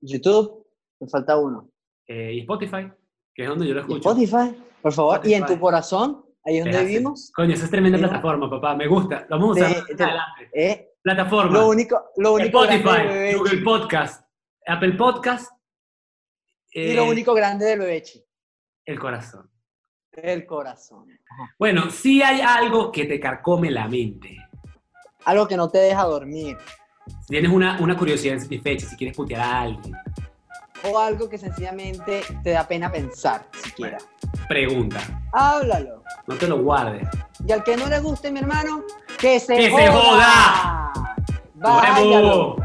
YouTube, 0.01 0.65
me 0.99 1.07
falta 1.07 1.37
uno. 1.37 1.69
Eh, 2.07 2.33
y 2.33 2.39
Spotify, 2.41 2.91
que 3.33 3.43
es 3.43 3.49
donde 3.49 3.67
yo 3.67 3.73
lo 3.73 3.81
escucho. 3.81 4.09
Spotify, 4.09 4.55
por 4.81 4.93
favor, 4.93 5.21
y 5.23 5.33
en 5.33 5.45
tu 5.45 5.59
corazón, 5.59 6.25
ahí 6.43 6.57
es 6.57 6.65
donde 6.65 6.85
vivimos. 6.85 7.31
Coño, 7.35 7.53
esa 7.53 7.65
es 7.65 7.71
tremenda 7.71 7.97
plataforma, 7.97 8.49
papá. 8.49 8.75
Me 8.75 8.87
gusta. 8.87 9.25
Lo 9.29 9.39
vamos 9.39 9.57
a 9.57 9.65
usar 9.65 9.85
Te- 9.85 10.03
adelante. 10.03 10.49
Eh, 10.53 10.85
Plataforma. 11.01 11.59
lo 11.59 11.69
único, 11.69 12.09
lo 12.17 12.33
único 12.33 12.63
Spotify. 12.65 13.35
Google 13.35 13.61
Podcast, 13.63 14.25
Apple 14.67 14.93
Podcast. 14.93 15.51
Y 16.71 16.93
lo 16.93 17.03
eh, 17.03 17.09
único 17.09 17.33
grande 17.33 17.65
del 17.65 17.79
Bebechi, 17.79 18.23
El 18.85 18.99
corazón. 18.99 19.49
El 20.23 20.45
corazón. 20.45 21.05
Bueno, 21.57 21.89
si 21.89 22.21
hay 22.21 22.41
algo 22.41 22.91
que 22.91 23.05
te 23.05 23.19
carcome 23.19 23.69
la 23.71 23.87
mente. 23.87 24.37
Algo 25.25 25.47
que 25.47 25.57
no 25.57 25.69
te 25.69 25.77
deja 25.79 26.03
dormir. 26.03 26.57
Si 27.21 27.27
tienes 27.27 27.51
una, 27.51 27.79
una 27.81 27.97
curiosidad 27.97 28.35
insatisfecha, 28.35 28.87
si 28.87 28.95
quieres 28.95 29.15
putear 29.15 29.41
a 29.41 29.61
alguien, 29.61 29.95
O 30.89 30.97
algo 30.97 31.27
que 31.29 31.37
sencillamente 31.37 32.21
te 32.43 32.51
da 32.51 32.67
pena 32.67 32.89
pensar, 32.91 33.47
siquiera. 33.63 33.97
pregunta. 34.47 34.99
Háblalo. 35.33 36.03
No 36.27 36.35
te 36.35 36.47
lo 36.47 36.61
guardes. 36.63 37.07
Y 37.45 37.51
al 37.51 37.63
que 37.63 37.75
no 37.75 37.87
le 37.87 37.99
guste, 37.99 38.31
mi 38.31 38.39
hermano, 38.39 38.83
que 39.17 39.39
se 39.39 39.55
¡Que 39.57 39.69
joda. 39.69 39.83
se 39.85 39.91
joda! 39.91 40.93
¡Nos 41.55 41.81
Váyalo. 41.81 42.55